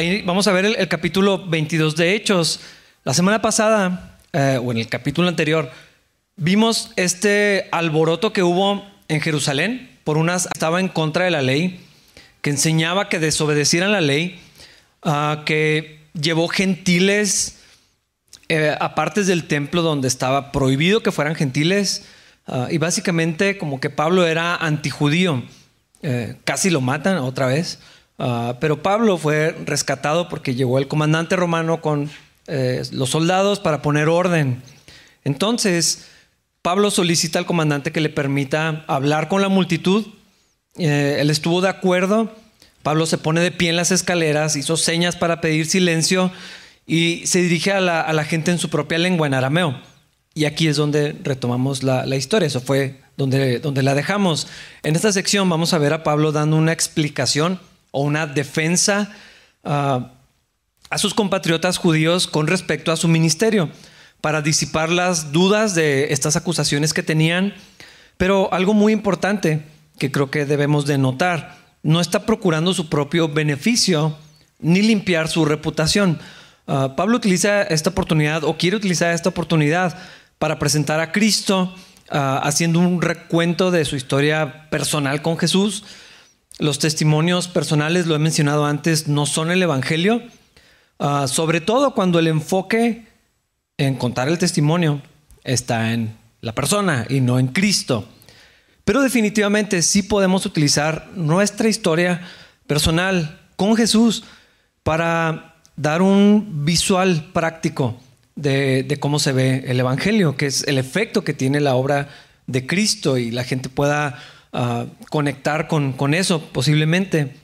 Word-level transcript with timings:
Ahí 0.00 0.22
vamos 0.22 0.46
a 0.46 0.52
ver 0.52 0.64
el, 0.64 0.88
capítulo 0.88 1.46
22 1.46 1.94
de 1.94 2.14
Hechos. 2.14 2.60
La 3.04 3.12
semana 3.12 3.42
pasada, 3.42 4.16
eh, 4.32 4.58
o 4.58 4.72
en 4.72 4.78
el 4.78 4.88
capítulo 4.88 5.28
anterior, 5.28 5.70
vimos 6.36 6.90
este 6.96 7.68
alboroto 7.70 8.32
que 8.32 8.42
hubo 8.42 8.82
en 9.08 9.20
Jerusalén 9.20 9.90
por 10.02 10.16
unas 10.16 10.46
estaba 10.46 10.80
en 10.80 10.88
contra 10.88 11.26
de 11.26 11.30
la 11.30 11.42
ley, 11.42 11.80
que 12.40 12.48
enseñaba 12.48 13.10
que 13.10 13.18
desobedecieran 13.18 13.92
la 13.92 14.00
ley, 14.00 14.40
ah, 15.02 15.42
que 15.44 16.00
llevó 16.18 16.48
gentiles 16.48 17.58
eh, 18.48 18.74
a 18.80 18.94
partes 18.94 19.26
del 19.26 19.48
templo 19.48 19.82
donde 19.82 20.08
estaba 20.08 20.50
prohibido 20.50 21.02
que 21.02 21.12
fueran 21.12 21.34
gentiles, 21.34 22.06
ah, 22.46 22.68
y 22.70 22.78
básicamente 22.78 23.58
como 23.58 23.80
que 23.80 23.90
Pablo 23.90 24.26
era 24.26 24.56
antijudío, 24.56 25.42
eh, 26.02 26.36
casi 26.46 26.70
lo 26.70 26.80
matan 26.80 27.18
otra 27.18 27.44
vez. 27.48 27.80
Ah, 28.22 28.58
pero 28.60 28.82
Pablo 28.82 29.16
fue 29.16 29.56
rescatado 29.64 30.28
porque 30.28 30.54
llegó 30.54 30.78
el 30.78 30.88
comandante 30.88 31.36
romano 31.36 31.80
con 31.80 32.10
eh, 32.48 32.82
los 32.92 33.08
soldados 33.08 33.60
para 33.60 33.80
poner 33.80 34.08
orden. 34.08 34.62
Entonces, 35.24 36.06
Pablo 36.60 36.90
solicita 36.90 37.38
al 37.38 37.46
comandante 37.46 37.92
que 37.92 38.02
le 38.02 38.10
permita 38.10 38.84
hablar 38.88 39.28
con 39.28 39.40
la 39.40 39.48
multitud. 39.48 40.06
Eh, 40.76 41.16
él 41.18 41.30
estuvo 41.30 41.62
de 41.62 41.70
acuerdo. 41.70 42.30
Pablo 42.82 43.06
se 43.06 43.16
pone 43.16 43.40
de 43.40 43.52
pie 43.52 43.70
en 43.70 43.76
las 43.76 43.90
escaleras, 43.90 44.54
hizo 44.54 44.76
señas 44.76 45.16
para 45.16 45.40
pedir 45.40 45.64
silencio 45.64 46.30
y 46.86 47.26
se 47.26 47.40
dirige 47.40 47.72
a 47.72 47.80
la, 47.80 48.24
gente 48.24 48.50
en 48.50 48.58
su 48.58 48.68
propia 48.68 48.98
lengua, 48.98 49.26
en 49.26 49.34
arameo. 49.34 49.80
Y 50.34 50.44
aquí 50.44 50.68
es 50.68 50.76
donde 50.76 51.16
retomamos 51.22 51.82
la, 51.82 52.04
la, 52.04 52.16
historia. 52.16 52.46
Eso 52.46 52.60
fue 52.60 53.00
donde, 53.16 53.60
donde 53.60 53.82
la 53.82 53.94
dejamos. 53.94 54.46
En 54.82 54.94
esta 54.94 55.10
sección 55.10 55.48
vamos 55.48 55.72
a 55.72 55.78
ver 55.78 55.94
a 55.94 56.02
Pablo 56.02 56.32
dando 56.32 56.56
una 56.56 56.72
explicación 56.72 57.58
o 57.90 58.02
una 58.02 58.26
defensa 58.26 59.10
ah, 59.64 60.12
a 60.90 60.98
sus 60.98 61.14
compatriotas 61.14 61.78
judíos 61.78 62.26
con 62.26 62.46
respecto 62.46 62.90
a 62.92 62.96
su 62.96 63.08
ministerio, 63.08 63.70
para 64.20 64.42
disipar 64.42 64.90
las 64.90 65.32
dudas 65.32 65.74
de 65.74 66.12
estas 66.12 66.36
acusaciones 66.36 66.92
que 66.92 67.02
tenían. 67.02 67.54
Pero 68.16 68.52
algo 68.52 68.74
muy 68.74 68.92
importante 68.92 69.64
que 69.98 70.10
creo 70.10 70.30
que 70.30 70.44
debemos 70.44 70.86
de 70.86 70.98
notar, 70.98 71.58
no 71.82 72.00
está 72.00 72.26
procurando 72.26 72.74
su 72.74 72.88
propio 72.88 73.28
beneficio 73.28 74.16
ni 74.58 74.82
limpiar 74.82 75.28
su 75.28 75.44
reputación. 75.44 76.18
Ah, 76.66 76.94
Pablo 76.96 77.16
utiliza 77.16 77.62
esta 77.62 77.90
oportunidad 77.90 78.44
o 78.44 78.56
quiere 78.56 78.76
utilizar 78.76 79.14
esta 79.14 79.30
oportunidad 79.30 79.96
para 80.38 80.58
presentar 80.58 81.00
a 81.00 81.12
Cristo 81.12 81.74
ah, 82.10 82.40
haciendo 82.44 82.80
un 82.80 83.00
recuento 83.00 83.70
de 83.70 83.84
su 83.84 83.96
historia 83.96 84.68
personal 84.70 85.22
con 85.22 85.38
Jesús, 85.38 85.84
los 86.60 86.78
testimonios 86.78 87.48
personales, 87.48 88.06
lo 88.06 88.14
he 88.14 88.18
mencionado 88.18 88.66
antes, 88.66 89.08
no 89.08 89.26
son 89.26 89.50
el 89.50 89.62
Evangelio, 89.62 90.22
ah, 90.98 91.26
sobre 91.26 91.60
todo 91.60 91.94
cuando 91.94 92.18
el 92.18 92.28
enfoque 92.28 93.06
en 93.78 93.96
contar 93.96 94.28
el 94.28 94.38
testimonio 94.38 95.00
está 95.42 95.92
en 95.92 96.14
la 96.42 96.54
persona 96.54 97.06
y 97.08 97.20
no 97.20 97.38
en 97.38 97.48
Cristo. 97.48 98.06
Pero 98.84 99.02
definitivamente 99.02 99.82
sí 99.82 100.02
podemos 100.02 100.44
utilizar 100.44 101.08
nuestra 101.14 101.68
historia 101.68 102.20
personal 102.66 103.40
con 103.56 103.74
Jesús 103.74 104.24
para 104.82 105.56
dar 105.76 106.02
un 106.02 106.64
visual 106.64 107.30
práctico 107.32 107.98
de, 108.36 108.82
de, 108.82 108.98
cómo 108.98 109.18
se 109.18 109.32
ve 109.32 109.64
el 109.66 109.80
Evangelio, 109.80 110.36
que 110.36 110.46
es 110.46 110.66
el 110.68 110.76
efecto 110.76 111.24
que 111.24 111.32
tiene 111.32 111.60
la 111.60 111.74
obra 111.74 112.08
de 112.46 112.66
Cristo 112.66 113.16
y 113.16 113.30
la 113.30 113.44
gente 113.44 113.68
pueda 113.68 114.18
conectar 115.10 115.68
con, 115.68 115.92
con 115.92 116.14
eso 116.14 116.40
posiblemente. 116.52 117.36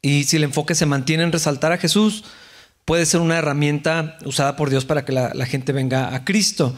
Y 0.00 0.24
si 0.24 0.36
el 0.36 0.44
enfoque 0.44 0.74
se 0.74 0.86
mantiene 0.86 1.22
en 1.22 1.32
resaltar 1.32 1.72
a 1.72 1.78
Jesús, 1.78 2.24
puede 2.84 3.06
ser 3.06 3.20
una 3.20 3.38
herramienta 3.38 4.18
usada 4.24 4.56
por 4.56 4.70
Dios 4.70 4.84
para 4.84 5.04
que 5.04 5.12
la, 5.12 5.46
gente 5.46 5.72
venga 5.72 6.14
a 6.14 6.24
Cristo. 6.24 6.74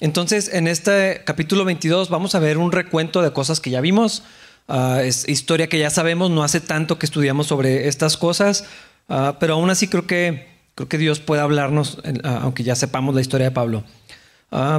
Entonces, 0.00 0.52
en 0.52 0.66
este 0.66 1.22
capítulo 1.24 1.64
22 1.64 2.08
vamos 2.08 2.34
a 2.34 2.38
ver 2.38 2.58
un 2.58 2.72
recuento 2.72 3.22
de 3.22 3.32
cosas 3.32 3.60
que 3.60 3.70
ya 3.70 3.80
vimos. 3.80 4.22
Ah, 4.68 5.00
es 5.04 5.28
historia 5.28 5.68
que 5.68 5.78
ya 5.78 5.90
sabemos, 5.90 6.30
no 6.30 6.42
hace 6.42 6.60
tanto 6.60 6.98
que 6.98 7.06
estudiamos 7.06 7.46
sobre 7.46 7.88
estas 7.88 8.16
cosas, 8.16 8.64
ah, 9.08 9.36
pero 9.38 9.54
aún 9.54 9.70
así 9.70 9.88
creo 9.88 10.06
que, 10.06 10.48
creo 10.74 10.88
que 10.88 10.98
Dios 10.98 11.20
puede 11.20 11.42
hablarnos, 11.42 11.98
ah, 12.24 12.40
aunque 12.42 12.62
ya 12.62 12.74
sepamos 12.74 13.14
la 13.14 13.20
historia 13.20 13.48
de 13.48 13.52
Pablo. 13.52 13.84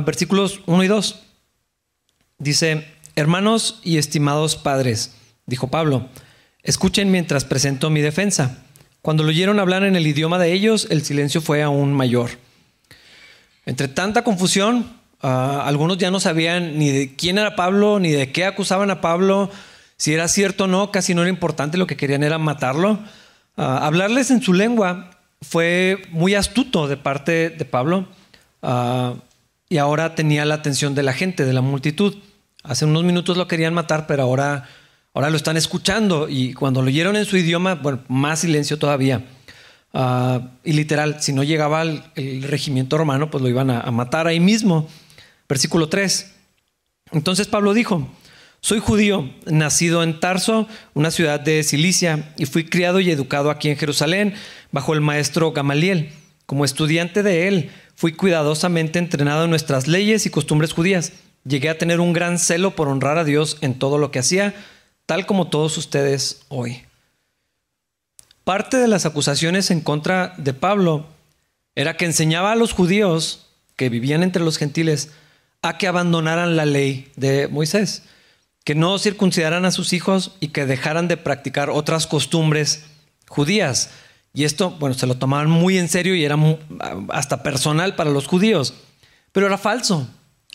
versículos 0.06 0.62
1 0.66 0.84
y 0.84 0.88
2. 0.88 1.20
Dice, 2.40 2.88
Hermanos 3.16 3.80
y 3.84 3.98
estimados 3.98 4.56
padres, 4.56 5.14
dijo 5.46 5.68
Pablo, 5.68 6.10
escuchen 6.64 7.12
mientras 7.12 7.46
presento 7.46 7.92
mi 7.92 8.02
defensa. 8.02 8.64
Cuando 9.04 9.22
lo 9.22 9.30
oyeron 9.30 9.60
hablar 9.60 9.84
en 9.84 9.96
el 9.96 10.08
idioma 10.08 10.40
de 10.40 10.52
ellos, 10.52 10.88
el 10.90 11.04
silencio 11.04 11.40
fue 11.40 11.62
aún 11.62 11.94
mayor. 11.94 12.32
Entre 13.68 13.88
tanta 13.88 14.24
confusión, 14.24 14.98
ah, 15.22 15.64
algunos 15.66 16.00
ya 16.00 16.10
no 16.10 16.20
sabían 16.20 16.80
ni 16.80 16.90
de 16.90 17.16
quién 17.16 17.38
era 17.38 17.56
Pablo, 17.56 18.00
ni 18.00 18.12
de 18.12 18.32
qué 18.32 18.46
acusaban 18.46 18.90
a 18.90 19.00
Pablo, 19.00 19.52
si 19.98 20.14
era 20.14 20.28
cierto 20.28 20.64
o 20.64 20.68
no, 20.68 20.92
casi 20.92 21.14
no 21.14 21.22
era 21.22 21.30
importante, 21.30 21.78
lo 21.78 21.86
que 21.86 21.96
querían 21.96 22.24
era 22.24 22.40
matarlo. 22.40 23.00
Ah, 23.58 23.86
hablarles 23.86 24.32
en 24.32 24.42
su 24.42 24.54
lengua 24.54 25.12
fue 25.42 26.02
muy 26.10 26.34
astuto 26.34 26.88
de 26.88 26.98
parte 26.98 27.52
de 27.52 27.66
Pablo 27.66 28.08
ah, 28.64 29.14
y 29.70 29.78
ahora 29.78 30.16
tenía 30.16 30.46
la 30.46 30.56
atención 30.56 30.96
de 30.96 31.04
la 31.04 31.14
gente, 31.14 31.46
de 31.46 31.54
la 31.54 31.62
multitud. 31.62 32.16
Hace 32.64 32.86
unos 32.86 33.04
minutos 33.04 33.36
lo 33.36 33.46
querían 33.48 33.74
matar, 33.74 34.08
pero 34.08 34.24
ahora, 34.24 34.70
ahora 35.14 35.30
lo 35.30 35.36
están 35.36 35.58
escuchando 35.58 36.30
y 36.30 36.54
cuando 36.54 36.82
lo 36.82 36.88
oyeron 36.88 37.18
en 37.18 37.26
su 37.26 37.36
idioma, 37.36 37.76
bueno, 37.76 38.04
más 38.08 38.40
silencio 38.40 38.80
todavía. 38.80 39.26
Ah, 39.94 40.52
y 40.64 40.72
literal, 40.72 41.22
si 41.22 41.34
no 41.34 41.44
llegaba 41.44 41.82
el, 41.82 42.44
regimiento 42.44 42.98
romano, 42.98 43.30
pues 43.30 43.44
lo 43.44 43.50
iban 43.50 43.70
a, 43.70 43.82
a 43.82 43.92
matar 43.92 44.28
ahí 44.28 44.40
mismo. 44.40 44.88
Versículo 45.50 45.90
3. 45.90 46.34
Entonces 47.12 47.48
Pablo 47.48 47.74
dijo, 47.74 48.10
soy 48.62 48.80
judío, 48.80 49.30
nacido 49.46 50.02
en 50.02 50.22
Tarso, 50.22 50.66
una 50.94 51.12
ciudad 51.12 51.42
de 51.42 51.64
Cilicia, 51.64 52.34
y 52.38 52.46
fui 52.46 52.64
criado 52.64 53.02
y 53.02 53.12
educado 53.12 53.52
aquí 53.52 53.70
en 53.70 53.78
Jerusalén, 53.78 54.36
bajo 54.72 54.94
el 54.94 55.02
maestro 55.02 55.52
Gamaliel. 55.52 56.14
Como 56.46 56.64
estudiante 56.64 57.24
de 57.24 57.50
él, 57.50 57.72
fui 57.96 58.14
cuidadosamente 58.14 59.00
entrenado 59.00 59.44
en 59.44 59.50
nuestras 59.50 59.90
leyes 59.90 60.26
y 60.26 60.30
costumbres 60.30 60.72
judías 60.72 61.12
Llegué 61.46 61.70
a 61.70 61.78
tener 61.78 62.00
un 62.00 62.14
gran 62.14 62.40
celo 62.40 62.76
por 62.76 62.88
honrar 62.88 63.18
a 63.18 63.24
Dios 63.24 63.58
en 63.62 63.78
todo 63.78 63.98
lo 63.98 64.12
que 64.12 64.20
hacía, 64.20 64.54
tal 65.06 65.26
como 65.26 65.50
todos 65.50 65.78
ustedes 65.78 66.42
hoy. 66.48 66.84
Parte 68.44 68.78
de 68.78 68.88
las 68.88 69.06
acusaciones 69.06 69.72
en 69.72 69.82
contra 69.82 70.34
de 70.38 70.54
Pablo 70.54 71.08
era 71.76 71.98
que 71.98 72.06
enseñaba 72.06 72.52
a 72.52 72.56
los 72.56 72.74
judíos 72.74 73.48
que 73.76 73.90
vivían 73.90 74.24
entre 74.24 74.44
los 74.44 74.58
gentiles 74.58 75.12
a 75.62 75.78
que 75.78 75.88
abandonaran 75.88 76.56
la 76.56 76.66
ley 76.66 77.12
de 77.16 77.48
Moisés, 77.48 78.04
que 78.64 78.76
no 78.76 79.00
circuncidaran 79.00 79.66
a 79.66 79.72
sus 79.72 79.94
hijos 79.94 80.36
y 80.40 80.50
que 80.50 80.66
dejaran 80.66 81.08
de 81.08 81.18
practicar 81.18 81.70
otras 81.70 82.06
costumbres 82.06 82.86
judías. 83.28 83.92
Y 84.34 84.44
esto, 84.44 84.72
bueno, 84.72 84.94
se 84.96 85.08
lo 85.08 85.16
tomaban 85.16 85.50
muy 85.50 85.78
en 85.78 85.90
serio 85.90 86.16
y 86.16 86.26
era 86.26 86.38
hasta 87.10 87.44
personal 87.44 87.96
para 87.96 88.10
los 88.10 88.28
judíos, 88.28 88.74
pero 89.32 89.48
era 89.48 89.58
falso. 89.58 90.08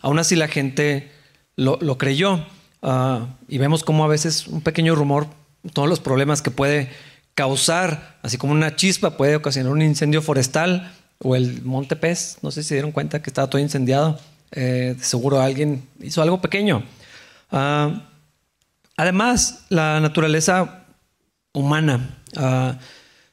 Aún 0.02 0.18
así 0.18 0.36
la 0.36 0.48
gente 0.48 1.10
lo, 1.56 1.98
creyó 1.98 2.44
ah, 2.82 3.26
y 3.48 3.58
vemos 3.58 3.82
cómo 3.82 4.04
a 4.04 4.08
veces 4.08 4.46
un 4.46 4.60
pequeño 4.60 4.94
rumor, 4.94 5.26
todos 5.72 5.88
los 5.88 6.00
problemas 6.00 6.40
que 6.42 6.50
puede 6.50 6.90
causar, 7.34 8.18
así 8.22 8.38
como 8.38 8.52
una 8.52 8.76
chispa 8.76 9.16
puede 9.16 9.36
ocasionar 9.36 9.72
un 9.72 9.82
incendio 9.82 10.22
forestal 10.22 10.92
o 11.20 11.34
el 11.36 11.62
monte 11.62 11.96
pez, 11.96 12.38
no 12.42 12.50
sé 12.50 12.62
si 12.62 12.74
dieron 12.74 12.92
cuenta 12.92 13.22
que 13.22 13.30
estaba 13.30 13.50
todo 13.50 13.60
incendiado, 13.60 14.18
eh, 14.52 14.96
seguro 15.00 15.40
alguien 15.40 15.86
hizo 16.00 16.22
algo 16.22 16.40
pequeño. 16.40 16.84
Ah, 17.50 18.08
además, 18.96 19.64
la 19.68 20.00
naturaleza 20.00 20.84
humana, 21.52 22.18
ah, 22.36 22.78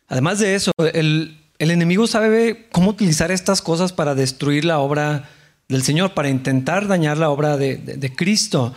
además 0.07 0.39
de 0.39 0.55
eso, 0.55 0.71
el, 0.93 1.39
el 1.59 1.71
enemigo 1.71 2.07
sabe 2.07 2.67
cómo 2.71 2.89
utilizar 2.89 3.31
estas 3.31 3.61
cosas 3.61 3.93
para 3.93 4.15
destruir 4.15 4.65
la 4.65 4.79
obra 4.79 5.29
del 5.67 5.83
Señor 5.83 6.13
para 6.13 6.29
intentar 6.29 6.87
dañar 6.87 7.17
la 7.17 7.29
obra 7.29 7.57
de, 7.57 8.13
Cristo. 8.15 8.73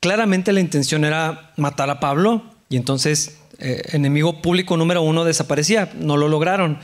Claramente 0.00 0.52
la 0.52 0.60
intención 0.60 1.04
era 1.04 1.52
matar 1.56 1.88
a 1.90 2.00
Pablo 2.00 2.42
y 2.68 2.76
entonces 2.76 3.38
eh, 3.58 3.82
enemigo 3.92 4.42
público 4.42 4.76
número 4.76 5.02
uno 5.02 5.24
desaparecía. 5.24 5.92
No 5.98 6.16
lo 6.16 6.28
lograron. 6.28 6.78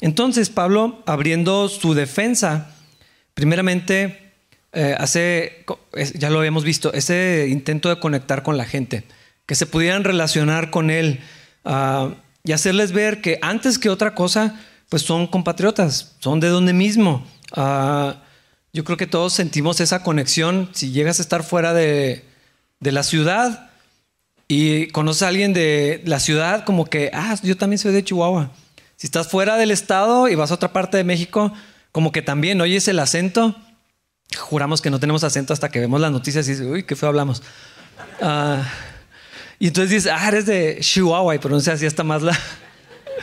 Entonces 0.00 0.50
Pablo, 0.50 1.02
abriendo 1.06 1.68
su 1.68 1.94
defensa, 1.94 2.70
primeramente 3.34 4.32
eh, 4.72 4.94
hace, 4.98 5.64
ya 6.14 6.30
lo 6.30 6.38
habíamos 6.38 6.62
visto, 6.62 6.92
ese 6.92 7.46
intento 7.48 7.88
de 7.88 7.98
conectar 7.98 8.42
con 8.42 8.56
la 8.56 8.66
gente, 8.66 9.04
que 9.46 9.54
se 9.54 9.64
pudieran 9.64 10.04
relacionar 10.04 10.70
con 10.70 10.90
él 10.90 11.20
ah, 11.64 12.10
y 12.44 12.52
hacerles 12.52 12.92
ver 12.92 13.22
que 13.22 13.38
antes 13.40 13.78
que 13.78 13.88
otra 13.88 14.14
cosa, 14.14 14.60
pues 14.90 15.02
son 15.02 15.26
compatriotas, 15.28 16.16
son 16.18 16.40
de 16.40 16.48
donde 16.48 16.74
mismo. 16.74 17.26
Ah, 17.52 18.22
yo 18.72 18.84
creo 18.84 18.96
que 18.96 19.06
todos 19.06 19.32
sentimos 19.32 19.80
esa 19.80 20.02
conexión. 20.02 20.70
Si 20.72 20.90
llegas 20.90 21.18
a 21.18 21.22
estar 21.22 21.42
fuera 21.42 21.72
de, 21.72 22.24
la 22.80 23.02
ciudad 23.02 23.70
y 24.48 24.88
conoces 24.88 25.22
a 25.22 25.28
alguien 25.28 25.52
de 25.52 26.02
la 26.04 26.20
ciudad, 26.20 26.64
como 26.64 26.84
que, 26.84 27.10
ah, 27.12 27.36
yo 27.42 27.56
también 27.56 27.78
soy 27.78 27.92
de 27.92 28.04
Chihuahua. 28.04 28.52
Si 28.96 29.06
estás 29.06 29.28
fuera 29.28 29.56
del 29.56 29.70
estado 29.70 30.28
y 30.28 30.34
vas 30.34 30.50
a 30.50 30.54
otra 30.54 30.72
parte 30.72 30.96
de 30.96 31.04
México, 31.04 31.52
como 31.92 32.12
que 32.12 32.22
también 32.22 32.60
oyes 32.60 32.86
el 32.88 32.98
acento. 32.98 33.56
Juramos 34.36 34.80
que 34.80 34.90
no 34.90 35.00
tenemos 35.00 35.24
acento 35.24 35.52
hasta 35.52 35.70
que 35.70 35.80
vemos 35.80 36.00
las 36.00 36.12
noticias 36.12 36.46
y 36.46 36.52
dices, 36.52 36.66
uy, 36.66 36.82
qué 36.82 36.96
feo 36.96 37.08
hablamos. 37.08 37.42
Ah, 38.20 38.62
y 39.58 39.68
entonces 39.68 39.90
dices, 39.90 40.12
ah, 40.12 40.28
eres 40.28 40.46
de 40.46 40.78
Chihuahua 40.80 41.34
y 41.34 41.38
pronuncia 41.38 41.72
así 41.72 41.86
hasta 41.86 42.04
más 42.04 42.22
la... 42.22 42.38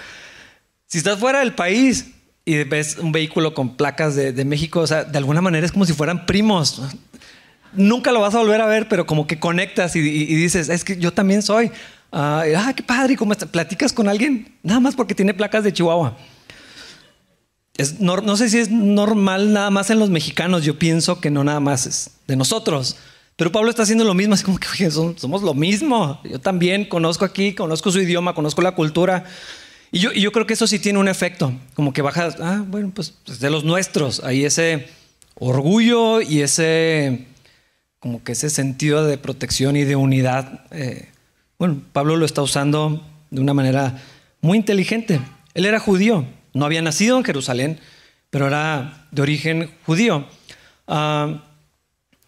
si 0.87 0.97
estás 0.97 1.19
fuera 1.19 1.39
del 1.39 1.53
país 1.53 2.12
y 2.45 2.63
ves 2.63 2.97
un 2.97 3.11
vehículo 3.11 3.53
con 3.53 3.75
placas 3.75 4.15
de, 4.15 4.45
México, 4.45 4.81
o 4.81 4.87
sea, 4.87 5.03
de 5.03 5.17
alguna 5.17 5.41
manera 5.41 5.65
es 5.65 5.71
como 5.71 5.85
si 5.85 5.93
fueran 5.93 6.25
primos 6.25 6.81
nunca 7.75 8.11
lo 8.11 8.21
vas 8.21 8.35
a 8.35 8.39
volver 8.39 8.61
a 8.61 8.65
ver, 8.65 8.87
pero 8.87 9.05
como 9.05 9.27
que 9.27 9.39
conectas 9.39 9.95
y, 9.95 10.01
dices, 10.01 10.69
es 10.69 10.83
que 10.83 10.97
yo 10.97 11.11
también 11.11 11.41
soy. 11.41 11.71
ah, 12.11 12.43
ah 12.57 12.73
qué 12.75 12.83
padre, 12.83 13.15
¿cómo 13.15 13.33
platicas 13.33 13.93
con 13.93 14.07
alguien 14.07 14.55
nada 14.63 14.79
más 14.79 14.95
porque 14.95 15.15
tiene 15.15 15.33
placas 15.33 15.63
de 15.63 15.73
Chihuahua. 15.73 16.17
No, 17.99 18.37
sé 18.37 18.49
si 18.49 18.59
es 18.59 18.69
normal 18.69 19.51
nada 19.51 19.71
más 19.71 19.89
en 19.89 19.97
los 19.97 20.11
mexicanos, 20.11 20.63
yo 20.63 20.77
pienso 20.77 21.19
que 21.19 21.31
no 21.31 21.43
nada 21.43 21.59
más 21.59 21.87
es 21.87 22.11
de 22.27 22.35
nosotros. 22.35 22.97
Pero 23.35 23.51
Pablo 23.51 23.71
está 23.71 23.81
haciendo 23.81 24.03
lo 24.03 24.13
mismo, 24.13 24.35
es 24.35 24.43
como 24.43 24.59
que 24.59 24.91
somos, 24.91 25.41
lo 25.41 25.55
mismo. 25.55 26.21
Yo 26.23 26.39
también 26.39 26.85
conozco 26.85 27.25
aquí, 27.25 27.55
conozco 27.55 27.91
su 27.91 27.99
idioma, 27.99 28.35
conozco 28.35 28.61
la 28.61 28.75
cultura. 28.75 29.25
Y 29.95 29.99
yo, 29.99 30.31
creo 30.31 30.47
que 30.47 30.55
eso 30.55 30.65
sí 30.65 30.79
tiene 30.79 30.97
un 30.97 31.07
efecto, 31.07 31.53
como 31.75 31.93
que 31.93 32.01
bajas, 32.01 32.37
ah, 32.41 32.63
bueno, 32.65 32.91
pues, 32.95 33.13
pues 33.23 33.39
de 33.39 33.51
los 33.51 33.63
nuestros, 33.63 34.23
hay 34.23 34.43
ese 34.43 34.87
orgullo 35.35 36.19
y 36.19 36.41
ese 36.41 37.27
como 37.99 38.23
que 38.23 38.31
ese 38.31 38.49
sentido 38.49 39.05
de 39.05 39.19
protección 39.19 39.75
y 39.75 39.83
de 39.83 39.95
unidad, 39.95 40.65
eh, 40.71 41.09
bueno, 41.59 41.79
Pablo 41.93 42.17
lo 42.17 42.25
está 42.25 42.41
usando 42.41 43.05
de 43.29 43.39
una 43.39 43.53
manera 43.53 44.01
muy 44.41 44.57
inteligente. 44.57 45.21
Él 45.53 45.65
era 45.67 45.79
judío, 45.79 46.25
no 46.53 46.65
había 46.65 46.81
nacido 46.81 47.15
en 47.15 47.23
Jerusalén, 47.23 47.79
pero 48.31 48.47
era 48.47 49.07
de 49.11 49.21
origen 49.21 49.69
judío. 49.85 50.27
Ah, 50.87 51.43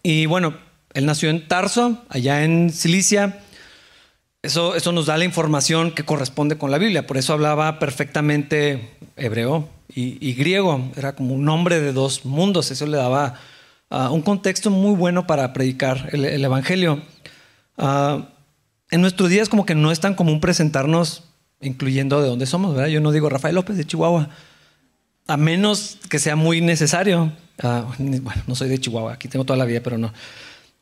y 0.04 0.26
bueno, 0.26 0.56
él 0.94 1.04
nació 1.04 1.30
en 1.30 1.48
Tarso, 1.48 2.00
allá 2.10 2.44
en 2.44 2.70
Cilicia. 2.70 3.40
Eso, 4.46 4.74
eso 4.74 4.92
nos 4.92 5.06
da 5.06 5.18
la 5.18 5.24
información 5.24 5.90
que 5.90 6.04
corresponde 6.04 6.56
con 6.56 6.70
la 6.70 6.78
Biblia. 6.78 7.06
Por 7.06 7.16
eso 7.16 7.32
hablaba 7.32 7.78
perfectamente 7.78 8.90
hebreo 9.16 9.68
y, 9.94 10.32
griego. 10.34 10.90
Era 10.96 11.14
como 11.14 11.34
un 11.34 11.48
hombre 11.48 11.80
de 11.80 11.92
dos 11.92 12.24
mundos. 12.24 12.70
Eso 12.70 12.86
le 12.86 12.96
daba 12.96 13.34
Ah, 13.88 14.10
un 14.10 14.22
contexto 14.22 14.70
muy 14.70 14.96
bueno 14.96 15.26
para 15.26 15.52
predicar 15.52 16.08
el, 16.12 16.44
Evangelio. 16.44 17.02
Ah, 17.78 18.28
en 18.90 19.00
nuestros 19.00 19.30
días 19.30 19.48
como 19.48 19.64
que 19.64 19.74
no 19.74 19.92
es 19.92 20.00
tan 20.00 20.14
común 20.14 20.40
presentarnos 20.40 21.24
incluyendo 21.60 22.20
de 22.20 22.28
dónde 22.28 22.46
somos, 22.46 22.74
¿verdad? 22.74 22.88
Yo 22.88 23.00
no 23.00 23.12
digo 23.12 23.28
Rafael 23.28 23.54
López 23.54 23.76
de 23.76 23.84
Chihuahua, 23.84 24.28
a 25.26 25.36
menos 25.36 25.98
que 26.10 26.18
sea 26.18 26.36
muy 26.36 26.60
necesario. 26.60 27.32
Ah, 27.62 27.86
bueno, 27.98 28.42
no 28.46 28.54
soy 28.54 28.68
de 28.68 28.78
Chihuahua, 28.78 29.14
aquí 29.14 29.28
tengo 29.28 29.44
toda 29.44 29.56
la 29.56 29.64
vida, 29.64 29.80
pero 29.82 29.98
no. 29.98 30.12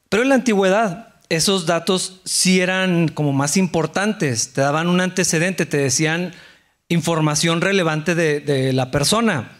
Pero 0.08 0.22
en 0.22 0.31
la 0.31 0.34
antigüedad 0.37 1.13
esos 1.29 1.67
datos 1.67 2.21
sí 2.25 2.61
eran 2.61 3.09
como 3.09 3.32
más 3.32 3.56
importantes, 3.56 4.53
te 4.53 4.61
daban 4.61 4.88
un 4.88 5.00
antecedente, 5.00 5.67
te 5.67 5.79
decían 5.79 6.32
información 6.88 7.61
relevante 7.61 8.15
de, 8.15 8.73
la 8.73 8.91
persona. 8.91 9.53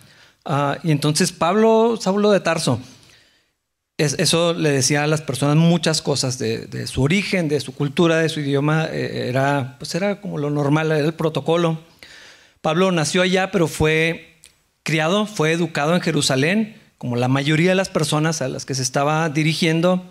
y 0.83 0.91
entonces 0.91 1.33
Pablo, 1.33 1.99
Saulo 2.01 2.31
de 2.31 2.41
Tarso, 2.41 2.81
eso 3.97 4.55
le 4.55 4.71
decía 4.71 5.05
a 5.05 5.07
las 5.07 5.21
personas 5.21 5.57
muchas 5.57 6.03
cosas 6.03 6.39
de, 6.39 6.87
su 6.87 7.03
origen, 7.03 7.49
de 7.49 7.61
su 7.61 7.75
cultura, 7.75 8.19
de 8.19 8.29
su 8.29 8.41
idioma. 8.41 8.87
Eh, 8.91 9.29
era, 9.29 9.77
pues 9.79 9.95
era 9.95 10.21
como 10.21 10.39
lo 10.39 10.51
normal, 10.51 10.91
era 10.91 11.07
el 11.07 11.15
protocolo. 11.15 11.81
Pablo 12.61 12.91
nació 12.91 13.23
allá, 13.23 13.53
pero 13.53 13.69
fue 13.69 14.41
criado, 14.83 15.27
fue 15.27 15.53
educado 15.53 15.95
en 15.95 16.01
Jerusalén, 16.01 16.77
como 16.99 17.17
la 17.17 17.29
mayoría 17.29 17.71
de 17.71 17.75
las 17.77 17.89
personas 17.89 18.43
a 18.43 18.49
las 18.49 18.65
que 18.65 18.75
se 18.75 18.83
estaba 18.83 19.29
dirigiendo. 19.29 20.05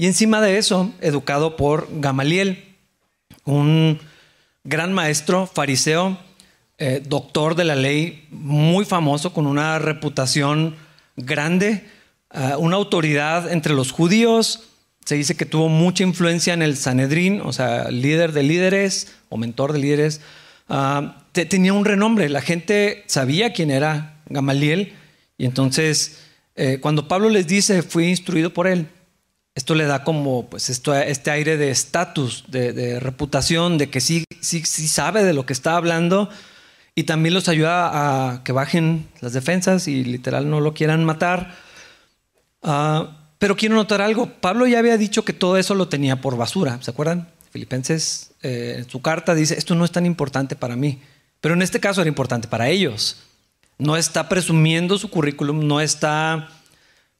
Y 0.00 0.06
encima 0.06 0.40
de 0.40 0.56
eso, 0.56 0.92
educado 1.02 1.56
por 1.56 1.86
Gamaliel, 2.00 2.64
un 3.44 4.00
gran 4.64 4.94
maestro 4.94 5.46
fariseo, 5.46 6.16
eh, 6.78 7.02
doctor 7.06 7.54
de 7.54 7.64
la 7.64 7.74
ley, 7.74 8.26
muy 8.30 8.86
famoso, 8.86 9.34
con 9.34 9.46
una 9.46 9.78
reputación 9.78 10.76
grande 11.16 11.84
Ah, 12.30 12.56
una 12.58 12.76
autoridad 12.76 13.52
entre 13.52 13.74
los 13.74 13.90
judíos. 13.90 14.68
Se 15.04 15.16
dice 15.16 15.36
que 15.36 15.46
tuvo 15.46 15.68
mucha 15.68 16.04
influencia 16.04 16.54
en 16.54 16.62
el 16.62 16.76
Sanedrín, 16.76 17.40
o 17.40 17.52
sea, 17.52 17.90
líder 17.90 18.32
de 18.32 18.44
líderes 18.44 19.12
o 19.28 19.36
mentor 19.36 19.72
de 19.72 19.80
líderes. 19.80 20.20
Ah, 20.68 21.24
tenía 21.32 21.72
un 21.72 21.84
renombre, 21.84 22.28
la 22.28 22.40
gente 22.40 23.02
sabía 23.06 23.52
quién 23.52 23.70
era 23.70 24.22
Gamaliel 24.26 24.92
y 25.36 25.46
entonces 25.46 26.20
eh, 26.54 26.78
cuando 26.80 27.08
Pablo 27.08 27.28
les 27.28 27.48
dice, 27.48 27.82
fui 27.82 28.06
instruido 28.06 28.52
por 28.54 28.68
él, 28.68 28.86
esto 29.54 29.74
le 29.74 29.84
da 29.84 30.04
como 30.04 30.48
pues 30.48 30.70
esto, 30.70 30.94
este 30.94 31.30
aire 31.30 31.56
de 31.56 31.70
estatus, 31.70 32.44
de, 32.48 33.00
reputación, 33.00 33.78
de 33.78 33.90
que 33.90 34.00
sí, 34.00 34.24
sí, 34.40 34.62
sí 34.64 34.88
sabe 34.88 35.24
de 35.24 35.32
lo 35.32 35.46
que 35.46 35.52
está 35.52 35.76
hablando 35.76 36.30
y 36.94 37.04
también 37.04 37.34
los 37.34 37.48
ayuda 37.48 37.90
a 38.32 38.44
que 38.44 38.52
bajen 38.52 39.08
las 39.20 39.32
defensas 39.32 39.88
y 39.88 40.04
literal 40.04 40.50
no 40.50 40.60
lo 40.60 40.74
quieran 40.74 41.04
matar. 41.04 41.56
Ah, 42.62 43.16
pero 43.38 43.56
quiero 43.56 43.74
notar 43.74 44.02
algo. 44.02 44.26
Pablo 44.40 44.66
ya 44.66 44.78
había 44.78 44.98
dicho 44.98 45.24
que 45.24 45.32
todo 45.32 45.56
eso 45.56 45.74
lo 45.74 45.88
tenía 45.88 46.20
por 46.20 46.36
basura. 46.36 46.78
¿Se 46.82 46.90
acuerdan? 46.90 47.28
Filipenses 47.50 48.32
eh, 48.42 48.76
en 48.78 48.88
su 48.88 49.00
carta 49.02 49.34
dice, 49.34 49.56
esto 49.56 49.74
no 49.74 49.84
es 49.84 49.92
tan 49.92 50.06
importante 50.06 50.56
para 50.56 50.76
mí. 50.76 51.00
Pero 51.40 51.54
en 51.54 51.62
este 51.62 51.80
caso 51.80 52.02
era 52.02 52.08
importante 52.08 52.48
para 52.48 52.68
ellos. 52.68 53.16
No 53.78 53.96
está 53.96 54.28
presumiendo 54.28 54.98
su 54.98 55.08
currículum, 55.08 55.66
no 55.66 55.80
está 55.80 56.50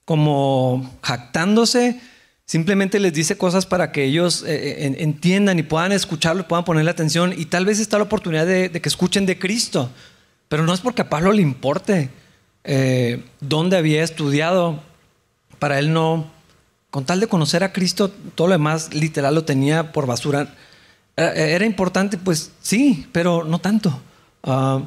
como 0.05 0.99
jactándose, 1.03 2.01
simplemente 2.51 2.99
les 2.99 3.13
dice 3.13 3.37
cosas 3.37 3.65
para 3.65 3.93
que 3.93 4.03
ellos 4.03 4.43
eh, 4.43 4.87
eh, 4.87 4.97
entiendan 4.99 5.61
y 5.61 5.63
puedan 5.63 5.93
escucharlo, 5.93 6.49
puedan 6.49 6.65
ponerle 6.65 6.91
atención 6.91 7.33
y 7.37 7.45
tal 7.45 7.65
vez 7.65 7.79
está 7.79 7.97
la 7.97 8.03
oportunidad 8.03 8.45
de, 8.45 8.73
que 8.73 8.89
escuchen 8.89 9.25
de 9.25 9.39
Cristo. 9.39 9.89
Pero 10.49 10.65
no 10.65 10.75
es 10.75 10.81
porque 10.81 11.03
a 11.03 11.09
Pablo 11.09 11.31
le 11.31 11.43
importe 11.43 12.11
dónde 13.41 13.77
había 13.77 14.03
estudiado, 14.03 14.83
para 15.61 15.79
él 15.79 15.93
no, 15.93 16.27
con 16.91 17.05
tal 17.05 17.21
de 17.21 17.29
conocer 17.29 17.63
a 17.63 17.73
Cristo, 17.73 18.11
todo 18.35 18.49
lo 18.49 18.55
demás 18.55 18.93
literal 18.93 19.37
lo 19.37 19.45
tenía 19.45 19.93
por 19.93 20.07
basura. 20.07 20.53
Eh, 21.17 21.53
era 21.55 21.65
importante, 21.65 22.19
pues 22.19 22.51
sí, 22.61 23.07
pero 23.13 23.45
no 23.45 23.61
tanto. 23.61 24.01
Ah, 24.43 24.83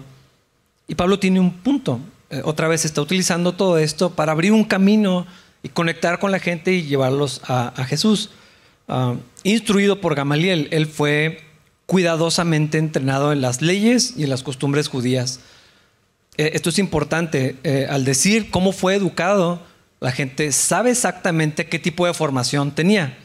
y 0.88 0.96
Pablo 0.96 1.18
tiene 1.18 1.40
un 1.40 1.54
punto. 1.54 2.00
Eh, 2.30 2.42
otra 2.44 2.68
vez 2.68 2.84
está 2.84 3.02
utilizando 3.02 3.54
todo 3.54 3.78
esto 3.78 4.10
para 4.10 4.34
abrir 4.34 4.52
un 4.52 4.66
camino 4.66 5.26
y 5.64 5.70
conectar 5.70 6.20
con 6.20 6.32
la 6.32 6.40
gente 6.40 6.74
y 6.74 6.84
llevarlos 6.84 7.42
a, 7.48 7.72
Jesús. 7.88 8.30
Ah, 8.88 9.16
instruido 9.44 10.02
por 10.02 10.14
Gamaliel, 10.14 10.68
él 10.72 10.86
fue 10.86 11.42
cuidadosamente 11.86 12.78
entrenado 12.78 13.32
en 13.32 13.42
las 13.42 13.62
leyes 13.62 14.14
y 14.18 14.24
en 14.24 14.30
las 14.30 14.44
costumbres 14.44 14.90
judías. 14.90 15.40
Eh, 16.38 16.52
esto 16.54 16.70
es 16.70 16.80
importante. 16.80 17.56
al 17.90 18.06
decir 18.06 18.52
cómo 18.52 18.72
fue 18.72 18.96
educado, 18.96 19.62
la 20.04 20.12
gente 20.12 20.52
sabe 20.52 20.92
exactamente 20.92 21.68
qué 21.68 21.80
tipo 21.80 22.06
de 22.06 22.14
formación 22.14 22.72
tenía. 22.76 23.18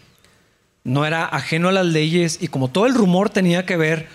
No 0.84 1.04
era 1.04 1.26
ajeno 1.26 1.68
a 1.68 1.72
las 1.72 1.86
leyes 1.86 2.38
y 2.40 2.46
como 2.46 2.68
todo 2.68 2.86
el 2.86 2.94
rumor 2.94 3.30
tenía 3.30 3.66
que 3.66 3.76
ver 3.76 4.06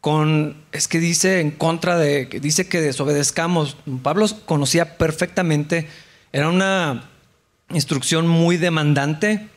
con, 0.00 0.56
es 0.72 0.88
que 0.88 0.98
dice 0.98 1.40
en 1.40 1.50
contra 1.50 1.96
de, 1.98 2.26
dice 2.26 2.68
que 2.68 2.80
desobedezcamos. 2.80 3.76
Pablo 4.02 4.26
conocía 4.46 4.98
perfectamente, 4.98 5.88
era 6.32 6.48
una 6.48 7.10
instrucción 7.74 8.28
muy 8.28 8.56
demandante, 8.56 9.48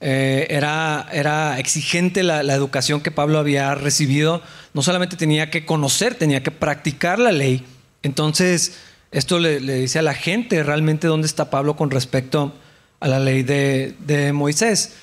eh, 0.00 0.46
era, 0.50 1.08
era 1.12 1.58
exigente 1.58 2.22
la, 2.22 2.42
la, 2.42 2.54
educación 2.54 3.00
que 3.00 3.10
Pablo 3.10 3.38
había 3.38 3.74
recibido. 3.74 4.42
No 4.74 4.82
solamente 4.82 5.16
tenía 5.16 5.50
que 5.50 5.64
conocer, 5.64 6.14
tenía 6.14 6.42
que 6.42 6.50
practicar 6.50 7.18
la 7.18 7.32
ley. 7.32 7.64
Entonces, 8.02 8.78
esto 9.14 9.38
le, 9.38 9.60
dice 9.60 10.00
a 10.00 10.02
la 10.02 10.12
gente 10.12 10.64
realmente 10.64 11.06
dónde 11.06 11.28
está 11.28 11.48
Pablo 11.48 11.76
con 11.76 11.92
respecto 11.92 12.52
a 12.98 13.06
la 13.06 13.20
ley 13.20 13.44
de, 13.44 14.32
Moisés. 14.34 14.96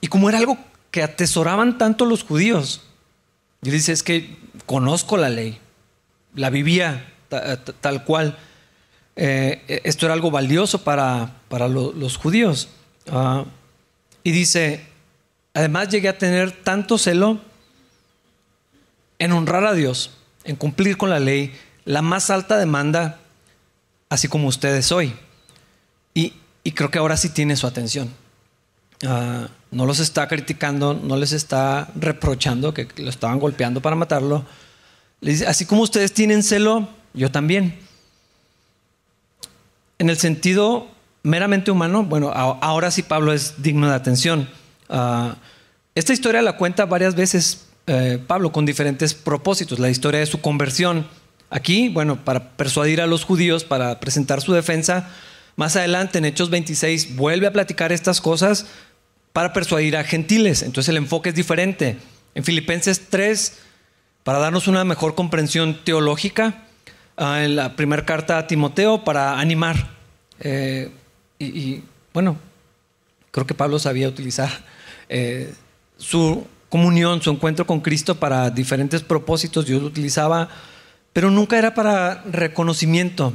Y 0.00 0.06
como 0.06 0.28
era 0.28 0.38
algo 0.38 0.56
que 0.92 1.02
atesoraban 1.02 1.76
tanto 1.76 2.06
los 2.06 2.22
judíos, 2.22 2.82
y 3.62 3.70
dice, 3.70 3.90
es 3.90 4.04
que 4.04 4.36
conozco 4.66 5.16
la 5.16 5.30
ley, 5.30 5.58
la 6.36 6.50
vivía 6.50 7.12
tal 7.80 8.04
cual. 8.04 8.38
Eh, 9.16 9.80
esto 9.84 10.04
era 10.06 10.12
algo 10.12 10.30
valioso 10.30 10.84
para, 10.84 11.32
para 11.48 11.68
los 11.68 12.16
judíos. 12.16 12.68
Ah, 13.10 13.44
y 14.22 14.30
dice, 14.30 14.84
además 15.54 15.88
llegué 15.88 16.08
a 16.08 16.18
tener 16.18 16.52
tanto 16.52 16.98
celo 16.98 17.40
en 19.18 19.32
honrar 19.32 19.64
a 19.64 19.72
Dios, 19.72 20.10
en 20.44 20.56
cumplir 20.56 20.96
con 20.98 21.10
la 21.10 21.18
ley, 21.18 21.54
la 21.84 22.02
más 22.02 22.30
alta 22.30 22.58
demanda 22.58 23.20
así 24.08 24.28
como 24.28 24.48
ustedes 24.48 24.92
hoy. 24.92 25.14
Y, 26.14 26.32
creo 26.74 26.90
que 26.90 26.98
ahora 26.98 27.16
sí 27.16 27.28
tiene 27.28 27.56
su 27.56 27.66
atención. 27.66 28.12
Ah, 29.06 29.48
no 29.70 29.86
los 29.86 30.00
está 30.00 30.26
criticando, 30.26 30.94
no 30.94 31.16
les 31.16 31.32
está 31.32 31.88
reprochando 31.94 32.74
que 32.74 32.88
lo 32.96 33.08
estaban 33.08 33.38
golpeando 33.38 33.80
para 33.80 33.94
matarlo. 33.94 34.44
Así 35.46 35.64
como 35.64 35.82
ustedes 35.82 36.12
tienen 36.12 36.42
celo, 36.42 36.88
yo 37.14 37.30
también. 37.30 37.85
En 39.98 40.10
el 40.10 40.18
sentido 40.18 40.88
meramente 41.22 41.70
humano, 41.70 42.04
bueno, 42.04 42.30
ahora 42.32 42.90
sí 42.90 43.02
Pablo 43.02 43.32
es 43.32 43.62
digno 43.62 43.88
de 43.88 43.94
atención. 43.94 44.48
Ah, 44.88 45.36
esta 45.94 46.12
historia 46.12 46.42
la 46.42 46.56
cuenta 46.56 46.84
varias 46.84 47.14
veces 47.14 47.66
eh, 47.86 48.18
Pablo 48.26 48.52
con 48.52 48.66
diferentes 48.66 49.14
propósitos. 49.14 49.78
La 49.78 49.90
historia 49.90 50.20
de 50.20 50.26
su 50.26 50.40
conversión. 50.40 51.06
Aquí, 51.48 51.88
bueno, 51.88 52.24
para 52.24 52.50
persuadir 52.50 53.00
a 53.00 53.06
los 53.06 53.24
judíos, 53.24 53.64
para 53.64 54.00
presentar 54.00 54.40
su 54.40 54.52
defensa. 54.52 55.08
Más 55.54 55.76
adelante, 55.76 56.18
en 56.18 56.24
Hechos 56.24 56.50
26, 56.50 57.16
vuelve 57.16 57.46
a 57.46 57.52
platicar 57.52 57.92
estas 57.92 58.20
cosas 58.20 58.66
para 59.32 59.52
persuadir 59.52 59.96
a 59.96 60.04
gentiles. 60.04 60.62
Entonces 60.62 60.88
el 60.90 60.96
enfoque 60.96 61.30
es 61.30 61.34
diferente. 61.34 61.98
En 62.34 62.44
Filipenses 62.44 63.08
3, 63.08 63.58
para 64.24 64.38
darnos 64.38 64.66
una 64.66 64.84
mejor 64.84 65.14
comprensión 65.14 65.82
teológica, 65.84 66.65
ah, 67.16 67.44
en 67.44 67.56
la 67.56 67.76
primera 67.76 68.04
carta 68.04 68.38
a 68.38 68.46
Timoteo, 68.46 69.04
para 69.04 69.38
animar. 69.38 69.90
Eh, 70.40 70.90
y, 71.38 71.82
bueno, 72.12 72.36
creo 73.30 73.46
que 73.46 73.54
Pablo 73.54 73.78
sabía 73.78 74.08
utilizar 74.08 74.50
eh, 75.08 75.52
su 75.96 76.46
comunión, 76.68 77.22
su 77.22 77.30
encuentro 77.30 77.66
con 77.66 77.80
Cristo 77.80 78.16
para 78.16 78.50
diferentes 78.50 79.02
propósitos. 79.02 79.66
Dios 79.66 79.82
lo 79.82 79.88
utilizaba, 79.88 80.48
pero 81.12 81.30
nunca 81.30 81.58
era 81.58 81.74
para 81.74 82.22
reconocimiento 82.24 83.32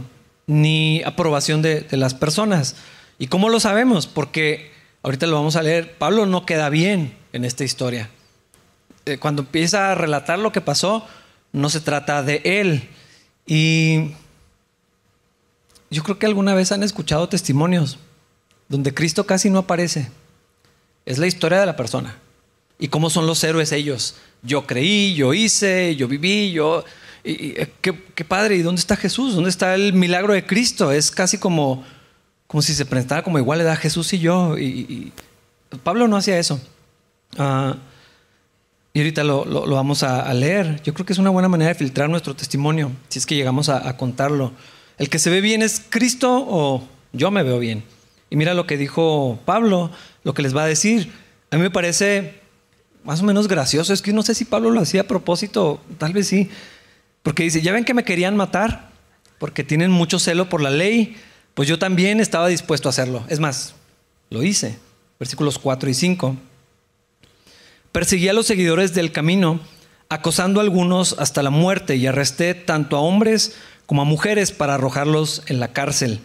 ni 0.48 1.02
aprobación 1.04 1.62
de, 1.62 1.86
las 1.92 2.14
personas. 2.14 2.76
¿Y 3.20 3.28
cómo 3.28 3.50
lo 3.50 3.60
sabemos? 3.60 4.08
Porque 4.08 4.72
ahorita 5.04 5.28
lo 5.28 5.38
vamos 5.38 5.56
a 5.56 5.64
leer, 5.64 5.96
Pablo 5.98 6.26
no 6.26 6.46
queda 6.46 6.70
bien 6.70 7.16
en 7.34 7.46
esta 7.46 7.64
historia. 7.64 8.10
Eh, 9.06 9.18
cuando 9.18 9.44
empieza 9.44 9.92
a 9.92 9.96
relatar 9.96 10.40
lo 10.40 10.52
que 10.52 10.62
pasó, 10.62 11.08
no 11.54 11.70
se 11.70 11.80
trata 11.80 12.24
de 12.24 12.42
él. 12.44 12.90
Y 13.54 14.12
yo 15.90 16.04
creo 16.04 16.18
que 16.18 16.26
alguna 16.26 16.54
vez 16.54 16.72
han 16.72 16.84
escuchado 16.84 17.28
testimonios 17.28 17.98
donde 18.70 18.94
Cristo 18.94 19.26
casi 19.26 19.50
no 19.50 19.60
aparece. 19.60 20.10
Es 21.06 21.18
la 21.18 21.28
historia 21.28 21.60
de 21.60 21.66
la 21.66 21.76
persona. 21.76 22.18
Y 22.80 22.88
cómo 22.88 23.10
son 23.10 23.28
los 23.28 23.44
héroes 23.44 23.74
ellos. 23.74 24.16
Yo 24.42 24.66
creí, 24.66 25.16
yo 25.16 25.34
hice, 25.34 25.98
yo 25.98 26.08
viví, 26.08 26.54
yo... 26.54 26.86
Eh, 27.26 27.70
qué, 27.82 28.24
padre, 28.24 28.56
¿y 28.56 28.62
dónde 28.62 28.80
está 28.80 28.96
Jesús? 28.96 29.36
¿Dónde 29.36 29.50
está 29.50 29.76
el 29.76 29.92
milagro 29.92 30.32
de 30.34 30.46
Cristo? 30.46 30.94
Es 30.94 31.12
casi 31.12 31.38
como, 31.38 31.84
como 32.48 32.62
si 32.62 32.74
se 32.74 32.86
presentara 32.86 33.22
como 33.22 33.38
igual 33.38 33.60
edad 33.60 33.78
Jesús 33.78 34.14
y 34.14 34.20
yo. 34.20 34.58
Y, 34.58 35.12
Pablo 35.84 36.08
no 36.08 36.16
hacía 36.16 36.40
eso. 36.40 36.62
Ah, 37.38 37.76
y 38.94 39.00
ahorita 39.00 39.24
lo, 39.24 39.66
vamos 39.68 40.04
a, 40.04 40.34
leer. 40.34 40.82
Yo 40.84 40.94
creo 40.94 41.06
que 41.06 41.14
es 41.14 41.20
una 41.20 41.30
buena 41.30 41.48
manera 41.48 41.70
de 41.70 41.76
filtrar 41.76 42.10
nuestro 42.10 42.36
testimonio, 42.36 42.92
si 43.10 43.20
es 43.20 43.26
que 43.26 43.36
llegamos 43.36 43.70
a 43.70 43.96
contarlo. 43.98 44.52
¿El 44.98 45.10
que 45.10 45.18
se 45.18 45.32
ve 45.32 45.42
bien 45.42 45.64
es 45.64 45.82
Cristo 45.90 46.46
o 46.48 46.84
yo 47.12 47.32
me 47.32 47.42
veo 47.42 47.58
bien? 47.58 47.84
Y 48.30 48.36
mira 48.36 48.54
lo 48.54 48.68
que 48.68 48.78
dijo 48.78 49.40
Pablo, 49.46 49.90
lo 50.24 50.34
que 50.34 50.44
les 50.44 50.56
va 50.56 50.64
a 50.64 50.68
decir. 50.68 51.12
A 51.50 51.56
mí 51.56 51.64
me 51.64 51.72
parece 51.72 52.40
más 53.04 53.22
o 53.22 53.26
menos 53.26 53.48
gracioso. 53.48 53.94
Es 53.94 54.02
que 54.02 54.14
no 54.14 54.22
sé 54.22 54.36
si 54.36 54.46
Pablo 54.46 54.70
lo 54.70 54.80
hacía 54.80 55.02
a 55.02 55.08
propósito, 55.08 55.82
tal 55.98 56.14
vez 56.14 56.28
sí. 56.28 56.50
Porque 57.24 57.42
dice, 57.44 57.62
ya 57.62 57.74
ven 57.74 57.84
que 57.84 57.94
me 57.94 58.04
querían 58.04 58.38
matar 58.38 58.92
porque 59.40 59.64
tienen 59.64 59.90
mucho 59.90 60.20
celo 60.20 60.50
por 60.50 60.62
la 60.62 60.70
ley, 60.70 61.18
pues 61.56 61.68
yo 61.68 61.80
también 61.80 62.20
estaba 62.20 62.48
dispuesto 62.48 62.88
a 62.88 62.92
hacerlo. 62.92 63.26
Es 63.28 63.40
más, 63.40 63.74
lo 64.30 64.44
hice. 64.44 64.78
Versículos 65.20 65.58
4 65.58 65.90
y 65.90 65.94
5. 65.96 66.36
Perseguí 67.92 68.30
a 68.30 68.34
los 68.34 68.48
seguidores 68.48 68.94
del 68.94 69.12
camino, 69.12 69.60
acosando 70.08 70.60
a 70.60 70.64
algunos 70.64 71.16
hasta 71.20 71.44
la 71.44 71.50
muerte 71.50 71.96
y 71.96 72.08
arresté 72.08 72.54
tanto 72.54 72.96
a 72.96 73.02
hombres 73.02 73.56
como 73.86 74.02
a 74.02 74.06
mujeres 74.06 74.52
para 74.52 74.76
arrojarlos 74.76 75.44
en 75.48 75.60
la 75.60 75.74
cárcel. 75.74 76.22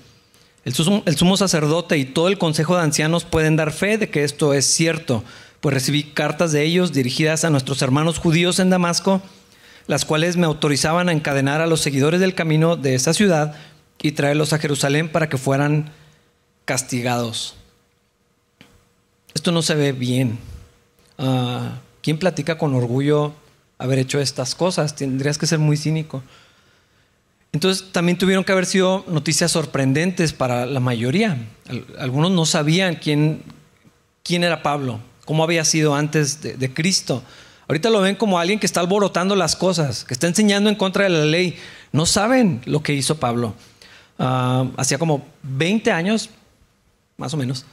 El 0.65 0.75
sumo, 0.75 1.37
sacerdote 1.37 1.97
y 1.97 2.05
todo 2.05 2.27
el 2.29 2.39
consejo 2.39 2.77
de 2.77 2.83
ancianos 2.83 3.25
pueden 3.25 3.55
dar 3.55 3.73
fe 3.73 3.99
de 3.99 4.11
que 4.11 4.25
esto 4.25 4.53
es 4.53 4.67
cierto, 4.67 5.23
pues 5.61 5.73
recibí 5.73 6.03
cartas 6.03 6.51
de 6.51 6.65
ellos 6.65 6.93
dirigidas 6.93 7.45
a 7.45 7.51
nuestros 7.51 7.83
hermanos 7.83 8.19
judíos 8.19 8.59
en 8.59 8.71
Damasco, 8.71 9.23
las 9.87 10.05
cuales 10.05 10.37
me 10.37 10.47
autorizaban 10.47 11.09
a 11.09 11.13
encadenar 11.13 11.61
a 11.61 11.69
los 11.69 11.81
seguidores 11.81 12.19
del 12.19 12.35
camino 12.35 12.77
de 12.77 12.97
esa 12.97 13.15
ciudad 13.15 13.55
y 14.03 14.13
traerlos 14.13 14.53
a 14.53 14.59
Jerusalén 14.59 15.09
para 15.09 15.29
que 15.29 15.39
fueran 15.39 15.93
castigados. 16.65 17.55
Esto 19.35 19.53
no 19.53 19.63
se 19.63 19.77
ve 19.77 19.93
bien. 19.93 20.39
Ah, 21.19 21.79
¿Quién 22.03 22.19
platica 22.19 22.57
con 22.57 22.75
orgullo 22.75 23.33
haber 23.79 23.99
hecho 23.99 24.21
estas 24.21 24.55
cosas? 24.55 24.95
Tendrías 24.95 25.39
que 25.39 25.47
ser 25.47 25.59
muy 25.59 25.77
cínico. 25.77 26.23
Entonces 27.53 27.91
también 27.91 28.19
tuvieron 28.19 28.45
que 28.45 28.53
haber 28.53 28.67
sido 28.67 29.05
noticias 29.09 29.51
sorprendentes 29.51 30.33
para 30.33 30.67
la 30.67 30.79
mayoría. 30.79 31.39
Algunos 31.99 32.31
no 32.31 32.45
sabían 32.45 32.97
quién, 32.97 33.43
quién 34.23 34.45
era 34.45 34.63
Pablo, 34.63 35.01
cómo 35.25 35.43
había 35.43 35.65
sido 35.65 35.95
antes 35.95 36.43
de, 36.43 36.75
Cristo. 36.75 37.23
Ahorita 37.67 37.91
lo 37.91 38.03
ven 38.03 38.15
como 38.15 38.39
alguien 38.39 38.61
que 38.61 38.67
está 38.67 38.81
alborotando 38.81 39.35
las 39.35 39.57
cosas, 39.57 40.05
que 40.05 40.15
está 40.15 40.27
enseñando 40.27 40.69
en 40.69 40.77
contra 40.77 41.05
de 41.05 41.11
la 41.11 41.25
ley. 41.25 41.57
No 41.93 42.05
saben 42.05 42.61
lo 42.67 42.83
que 42.83 42.93
hizo 42.93 43.19
Pablo. 43.19 43.55
Ah, 44.19 44.67
hacía 44.77 44.99
como 44.99 45.27
20 45.43 45.91
años, 45.91 46.31
más 47.17 47.33
o 47.33 47.37
menos, 47.37 47.65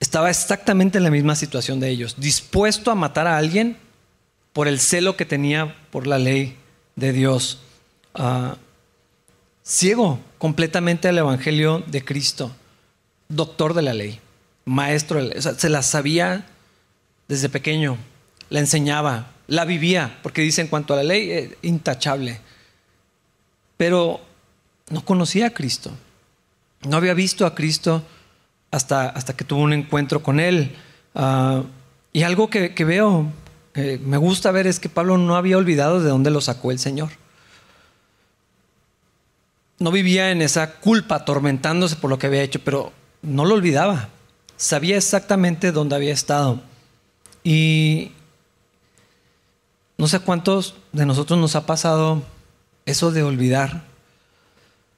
estaba 0.00 0.30
exactamente 0.30 0.98
en 0.98 1.04
la 1.04 1.10
misma 1.10 1.34
situación 1.34 1.80
de 1.80 1.88
ellos, 1.88 2.16
dispuesto 2.18 2.90
a 2.90 2.94
matar 2.94 3.26
a 3.26 3.36
alguien 3.36 3.76
por 4.52 4.68
el 4.68 4.80
celo 4.80 5.16
que 5.16 5.24
tenía 5.24 5.76
por 5.90 6.06
la 6.06 6.18
ley 6.18 6.56
de 6.96 7.12
Dios. 7.12 7.60
Ah, 8.14 8.56
ciego 9.62 10.20
completamente 10.38 11.08
al 11.08 11.18
Evangelio 11.18 11.84
de 11.86 12.04
Cristo, 12.04 12.52
doctor 13.28 13.74
de 13.74 13.82
la 13.82 13.94
ley, 13.94 14.20
maestro, 14.64 15.20
se 15.40 15.68
la 15.68 15.82
sabía 15.82 16.46
desde 17.26 17.48
pequeño, 17.48 17.98
la 18.50 18.60
enseñaba, 18.60 19.32
la 19.46 19.64
vivía, 19.64 20.18
porque 20.22 20.42
dice 20.42 20.60
en 20.60 20.68
cuanto 20.68 20.94
a 20.94 20.98
la 20.98 21.02
ley, 21.02 21.30
eh, 21.30 21.58
intachable. 21.62 22.40
Pero 23.76 24.20
no 24.90 25.04
conocía 25.04 25.48
a 25.48 25.50
Cristo, 25.50 25.90
no 26.88 26.96
había 26.96 27.14
visto 27.14 27.44
a 27.46 27.54
Cristo 27.54 28.02
hasta, 28.70 29.08
hasta 29.08 29.36
que 29.36 29.44
tuvo 29.44 29.62
un 29.62 29.72
encuentro 29.72 30.22
con 30.22 30.40
Él. 30.40 30.76
Ah, 31.14 31.62
y 32.12 32.22
algo 32.22 32.50
que, 32.50 32.72
veo, 32.84 33.26
que 33.72 33.98
me 33.98 34.16
gusta 34.16 34.50
ver, 34.50 34.66
es 34.66 34.80
que 34.80 34.88
Pablo 34.88 35.18
no 35.18 35.36
había 35.36 35.58
olvidado 35.58 36.02
de 36.02 36.08
dónde 36.08 36.30
lo 36.30 36.40
sacó 36.40 36.70
el 36.70 36.78
Señor 36.78 37.10
no 39.78 39.92
vivía 39.92 40.30
en 40.30 40.42
esa 40.42 40.74
culpa 40.74 41.16
atormentándose 41.16 41.96
por 41.96 42.10
lo 42.10 42.18
que 42.18 42.26
había 42.26 42.42
hecho, 42.42 42.60
pero 42.64 42.92
no 43.22 43.44
lo 43.44 43.54
olvidaba. 43.54 44.08
Sabía 44.56 44.96
exactamente 44.96 45.72
dónde 45.72 45.94
había 45.94 46.12
estado. 46.12 46.60
Y 47.44 48.12
no 49.96 50.08
sé 50.08 50.18
cuántos 50.20 50.74
de 50.92 51.06
nosotros 51.06 51.38
nos 51.38 51.54
ha 51.54 51.66
pasado 51.66 52.22
eso 52.86 53.12
de 53.12 53.22
olvidar. 53.22 53.84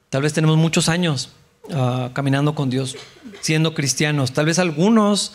Tal 0.09 0.23
vez 0.23 0.33
tenemos 0.33 0.57
muchos 0.57 0.89
años 0.89 1.31
ah, 1.73 2.11
caminando 2.12 2.55
con 2.55 2.71
Dios, 2.71 2.97
siendo 3.41 3.75
cristianos. 3.75 4.33
Tal 4.33 4.47
vez 4.47 4.59
algunos 4.59 5.33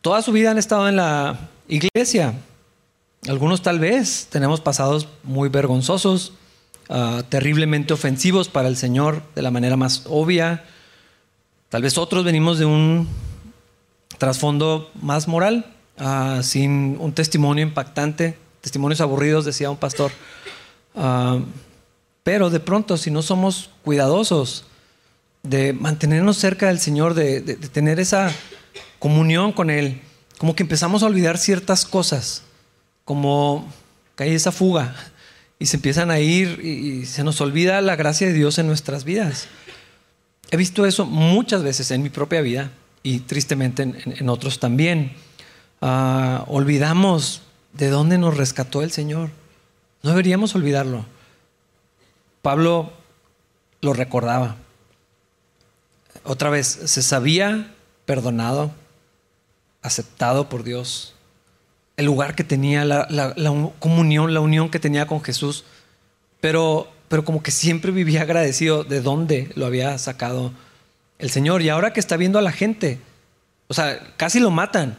toda 0.00 0.22
su 0.22 0.32
vida 0.32 0.50
han 0.50 0.58
estado 0.58 0.88
en 0.88 0.96
la 0.96 1.48
iglesia. 1.68 2.34
Algunos 3.28 3.62
tal 3.62 3.80
vez 3.80 4.28
tenemos 4.30 4.60
pasados 4.60 5.08
muy 5.24 5.48
vergonzosos 5.48 6.32
Ah, 6.88 7.24
terriblemente 7.28 7.92
ofensivos 7.92 8.48
para 8.48 8.68
el 8.68 8.76
Señor 8.76 9.22
de 9.34 9.42
la 9.42 9.50
manera 9.50 9.76
más 9.76 10.04
obvia. 10.08 10.64
Tal 11.68 11.82
vez 11.82 11.98
otros 11.98 12.24
venimos 12.24 12.58
de 12.58 12.64
un 12.64 13.08
trasfondo 14.18 14.90
más 15.02 15.26
moral, 15.26 15.66
ah, 15.98 16.40
sin 16.44 16.96
un 17.00 17.12
testimonio 17.12 17.64
impactante, 17.64 18.38
testimonios 18.60 19.00
aburridos, 19.00 19.44
decía 19.44 19.70
un 19.70 19.76
pastor. 19.76 20.12
Pero 22.22 22.50
de 22.50 22.60
pronto, 22.60 22.96
si 22.96 23.10
no 23.10 23.20
somos 23.20 23.70
cuidadosos 23.84 24.64
de 25.48 25.72
mantenernos 25.72 26.36
cerca 26.36 26.68
del 26.68 26.78
Señor, 26.78 27.14
de, 27.14 27.40
tener 27.40 28.00
esa 28.00 28.32
comunión 28.98 29.52
con 29.52 29.70
Él, 29.70 30.00
como 30.38 30.54
que 30.54 30.62
empezamos 30.62 31.02
a 31.02 31.06
olvidar 31.06 31.38
ciertas 31.38 31.84
cosas, 31.84 32.42
como 33.04 33.70
que 34.16 34.24
hay 34.24 34.34
esa 34.34 34.52
fuga 34.52 34.94
y 35.58 35.66
se 35.66 35.76
empiezan 35.76 36.10
a 36.10 36.18
ir 36.18 36.60
y, 36.64 37.06
se 37.06 37.24
nos 37.24 37.40
olvida 37.40 37.80
la 37.80 37.96
gracia 37.96 38.26
de 38.26 38.32
Dios 38.32 38.58
en 38.58 38.66
nuestras 38.66 39.04
vidas. 39.04 39.48
He 40.50 40.56
visto 40.56 40.86
eso 40.86 41.06
muchas 41.06 41.62
veces 41.62 41.90
en 41.90 42.02
mi 42.02 42.10
propia 42.10 42.40
vida 42.40 42.70
y 43.02 43.20
tristemente 43.20 43.82
en, 43.82 44.28
otros 44.28 44.60
también. 44.60 45.12
Ah, 45.80 46.44
olvidamos 46.48 47.42
de 47.72 47.88
dónde 47.88 48.18
nos 48.18 48.36
rescató 48.36 48.82
el 48.82 48.90
Señor. 48.90 49.30
No 50.02 50.10
deberíamos 50.10 50.54
olvidarlo. 50.54 51.04
Pablo 52.42 52.92
lo 53.80 53.92
recordaba. 53.92 54.56
Otra 56.26 56.50
vez, 56.50 56.66
se 56.66 57.02
sabía 57.02 57.72
perdonado, 58.04 58.72
aceptado 59.80 60.48
por 60.48 60.64
Dios, 60.64 61.14
el 61.96 62.06
lugar 62.06 62.34
que 62.34 62.44
tenía, 62.44 62.84
la, 62.84 63.74
comunión, 63.78 64.34
la 64.34 64.40
unión 64.40 64.68
que 64.68 64.80
tenía 64.80 65.06
con 65.06 65.22
Jesús, 65.22 65.64
pero, 66.40 66.88
pero 67.08 67.24
como 67.24 67.42
que 67.42 67.50
siempre 67.50 67.92
vivía 67.92 68.22
agradecido 68.22 68.84
de 68.84 69.00
dónde 69.00 69.50
lo 69.54 69.66
había 69.66 69.96
sacado 69.98 70.52
el 71.18 71.30
Señor. 71.30 71.62
Y 71.62 71.68
ahora 71.68 71.92
que 71.92 72.00
está 72.00 72.16
viendo 72.16 72.38
a 72.38 72.42
la 72.42 72.52
gente, 72.52 73.00
o 73.68 73.74
sea, 73.74 74.14
casi 74.16 74.40
lo 74.40 74.50
matan, 74.50 74.98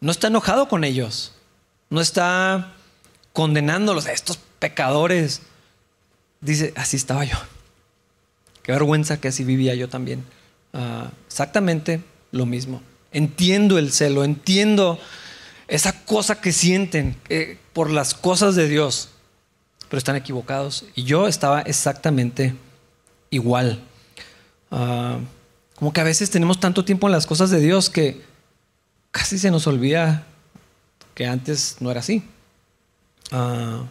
no 0.00 0.12
está 0.12 0.28
enojado 0.28 0.68
con 0.68 0.84
ellos, 0.84 1.34
no 1.90 2.00
está 2.00 2.74
condenándolos 3.32 4.06
a 4.06 4.12
estos 4.12 4.38
pecadores. 4.58 5.42
Dice, 6.40 6.72
así 6.76 6.96
estaba 6.96 7.24
yo. 7.24 7.36
Qué 8.62 8.72
vergüenza 8.72 9.20
que 9.20 9.28
así 9.28 9.44
vivía 9.44 9.74
yo 9.74 9.88
también. 9.88 10.24
Ah, 10.74 11.10
exactamente 11.26 12.02
lo 12.32 12.46
mismo. 12.46 12.82
Entiendo 13.12 13.78
el 13.78 13.92
celo, 13.92 14.24
entiendo 14.24 14.98
esa 15.68 16.04
cosa 16.04 16.40
que 16.40 16.52
sienten 16.52 17.16
eh, 17.28 17.58
por 17.72 17.90
las 17.90 18.12
cosas 18.12 18.56
de 18.56 18.68
Dios, 18.68 19.10
pero 19.88 19.98
están 19.98 20.16
equivocados. 20.16 20.84
Y 20.96 21.04
yo 21.04 21.28
estaba 21.28 21.62
exactamente 21.62 22.54
igual. 23.30 23.80
Ah, 24.72 25.18
como 25.76 25.92
que 25.92 26.00
a 26.00 26.04
veces 26.04 26.30
tenemos 26.30 26.58
tanto 26.58 26.84
tiempo 26.84 27.06
en 27.06 27.12
las 27.12 27.26
cosas 27.26 27.50
de 27.50 27.60
Dios 27.60 27.88
que 27.88 28.22
casi 29.12 29.38
se 29.38 29.52
nos 29.52 29.68
olvida 29.68 30.26
que 31.14 31.26
antes 31.26 31.76
no 31.78 31.92
era 31.92 32.00
así. 32.00 32.24
Ah, 33.30 33.84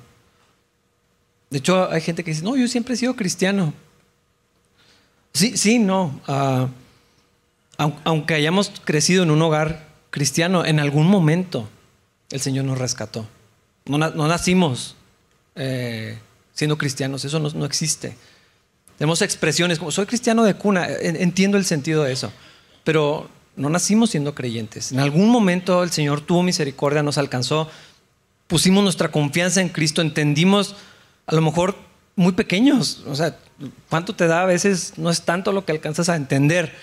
de 1.50 1.60
hecho, 1.60 1.90
hay 1.90 2.02
gente 2.02 2.26
que 2.26 2.32
dice, 2.32 2.44
no, 2.44 2.58
yo 2.58 2.68
siempre 2.68 2.96
he 2.96 2.98
sido 2.98 3.16
cristiano. 3.16 3.74
Sí, 5.34 5.58
sí, 5.58 5.80
no. 5.80 6.20
Ah, 6.28 6.68
aunque 7.78 8.36
hayamos 8.36 8.72
crecido 8.86 9.24
en 9.24 9.32
un 9.32 9.42
hogar 9.42 9.88
cristiano, 10.12 10.64
en 10.66 10.80
algún 10.80 11.08
momento 11.08 11.68
el 12.30 12.40
Señor 12.40 12.66
nos 12.66 12.78
rescató. 12.78 13.28
No, 13.86 13.98
nacimos 13.98 14.96
eh, 15.56 16.18
siendo 16.54 16.78
cristianos, 16.78 17.26
eso 17.26 17.40
no, 17.40 17.66
existe. 17.66 18.16
Tenemos 18.98 19.22
expresiones 19.22 19.80
como 19.80 19.92
soy 19.92 20.06
cristiano 20.06 20.44
de 20.44 20.54
cuna, 20.54 20.88
entiendo 20.88 21.58
el 21.58 21.66
sentido 21.66 22.04
de 22.04 22.14
eso, 22.14 22.32
pero 22.84 23.30
no 23.56 23.70
nacimos 23.70 24.12
siendo 24.12 24.36
creyentes. 24.36 24.92
En 24.92 25.00
algún 25.00 25.30
momento 25.30 25.84
el 25.84 25.92
Señor 25.92 26.22
tuvo 26.22 26.44
misericordia, 26.44 27.04
nos 27.04 27.18
alcanzó, 27.18 27.70
pusimos 28.48 28.84
nuestra 28.84 29.12
confianza 29.12 29.62
en 29.62 29.70
Cristo, 29.70 30.02
entendimos 30.02 30.76
a 31.26 31.36
lo 31.36 31.42
mejor 31.42 31.76
muy 32.16 32.34
pequeños, 32.34 33.04
o 33.08 33.16
sea, 33.16 33.38
cuánto 33.90 34.16
te 34.16 34.28
da 34.28 34.44
a 34.44 34.46
veces 34.46 34.94
no 34.98 35.10
es 35.10 35.22
tanto 35.22 35.52
lo 35.52 35.66
que 35.66 35.72
alcanzas 35.72 36.10
a 36.10 36.16
entender, 36.16 36.74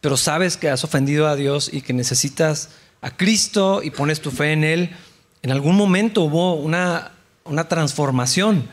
pero 0.00 0.16
sabes 0.16 0.56
que 0.56 0.70
has 0.70 0.84
ofendido 0.84 1.26
a 1.28 1.36
Dios 1.36 1.70
y 1.72 1.82
que 1.82 1.92
necesitas 1.92 2.70
a 3.00 3.16
Cristo 3.16 3.82
y 3.82 3.90
pones 3.90 4.20
tu 4.20 4.30
fe 4.30 4.52
en 4.52 4.64
Él, 4.64 4.90
en 5.42 5.50
algún 5.52 5.76
momento 5.76 6.22
hubo 6.22 6.54
una, 6.54 7.12
una 7.44 7.68
transformación. 7.68 8.68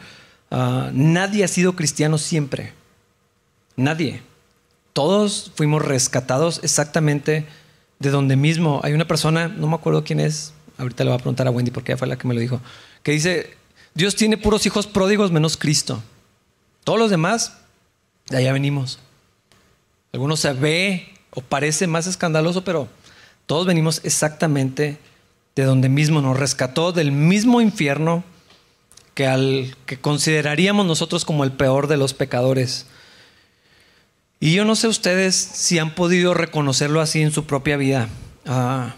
Ah, 0.50 0.90
nadie 0.94 1.44
ha 1.44 1.48
sido 1.48 1.76
cristiano 1.76 2.18
siempre. 2.18 2.74
Nadie. 3.76 4.22
Todos 4.94 5.52
fuimos 5.56 5.84
rescatados 5.84 6.60
exactamente 6.64 7.46
de 8.00 8.10
donde 8.10 8.36
mismo. 8.36 8.80
Hay 8.84 8.94
una 8.94 9.08
persona, 9.08 9.48
no 9.48 9.68
me 9.68 9.76
acuerdo 9.76 10.04
quién 10.04 10.20
es, 10.20 10.54
ahorita 10.78 11.04
le 11.04 11.10
voy 11.10 11.16
a 11.16 11.20
preguntar 11.20 11.48
a 11.48 11.52
Wendy 11.52 11.72
porque 11.72 11.92
ella 11.92 12.00
fue 12.00 12.08
la 12.08 12.18
que 12.18 12.28
me 12.28 12.34
lo 12.34 12.40
dijo, 12.40 12.62
que 13.02 13.12
dice, 13.12 13.56
Dios 13.94 14.16
tiene 14.16 14.38
puros 14.38 14.66
hijos 14.66 14.88
pródigos 14.88 15.32
menos 15.32 15.58
Cristo. 15.58 16.04
Todos 16.84 17.00
los 17.00 17.10
demás, 17.10 17.54
de 18.28 18.38
allá 18.38 18.54
venimos. 18.54 19.00
Algunos 20.12 20.40
se 20.40 20.54
ve 20.54 21.14
o 21.32 21.42
parece 21.42 21.88
más 21.88 22.08
escandaloso, 22.08 22.64
pero 22.64 22.88
todos 23.46 23.66
venimos 23.66 24.02
exactamente 24.04 24.98
de 25.56 25.64
donde 25.64 25.90
mismo 25.90 26.22
nos 26.22 26.38
rescató, 26.38 26.92
del 26.92 27.12
mismo 27.12 27.62
infierno 27.62 28.24
que 29.14 29.28
al 29.28 29.76
que 29.86 30.00
consideraríamos 30.00 30.86
nosotros 30.86 31.26
como 31.26 31.44
el 31.44 31.52
peor 31.52 31.88
de 31.88 31.98
los 31.98 32.14
pecadores. 32.14 32.88
Y 34.40 34.54
yo 34.54 34.66
no 34.66 34.76
sé 34.76 34.88
ustedes 34.88 35.36
si 35.36 35.80
han 35.80 35.96
podido 35.96 36.34
reconocerlo 36.34 37.00
así 37.00 37.22
en 37.22 37.32
su 37.32 37.46
propia 37.46 37.78
vida. 37.78 38.10
Ah, 38.46 38.96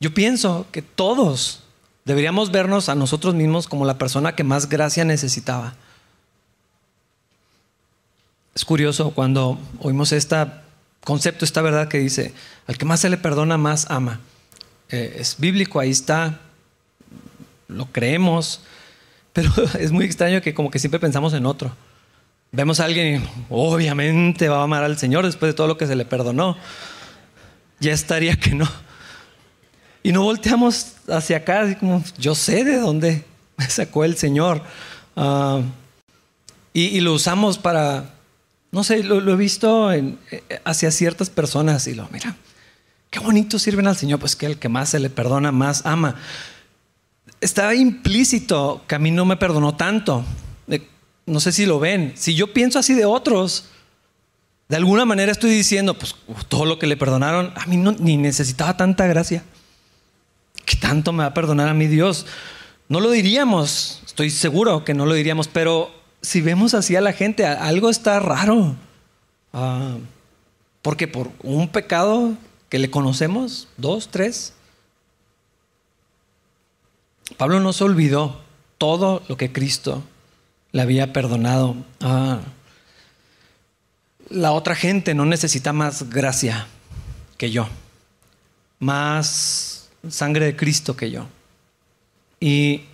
yo 0.00 0.12
pienso 0.12 0.66
que 0.70 0.82
todos 0.82 1.60
deberíamos 2.04 2.50
vernos 2.50 2.88
a 2.88 2.94
nosotros 2.94 3.34
mismos 3.34 3.68
como 3.68 3.86
la 3.86 3.96
persona 3.96 4.34
que 4.34 4.44
más 4.44 4.68
gracia 4.68 5.04
necesitaba. 5.04 5.74
Es 8.54 8.64
curioso 8.64 9.10
cuando 9.10 9.58
oímos 9.80 10.12
este 10.12 10.36
concepto, 11.02 11.44
esta 11.44 11.60
verdad 11.62 11.88
que 11.88 11.98
dice, 11.98 12.32
al 12.66 12.78
que 12.78 12.84
más 12.84 13.00
se 13.00 13.10
le 13.10 13.16
perdona, 13.16 13.58
más 13.58 13.90
ama. 13.90 14.20
Eh, 14.90 15.16
es 15.18 15.36
bíblico, 15.38 15.80
ahí 15.80 15.90
está, 15.90 16.40
lo 17.68 17.86
creemos, 17.86 18.60
pero 19.32 19.52
es 19.78 19.92
muy 19.92 20.04
extraño 20.04 20.40
que 20.40 20.54
como 20.54 20.70
que 20.70 20.78
siempre 20.78 21.00
pensamos 21.00 21.34
en 21.34 21.46
otro. 21.46 21.74
Vemos 22.52 22.78
a 22.78 22.84
alguien 22.84 23.20
y 23.20 23.28
obviamente 23.50 24.48
va 24.48 24.60
a 24.60 24.62
amar 24.62 24.84
al 24.84 24.96
Señor 24.96 25.24
después 25.24 25.50
de 25.50 25.54
todo 25.54 25.66
lo 25.66 25.76
que 25.76 25.88
se 25.88 25.96
le 25.96 26.04
perdonó. 26.04 26.56
Ya 27.80 27.92
estaría 27.92 28.36
que 28.36 28.54
no. 28.54 28.70
Y 30.04 30.12
no 30.12 30.22
volteamos 30.22 30.92
hacia 31.08 31.38
acá, 31.38 31.62
así 31.62 31.74
como, 31.74 32.04
yo 32.16 32.36
sé 32.36 32.62
de 32.62 32.78
dónde 32.78 33.24
me 33.56 33.68
sacó 33.68 34.04
el 34.04 34.16
Señor. 34.16 34.62
Ah, 35.16 35.62
y, 36.72 37.00
lo 37.00 37.14
usamos 37.14 37.58
para, 37.58 38.13
no 38.74 38.82
sé, 38.82 39.04
lo, 39.04 39.20
he 39.20 39.36
visto 39.36 39.92
eh, 39.92 40.16
hacia 40.64 40.90
ciertas 40.90 41.30
personas 41.30 41.86
y 41.86 41.94
lo, 41.94 42.08
mira, 42.10 42.34
qué 43.08 43.20
bonito 43.20 43.60
sirven 43.60 43.86
al 43.86 43.96
Señor, 43.96 44.18
pues 44.18 44.34
que 44.34 44.46
el 44.46 44.58
que 44.58 44.68
más 44.68 44.88
se 44.88 44.98
le 44.98 45.10
perdona, 45.10 45.52
más 45.52 45.86
ama. 45.86 46.16
Estaba 47.40 47.76
implícito 47.76 48.82
que 48.88 48.96
a 48.96 48.98
mí 48.98 49.12
no 49.12 49.24
me 49.26 49.36
perdonó 49.36 49.76
tanto. 49.76 50.24
No 51.24 51.38
sé 51.38 51.52
si 51.52 51.66
lo 51.66 51.78
ven. 51.78 52.14
Si 52.16 52.34
yo 52.34 52.52
pienso 52.52 52.80
así 52.80 52.94
de 52.94 53.04
otros, 53.04 53.66
de 54.68 54.74
alguna 54.74 55.04
manera 55.04 55.30
estoy 55.30 55.50
diciendo, 55.50 55.96
pues 55.96 56.16
todo 56.48 56.64
lo 56.64 56.80
que 56.80 56.88
le 56.88 56.96
perdonaron, 56.96 57.52
a 57.54 57.66
mí 57.66 57.76
no, 57.76 57.92
ni 57.92 58.16
necesitaba 58.16 58.76
tanta 58.76 59.06
gracia. 59.06 59.44
¿Qué 60.64 60.76
tanto 60.76 61.12
me 61.12 61.22
va 61.22 61.28
a 61.28 61.34
perdonar 61.34 61.68
a 61.68 61.74
mí 61.74 61.86
Dios? 61.86 62.26
No 62.88 62.98
lo 62.98 63.12
diríamos, 63.12 64.02
estoy 64.04 64.30
seguro 64.30 64.84
que 64.84 64.94
no 64.94 65.06
lo 65.06 65.14
diríamos, 65.14 65.46
pero 65.46 66.03
si 66.24 66.40
vemos 66.40 66.72
así 66.72 66.96
a 66.96 67.02
la 67.02 67.12
gente, 67.12 67.44
algo 67.46 67.90
está 67.90 68.18
raro. 68.18 68.74
Ah, 69.52 69.96
porque 70.80 71.06
por 71.06 71.30
un 71.42 71.68
pecado 71.68 72.32
que 72.70 72.78
le 72.78 72.90
conocemos, 72.90 73.68
dos, 73.76 74.08
tres, 74.08 74.54
Pablo 77.36 77.60
no 77.60 77.72
se 77.72 77.84
olvidó 77.84 78.40
todo 78.78 79.22
lo 79.28 79.36
que 79.36 79.52
Cristo 79.52 80.02
le 80.72 80.82
había 80.82 81.12
perdonado. 81.12 81.76
Ah, 82.00 82.40
la 84.30 84.52
otra 84.52 84.74
gente 84.74 85.14
no 85.14 85.26
necesita 85.26 85.74
más 85.74 86.08
gracia 86.08 86.66
que 87.36 87.50
yo, 87.50 87.68
más 88.78 89.90
sangre 90.08 90.46
de 90.46 90.56
Cristo 90.56 90.96
que 90.96 91.10
yo. 91.10 91.26
Y 92.40 92.84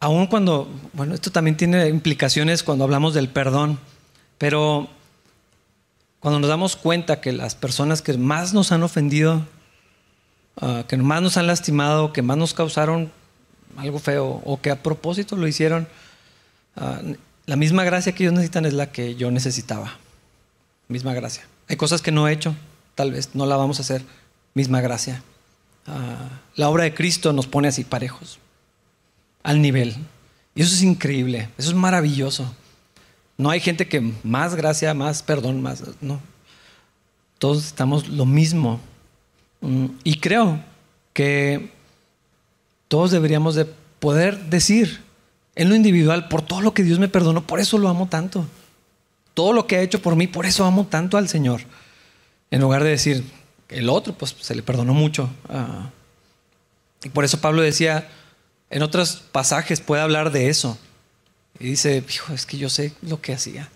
aun 0.00 0.26
cuando, 0.26 0.68
bueno, 0.94 1.14
esto 1.14 1.30
también 1.30 1.56
tiene 1.56 1.88
implicaciones 1.88 2.62
cuando 2.62 2.84
hablamos 2.84 3.14
del 3.14 3.28
perdón, 3.28 3.78
pero 4.38 4.88
cuando 6.20 6.40
nos 6.40 6.48
damos 6.48 6.76
cuenta 6.76 7.20
que 7.20 7.32
las 7.32 7.54
personas 7.54 8.02
que 8.02 8.16
más 8.16 8.54
nos 8.54 8.72
han 8.72 8.82
ofendido, 8.82 9.46
ah, 10.60 10.84
que 10.88 10.96
más 10.96 11.22
nos 11.22 11.36
han 11.36 11.46
lastimado, 11.46 12.12
que 12.12 12.22
más 12.22 12.38
nos 12.38 12.54
causaron 12.54 13.12
algo 13.76 13.98
feo 13.98 14.42
o 14.44 14.60
que 14.60 14.70
a 14.70 14.82
propósito 14.82 15.36
lo 15.36 15.46
hicieron, 15.46 15.86
ah, 16.76 17.00
la 17.46 17.56
misma 17.56 17.84
gracia 17.84 18.12
que 18.12 18.24
ellos 18.24 18.34
necesitan 18.34 18.64
es 18.64 18.74
la 18.74 18.92
que 18.92 19.16
yo 19.16 19.30
necesitaba. 19.30 19.98
Misma 20.88 21.14
gracia. 21.14 21.46
Hay 21.68 21.76
cosas 21.76 22.02
que 22.02 22.10
no 22.10 22.26
he 22.26 22.32
hecho, 22.32 22.54
tal 22.94 23.12
vez 23.12 23.34
no 23.34 23.46
la 23.46 23.56
vamos 23.56 23.78
a 23.78 23.82
hacer. 23.82 24.02
Misma 24.54 24.80
gracia. 24.80 25.22
Ah, 25.86 26.28
la 26.54 26.68
obra 26.68 26.84
de 26.84 26.94
Cristo 26.94 27.32
nos 27.32 27.46
pone 27.46 27.68
así 27.68 27.84
parejos, 27.84 28.38
al 29.42 29.62
nivel. 29.62 29.96
Y 30.54 30.62
eso 30.62 30.74
es 30.74 30.82
increíble, 30.82 31.48
eso 31.56 31.70
es 31.70 31.76
maravilloso. 31.76 32.52
No 33.36 33.50
hay 33.50 33.60
gente 33.60 33.88
que 33.88 34.12
más 34.22 34.54
gracia, 34.54 34.92
más 34.94 35.22
perdón, 35.22 35.62
más... 35.62 35.82
No. 36.00 36.20
Todos 37.38 37.64
estamos 37.64 38.08
lo 38.08 38.26
mismo. 38.26 38.80
Mm, 39.62 39.86
y 40.04 40.20
creo 40.20 40.62
que 41.14 41.72
todos 42.88 43.10
deberíamos 43.10 43.54
de 43.54 43.64
poder 43.98 44.46
decir 44.46 45.00
en 45.54 45.68
lo 45.68 45.74
individual, 45.74 46.28
por 46.28 46.42
todo 46.42 46.60
lo 46.60 46.74
que 46.74 46.82
Dios 46.82 46.98
me 46.98 47.08
perdonó, 47.08 47.46
por 47.46 47.60
eso 47.60 47.78
lo 47.78 47.88
amo 47.88 48.08
tanto. 48.08 48.46
Todo 49.34 49.52
lo 49.52 49.66
que 49.66 49.76
ha 49.76 49.82
hecho 49.82 50.00
por 50.00 50.16
mí, 50.16 50.26
por 50.26 50.46
eso 50.46 50.64
amo 50.64 50.86
tanto 50.86 51.16
al 51.16 51.28
Señor. 51.28 51.62
En 52.50 52.60
lugar 52.60 52.82
de 52.82 52.90
decir, 52.90 53.24
el 53.68 53.88
otro, 53.88 54.12
pues 54.14 54.34
se 54.40 54.54
le 54.54 54.62
perdonó 54.62 54.94
mucho. 54.94 55.30
Ah. 55.48 55.90
y 57.04 57.08
por 57.08 57.24
eso 57.24 57.40
Pablo 57.40 57.62
decía, 57.62 58.08
en 58.70 58.82
otros 58.82 59.22
pasajes 59.32 59.80
puede 59.80 60.02
hablar 60.02 60.30
de 60.30 60.48
eso. 60.48 60.78
Y 61.58 61.66
dice, 61.70 62.02
hijo, 62.08 62.32
es 62.32 62.46
que 62.46 62.56
yo 62.56 62.70
sé 62.70 62.94
lo 63.02 63.20
que 63.20 63.34
hacía. 63.34 63.68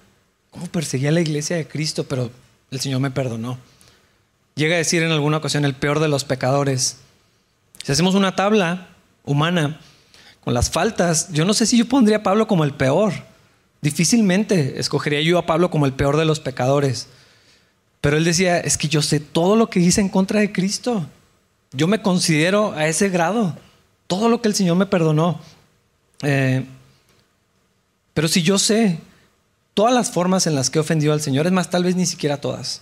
Cómo 0.50 0.66
perseguía 0.66 1.10
la 1.10 1.20
iglesia 1.20 1.56
de 1.56 1.66
Cristo, 1.66 2.04
pero 2.04 2.30
el 2.70 2.80
Señor 2.80 3.00
me 3.00 3.10
perdonó. 3.10 3.58
Llega 4.54 4.76
a 4.76 4.78
decir 4.78 5.02
en 5.02 5.10
alguna 5.10 5.38
ocasión 5.38 5.64
el 5.64 5.74
peor 5.74 6.00
de 6.00 6.08
los 6.08 6.24
pecadores. 6.24 6.98
Si 7.82 7.92
hacemos 7.92 8.14
una 8.14 8.36
tabla 8.36 8.88
humana, 9.24 9.80
con 10.44 10.54
las 10.54 10.70
faltas, 10.70 11.32
yo 11.32 11.44
no 11.44 11.54
sé 11.54 11.66
si 11.66 11.78
yo 11.78 11.88
pondría 11.88 12.18
a 12.18 12.22
Pablo 12.22 12.46
como 12.46 12.64
el 12.64 12.74
peor. 12.74 13.12
Difícilmente 13.80 14.78
escogería 14.78 15.22
yo 15.22 15.38
a 15.38 15.46
Pablo 15.46 15.70
como 15.70 15.86
el 15.86 15.94
peor 15.94 16.16
de 16.18 16.26
los 16.26 16.38
pecadores. 16.38 17.08
Pero 18.02 18.18
él 18.18 18.24
decía, 18.24 18.60
es 18.60 18.76
que 18.76 18.88
yo 18.88 19.00
sé 19.00 19.20
todo 19.20 19.56
lo 19.56 19.70
que 19.70 19.80
hice 19.80 20.02
en 20.02 20.10
contra 20.10 20.40
de 20.40 20.52
Cristo. 20.52 21.06
Yo 21.72 21.88
me 21.88 22.02
considero 22.02 22.72
a 22.72 22.86
ese 22.86 23.08
grado. 23.08 23.56
Todo 24.06 24.28
lo 24.28 24.40
que 24.42 24.48
el 24.48 24.54
Señor 24.54 24.76
me 24.76 24.86
perdonó. 24.86 25.40
Eh, 26.22 26.64
pero 28.12 28.28
si 28.28 28.42
yo 28.42 28.58
sé 28.58 28.98
todas 29.74 29.92
las 29.92 30.10
formas 30.10 30.46
en 30.46 30.54
las 30.54 30.70
que 30.70 30.78
he 30.78 30.80
ofendido 30.80 31.12
al 31.12 31.20
Señor, 31.20 31.46
es 31.46 31.52
más, 31.52 31.70
tal 31.70 31.84
vez 31.84 31.96
ni 31.96 32.06
siquiera 32.06 32.40
todas, 32.40 32.80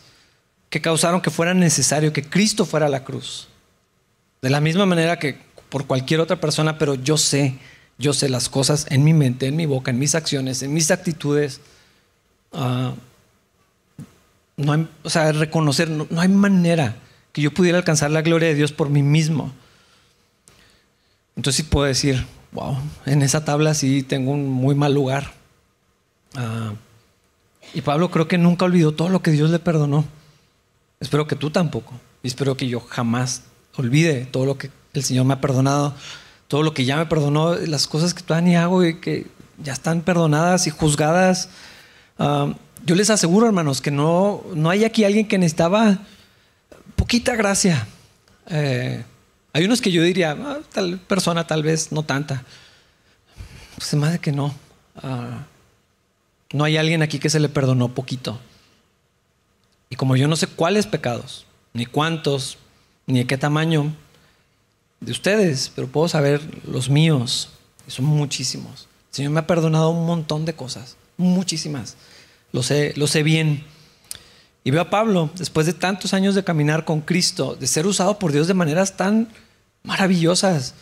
que 0.68 0.80
causaron 0.80 1.20
que 1.20 1.30
fuera 1.30 1.54
necesario 1.54 2.12
que 2.12 2.22
Cristo 2.22 2.64
fuera 2.64 2.86
a 2.86 2.90
la 2.90 3.04
cruz. 3.04 3.48
De 4.42 4.50
la 4.50 4.60
misma 4.60 4.86
manera 4.86 5.18
que 5.18 5.38
por 5.68 5.86
cualquier 5.86 6.20
otra 6.20 6.40
persona, 6.40 6.76
pero 6.76 6.94
yo 6.94 7.16
sé, 7.16 7.54
yo 7.96 8.12
sé 8.12 8.28
las 8.28 8.48
cosas 8.48 8.86
en 8.90 9.04
mi 9.04 9.14
mente, 9.14 9.46
en 9.46 9.56
mi 9.56 9.64
boca, 9.64 9.90
en 9.90 9.98
mis 9.98 10.14
acciones, 10.14 10.62
en 10.62 10.74
mis 10.74 10.90
actitudes. 10.90 11.60
Ah, 12.52 12.92
no 14.56 14.88
o 15.02 15.10
sea, 15.10 15.32
reconocer, 15.32 15.88
no, 15.88 16.06
hay 16.20 16.28
manera 16.28 16.96
que 17.32 17.40
yo 17.40 17.52
pudiera 17.52 17.78
alcanzar 17.78 18.10
la 18.10 18.20
gloria 18.20 18.48
de 18.48 18.54
Dios 18.54 18.72
por 18.72 18.90
mí 18.90 19.02
mismo. 19.02 19.52
Entonces 21.36 21.64
sí 21.64 21.70
puedo 21.70 21.86
decir, 21.86 22.26
wow, 22.52 22.76
en 23.06 23.22
esa 23.22 23.44
tabla 23.44 23.74
sí 23.74 24.02
tengo 24.02 24.32
un 24.32 24.50
muy 24.50 24.74
mal 24.74 24.94
lugar. 24.94 25.32
Ah, 26.34 26.72
y 27.74 27.80
Pablo 27.80 28.10
creo 28.10 28.28
que 28.28 28.38
nunca 28.38 28.64
olvidó 28.64 28.92
todo 28.92 29.08
lo 29.08 29.22
que 29.22 29.30
Dios 29.30 29.50
le 29.50 29.58
perdonó. 29.58 30.04
Espero 31.00 31.26
que 31.26 31.36
tú 31.36 31.50
tampoco. 31.50 31.94
Y 32.22 32.28
espero 32.28 32.56
que 32.56 32.68
yo 32.68 32.80
jamás 32.80 33.42
olvide 33.76 34.26
todo 34.26 34.44
lo 34.44 34.58
que 34.58 34.70
el 34.92 35.02
Señor 35.02 35.24
me 35.24 35.34
ha 35.34 35.40
perdonado, 35.40 35.94
todo 36.48 36.62
lo 36.62 36.74
que 36.74 36.84
ya 36.84 36.96
me 36.96 37.06
perdonó, 37.06 37.54
las 37.54 37.86
cosas 37.86 38.12
que 38.12 38.22
todavía 38.22 38.62
hago 38.62 38.84
y 38.84 39.00
que 39.00 39.26
ya 39.62 39.72
están 39.72 40.02
perdonadas 40.02 40.66
y 40.66 40.70
juzgadas. 40.70 41.48
Ah, 42.18 42.52
yo 42.84 42.94
les 42.94 43.10
aseguro, 43.10 43.46
hermanos, 43.46 43.80
que 43.80 43.90
no, 43.90 44.42
no 44.54 44.68
hay 44.68 44.84
aquí 44.84 45.04
alguien 45.04 45.26
que 45.26 45.38
necesitaba 45.38 45.98
poquita 46.96 47.34
gracia. 47.36 47.86
Eh, 48.48 49.04
hay 49.52 49.64
unos 49.64 49.80
que 49.80 49.92
yo 49.92 50.02
diría, 50.02 50.32
ah, 50.32 50.60
tal 50.72 50.98
persona 50.98 51.46
tal 51.46 51.62
vez, 51.62 51.92
no 51.92 52.02
tanta. 52.02 52.44
Pues 53.76 53.94
más 53.94 54.12
de 54.12 54.18
que 54.18 54.32
no. 54.32 54.54
Ah, 54.96 55.44
no 56.52 56.64
hay 56.64 56.76
alguien 56.76 57.02
aquí 57.02 57.18
que 57.18 57.30
se 57.30 57.40
le 57.40 57.48
perdonó 57.48 57.88
poquito. 57.88 58.38
Y 59.90 59.96
como 59.96 60.16
yo 60.16 60.28
no 60.28 60.36
sé 60.36 60.46
cuáles 60.46 60.86
pecados, 60.86 61.46
ni 61.74 61.86
cuántos, 61.86 62.58
ni 63.06 63.20
de 63.20 63.26
qué 63.26 63.36
tamaño 63.36 63.94
de 65.00 65.12
ustedes, 65.12 65.70
pero 65.74 65.88
puedo 65.88 66.08
saber 66.08 66.40
los 66.66 66.88
míos. 66.88 67.50
Y 67.86 67.90
son 67.90 68.06
muchísimos. 68.06 68.88
El 69.10 69.16
Señor 69.16 69.32
me 69.32 69.40
ha 69.40 69.46
perdonado 69.46 69.90
un 69.90 70.06
montón 70.06 70.46
de 70.46 70.54
cosas, 70.54 70.96
muchísimas. 71.18 71.96
Lo 72.52 72.62
sé, 72.62 72.94
lo 72.96 73.06
sé 73.06 73.22
bien. 73.22 73.64
Y 74.64 74.70
veo 74.70 74.82
a 74.82 74.90
Pablo, 74.90 75.30
después 75.36 75.66
de 75.66 75.72
tantos 75.72 76.14
años 76.14 76.34
de 76.34 76.44
caminar 76.44 76.84
con 76.84 77.00
Cristo, 77.00 77.56
de 77.58 77.66
ser 77.66 77.86
usado 77.86 78.18
por 78.18 78.32
Dios 78.32 78.46
de 78.46 78.54
maneras 78.54 78.96
tan 78.96 79.28
maravillosas. 79.82 80.74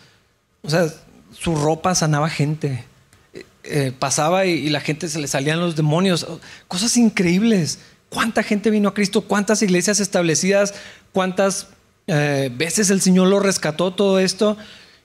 O 0.63 0.69
sea, 0.69 0.87
su 1.33 1.55
ropa 1.57 1.95
sanaba 1.95 2.29
gente. 2.29 2.85
Eh, 3.33 3.45
eh, 3.65 3.93
pasaba 3.99 4.45
y, 4.45 4.69
la 4.69 4.81
gente 4.81 5.09
se 5.09 5.19
le 5.19 5.29
salían 5.29 5.61
los 5.61 5.77
demonios. 5.77 6.27
Cosas 6.69 6.97
increíbles. 6.99 7.79
¿Cuánta 8.11 8.43
gente 8.43 8.71
vino 8.71 8.91
a 8.91 8.95
Cristo? 8.95 9.23
¿Cuántas 9.23 9.63
iglesias 9.63 10.01
establecidas? 10.01 10.75
¿Cuántas 11.13 11.69
eh, 12.07 12.51
veces 12.55 12.91
el 12.91 13.01
Señor 13.01 13.29
lo 13.29 13.41
rescató 13.41 13.93
todo 13.93 14.19
esto? 14.19 14.59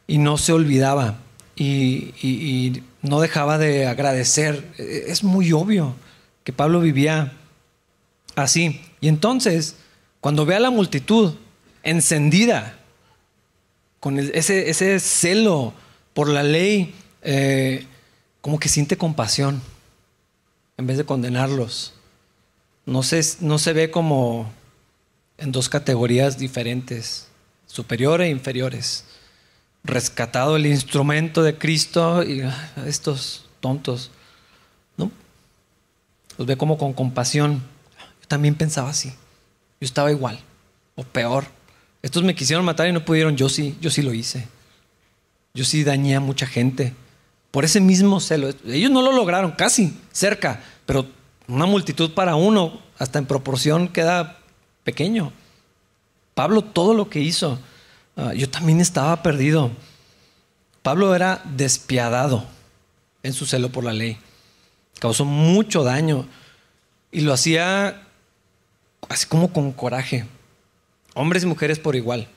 Y 0.05 0.17
no 0.17 0.37
se 0.37 0.51
olvidaba. 0.51 1.19
y 1.55 2.83
no 3.01 3.21
dejaba 3.21 3.57
de 3.57 3.87
agradecer. 3.87 4.67
Es 4.77 5.23
muy 5.23 5.53
obvio 5.53 5.95
que 6.43 6.51
Pablo 6.51 6.81
vivía 6.81 7.31
así. 8.35 8.81
Y 9.01 9.07
entonces, 9.07 9.75
cuando 10.21 10.45
ve 10.45 10.55
a 10.55 10.59
la 10.59 10.69
multitud 10.69 11.35
encendida, 11.83 12.77
con 13.99 14.19
ese, 14.19 14.99
celo 14.99 15.73
por 16.13 16.29
la 16.29 16.43
ley, 16.43 16.93
eh, 17.21 17.85
como 18.41 18.59
que 18.59 18.69
siente 18.69 18.97
compasión 18.97 19.61
en 20.77 20.87
vez 20.87 20.97
de 20.97 21.05
condenarlos. 21.05 21.93
No 22.85 23.01
se, 23.01 23.21
no 23.39 23.57
se 23.57 23.73
ve 23.73 23.89
como 23.89 24.51
en 25.37 25.51
dos 25.51 25.69
categorías 25.69 26.37
diferentes, 26.37 27.27
superiores 27.65 28.27
e 28.27 28.31
inferiores. 28.31 29.05
Rescatado 29.83 30.55
el 30.55 30.65
instrumento 30.67 31.41
de 31.41 31.57
Cristo 31.57 32.23
y 32.23 32.41
ah, 32.41 32.73
estos 32.85 33.45
tontos 33.59 34.11
los 36.37 36.47
ve 36.47 36.57
como 36.57 36.77
con 36.77 36.93
compasión. 36.93 37.61
También 38.27 38.55
pensaba 38.55 38.89
así. 38.89 39.09
Yo 39.79 39.85
estaba 39.85 40.11
igual 40.11 40.39
o 40.95 41.03
peor. 41.03 41.45
Estos 42.01 42.23
me 42.23 42.35
quisieron 42.35 42.65
matar 42.65 42.87
y 42.87 42.91
no 42.91 43.05
pudieron. 43.05 43.35
Yo 43.35 43.49
sí, 43.49 43.77
yo 43.81 43.89
sí 43.89 44.01
lo 44.01 44.13
hice. 44.13 44.47
Yo 45.53 45.65
sí 45.65 45.83
dañé 45.83 46.15
a 46.15 46.19
mucha 46.19 46.45
gente. 46.45 46.93
Por 47.51 47.65
ese 47.65 47.79
mismo 47.79 48.19
celo. 48.19 48.49
Ellos 48.65 48.91
no 48.91 49.01
lo 49.01 49.11
lograron, 49.11 49.51
casi 49.51 49.97
cerca, 50.11 50.61
pero 50.85 51.07
una 51.47 51.65
multitud 51.65 52.13
para 52.13 52.35
uno, 52.35 52.81
hasta 52.97 53.19
en 53.19 53.25
proporción, 53.25 53.87
queda 53.87 54.39
pequeño. 54.83 55.31
Pablo, 56.33 56.61
todo 56.61 56.93
lo 56.93 57.09
que 57.09 57.21
hizo, 57.21 57.59
ah, 58.17 58.33
yo 58.33 58.49
también 58.49 58.81
estaba 58.81 59.23
perdido. 59.23 59.71
Pablo 60.81 61.15
era 61.15 61.41
despiadado 61.45 62.45
en 63.23 63.33
su 63.33 63.45
celo 63.45 63.69
por 63.69 63.83
la 63.83 63.93
ley 63.93 64.19
causó 64.99 65.25
mucho 65.25 65.83
daño 65.83 66.25
y 67.11 67.21
lo 67.21 67.33
hacía 67.33 68.04
así 69.09 69.25
como 69.25 69.51
con 69.51 69.71
coraje. 69.71 70.25
Hombres 71.13 71.43
y 71.43 71.47
mujeres 71.47 71.79
por 71.79 71.95
igual. 71.95 72.27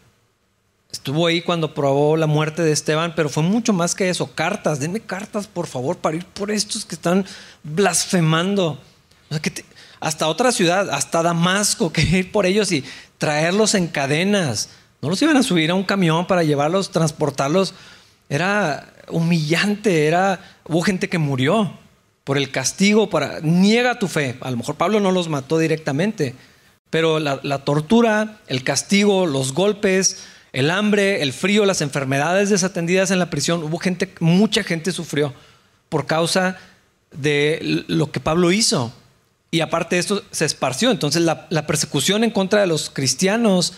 Estuvo 0.91 1.27
ahí 1.27 1.43
cuando 1.43 1.75
probó 1.75 2.17
la 2.17 2.27
muerte 2.27 2.63
de 2.63 2.73
Esteban, 2.73 3.15
pero 3.15 3.29
fue 3.29 3.43
mucho 3.43 3.73
más 3.73 3.95
que 3.95 4.09
eso. 4.09 4.35
Cartas, 4.35 4.81
denme 4.81 5.01
cartas 5.01 5.47
por 5.47 5.67
favor 5.67 5.99
para 5.99 6.17
ir 6.17 6.25
por 6.25 6.51
estos 6.51 6.85
que 6.85 6.95
están 6.95 7.27
blasfemando. 7.63 8.81
hasta 10.01 10.29
otra 10.29 10.51
ciudad, 10.51 10.89
hasta 10.91 11.23
Damasco, 11.23 11.93
que 11.93 12.03
ir 12.03 12.33
por 12.33 12.47
ellos 12.47 12.73
y 12.73 12.85
traerlos 13.19 13.75
en 13.75 13.89
cadenas. 13.89 14.71
No 15.03 15.11
los 15.11 15.21
iban 15.21 15.37
a 15.37 15.43
subir 15.43 15.71
a 15.71 15.75
un 15.75 15.85
camión 15.85 16.27
para 16.27 16.43
llevarlos, 16.43 16.91
transportarlos. 16.91 17.75
Era 18.31 18.93
humillante, 19.11 20.07
era, 20.07 20.41
hubo 20.67 20.83
gente 20.83 21.09
que 21.09 21.19
murió 21.19 21.73
por 22.25 22.39
el 22.39 22.51
castigo, 22.51 23.09
para 23.09 23.41
niega 23.41 23.99
tu 23.99 24.09
fe. 24.09 24.37
A 24.41 24.51
lo 24.51 24.57
mejor 24.57 24.77
Pablo 24.77 25.01
no 25.01 25.13
los 25.13 25.29
mató 25.29 25.59
directamente, 25.59 26.35
pero 26.91 27.19
la, 27.19 27.59
tortura, 27.65 28.39
el 28.47 28.65
castigo, 28.65 29.27
los 29.27 29.53
golpes, 29.53 30.25
el 30.53 30.71
hambre, 30.71 31.23
el 31.23 31.33
frío, 31.33 31.67
las 31.67 31.83
enfermedades 31.83 32.49
desatendidas 32.51 33.11
en 33.11 33.19
la 33.19 33.31
prisión, 33.31 33.63
hubo 33.63 33.79
gente, 33.79 34.13
mucha 34.21 34.63
gente 34.63 34.93
sufrió 34.93 35.35
por 35.89 36.07
causa 36.07 36.57
de 37.11 37.85
lo 37.89 38.11
que 38.11 38.21
Pablo 38.21 38.53
hizo. 38.53 38.93
Y 39.51 39.61
aparte 39.61 39.97
de 39.97 40.01
esto 40.01 40.23
se 40.31 40.45
esparció. 40.45 40.91
Entonces 40.91 41.23
la, 41.23 41.67
persecución 41.67 42.25
en 42.25 42.31
contra 42.31 42.61
de 42.61 42.67
los 42.67 42.91
cristianos 42.91 43.75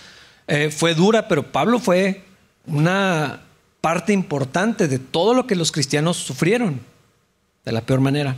eh, 0.46 0.70
fue 0.70 0.94
dura, 0.94 1.28
pero 1.28 1.50
Pablo 1.52 1.78
fue 1.78 2.24
una 2.66 3.40
parte 3.80 4.12
importante 4.12 4.88
de 4.88 4.98
todo 4.98 5.34
lo 5.34 5.46
que 5.46 5.56
los 5.56 5.72
cristianos 5.72 6.16
sufrieron 6.16 6.80
de 7.64 7.72
la 7.72 7.80
peor 7.80 8.00
manera. 8.00 8.36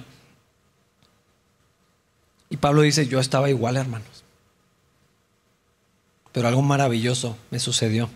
Y 2.51 2.59
Pablo 2.59 2.83
dice, 2.83 3.07
yo 3.07 3.19
estaba 3.19 3.49
igual, 3.49 3.77
hermanos. 3.77 4.22
Pero 6.33 6.49
algo 6.49 6.62
maravilloso 6.62 7.37
me 7.51 7.59
sucedió. 7.59 8.11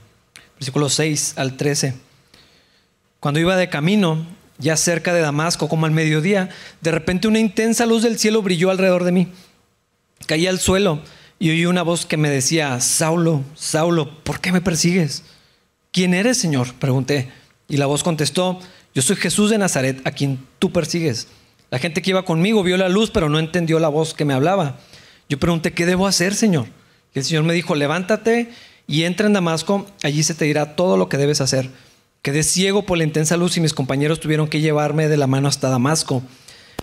Versículo 0.58 0.88
6 0.88 1.34
al 1.36 1.56
13. 1.56 1.94
Cuando 3.20 3.40
iba 3.40 3.56
de 3.56 3.68
camino, 3.68 4.26
ya 4.58 4.76
cerca 4.76 5.12
de 5.12 5.20
Damasco, 5.20 5.68
como 5.68 5.86
al 5.86 5.92
mediodía, 5.92 6.48
de 6.80 6.90
repente 6.90 7.28
una 7.28 7.38
intensa 7.38 7.86
luz 7.86 8.02
del 8.02 8.18
cielo 8.18 8.42
brilló 8.42 8.70
alrededor 8.70 9.04
de 9.04 9.12
mí. 9.12 9.28
Caí 10.26 10.46
al 10.46 10.58
suelo 10.58 11.02
y 11.38 11.50
oí 11.50 11.66
una 11.66 11.82
voz 11.82 12.06
que 12.06 12.16
me 12.16 12.30
decía, 12.30 12.80
Saulo, 12.80 13.42
Saulo, 13.54 14.22
¿por 14.22 14.40
qué 14.40 14.52
me 14.52 14.62
persigues? 14.62 15.22
¿Quién 15.92 16.14
eres, 16.14 16.38
Señor? 16.38 16.74
Pregunté. 16.74 17.30
Y 17.68 17.76
la 17.76 17.86
voz 17.86 18.02
contestó, 18.02 18.60
yo 18.94 19.02
soy 19.02 19.16
Jesús 19.16 19.50
de 19.50 19.58
Nazaret, 19.58 20.00
a 20.06 20.12
quien 20.12 20.46
tú 20.58 20.72
persigues. 20.72 21.28
La 21.70 21.78
gente 21.78 22.00
que 22.00 22.10
iba 22.10 22.24
conmigo 22.24 22.62
vio 22.62 22.76
la 22.76 22.88
luz, 22.88 23.10
pero 23.10 23.28
no 23.28 23.38
entendió 23.38 23.78
la 23.78 23.88
voz 23.88 24.14
que 24.14 24.24
me 24.24 24.34
hablaba. 24.34 24.78
Yo 25.28 25.38
pregunté, 25.38 25.72
¿qué 25.72 25.84
debo 25.84 26.06
hacer, 26.06 26.34
Señor? 26.34 26.66
El 27.14 27.24
Señor 27.24 27.44
me 27.44 27.54
dijo, 27.54 27.74
levántate 27.74 28.50
y 28.86 29.04
entra 29.04 29.26
en 29.26 29.32
Damasco, 29.32 29.86
allí 30.02 30.22
se 30.22 30.34
te 30.34 30.44
dirá 30.44 30.76
todo 30.76 30.96
lo 30.96 31.08
que 31.08 31.16
debes 31.16 31.40
hacer. 31.40 31.70
Quedé 32.22 32.42
ciego 32.42 32.84
por 32.84 32.98
la 32.98 33.04
intensa 33.04 33.36
luz 33.36 33.56
y 33.56 33.60
mis 33.60 33.72
compañeros 33.72 34.20
tuvieron 34.20 34.48
que 34.48 34.60
llevarme 34.60 35.08
de 35.08 35.16
la 35.16 35.26
mano 35.26 35.48
hasta 35.48 35.68
Damasco. 35.68 36.22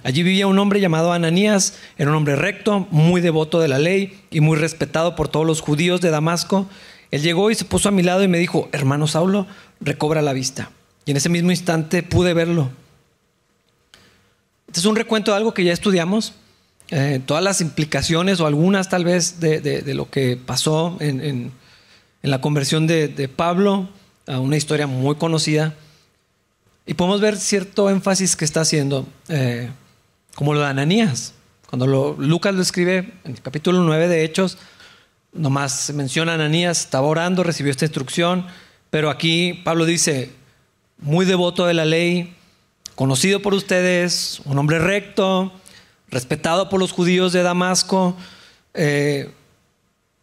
Allí 0.04 0.24
vivía 0.24 0.48
un 0.48 0.60
hombre 0.60 0.82
llamado 0.82 1.14
Ananías, 1.14 1.78
era 1.98 2.10
un 2.10 2.16
hombre 2.16 2.36
recto, 2.36 2.88
muy 2.92 3.22
devoto 3.22 3.60
de 3.60 3.68
la 3.68 3.80
ley 3.80 4.22
y 4.32 4.42
muy 4.42 4.58
respetado 4.58 5.16
por 5.16 5.30
todos 5.30 5.46
los 5.46 5.62
judíos 5.62 6.02
de 6.02 6.10
Damasco. 6.10 6.68
Él 7.12 7.22
llegó 7.22 7.52
y 7.52 7.56
se 7.56 7.66
puso 7.66 7.90
a 7.90 7.92
mi 7.92 8.04
lado 8.04 8.24
y 8.24 8.28
me 8.28 8.38
dijo, 8.38 8.70
hermano 8.72 9.08
Saulo, 9.08 9.48
recobra 9.80 10.22
la 10.22 10.34
vista. 10.34 10.72
Y 11.06 11.12
en 11.12 11.18
ese 11.18 11.30
mismo 11.30 11.52
instante 11.52 12.04
pude 12.04 12.34
verlo. 12.34 12.70
Este 14.68 14.80
es 14.80 14.86
un 14.86 14.96
recuento 14.96 15.32
de 15.32 15.38
algo 15.38 15.54
que 15.54 15.64
ya 15.64 15.72
estudiamos. 15.72 16.34
Eh, 16.90 17.22
todas 17.26 17.44
las 17.44 17.62
implicaciones 17.62 18.40
o 18.40 18.48
algunas 18.48 18.90
tal 18.90 19.06
vez 19.06 19.40
de, 19.40 19.84
lo 19.96 20.10
que 20.10 20.38
pasó 20.38 20.98
en, 21.00 21.52
la 22.22 22.42
conversión 22.42 22.88
de, 22.88 23.30
Pablo, 23.34 23.90
a 24.28 24.40
una 24.40 24.58
historia 24.58 24.88
muy 24.88 25.16
conocida. 25.16 25.74
Y 26.86 26.96
podemos 26.96 27.22
ver 27.22 27.38
cierto 27.38 27.90
énfasis 27.90 28.36
que 28.36 28.46
está 28.46 28.62
haciendo, 28.62 29.08
eh, 29.30 29.70
como 30.36 30.54
lo 30.54 30.60
de 30.60 30.68
Ananías. 30.68 31.34
Cuando 31.70 32.16
Lucas 32.18 32.54
lo 32.54 32.62
escribe 32.62 33.14
en 33.24 33.32
el 33.32 33.42
capítulo 33.42 33.80
9 33.80 34.08
de 34.08 34.24
Hechos, 34.24 34.58
nomás 35.34 35.72
se 35.72 35.94
menciona 35.94 36.34
a 36.34 36.36
Ananías, 36.36 36.82
estaba 36.82 37.08
orando, 37.08 37.44
recibió 37.44 37.72
esta 37.72 37.86
instrucción, 37.86 38.46
pero 38.90 39.10
aquí 39.10 39.62
Pablo 39.64 39.86
dice, 39.86 40.32
muy 41.00 41.26
devoto 41.26 41.66
de 41.66 41.74
la 41.74 41.86
ley, 41.86 42.36
conocido 42.96 43.42
por 43.42 43.54
ustedes, 43.54 44.42
un 44.46 44.60
hombre 44.60 44.80
recto, 44.80 45.52
respetado 46.14 46.70
por 46.70 46.80
los 46.80 46.92
judíos 46.92 47.34
de 47.34 47.44
Damasco. 47.44 48.16
Eh, 48.74 49.32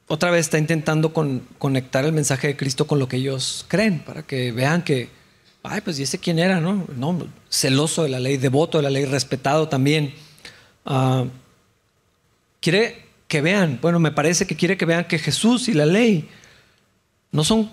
otra 0.07 0.31
vez 0.31 0.47
está 0.47 0.59
intentando 0.59 1.13
conectar 1.13 2.05
el 2.05 2.13
mensaje 2.13 2.49
de 2.49 2.57
Cristo 2.57 2.87
con 2.87 2.99
lo 2.99 3.09
que 3.09 3.17
ellos 3.17 3.65
creen, 3.69 4.01
para 4.01 4.23
que 4.23 4.53
vean 4.53 4.83
que, 4.83 5.09
ay, 5.63 5.81
pues 5.83 5.99
y 5.99 6.05
ese 6.05 6.19
quién 6.19 6.39
era, 6.39 6.61
¿no? 6.61 6.87
Celoso 7.49 8.05
de 8.05 8.09
la 8.09 8.19
ley, 8.19 8.37
devoto 8.37 8.79
de 8.79 8.83
la 8.83 8.91
ley, 8.91 9.05
respetado 9.05 9.69
también. 9.69 10.15
Ah, 10.87 11.25
quiere 12.61 13.05
que 13.29 13.41
vean, 13.41 13.79
bueno, 13.81 13.99
me 13.99 14.11
parece 14.11 14.47
que 14.47 14.57
quiere 14.57 14.77
que 14.77 14.85
vean 14.85 15.05
que 15.07 15.19
Jesús 15.19 15.69
y 15.69 15.75
la 15.75 15.87
ley 15.87 16.29
no 17.31 17.45
son 17.45 17.71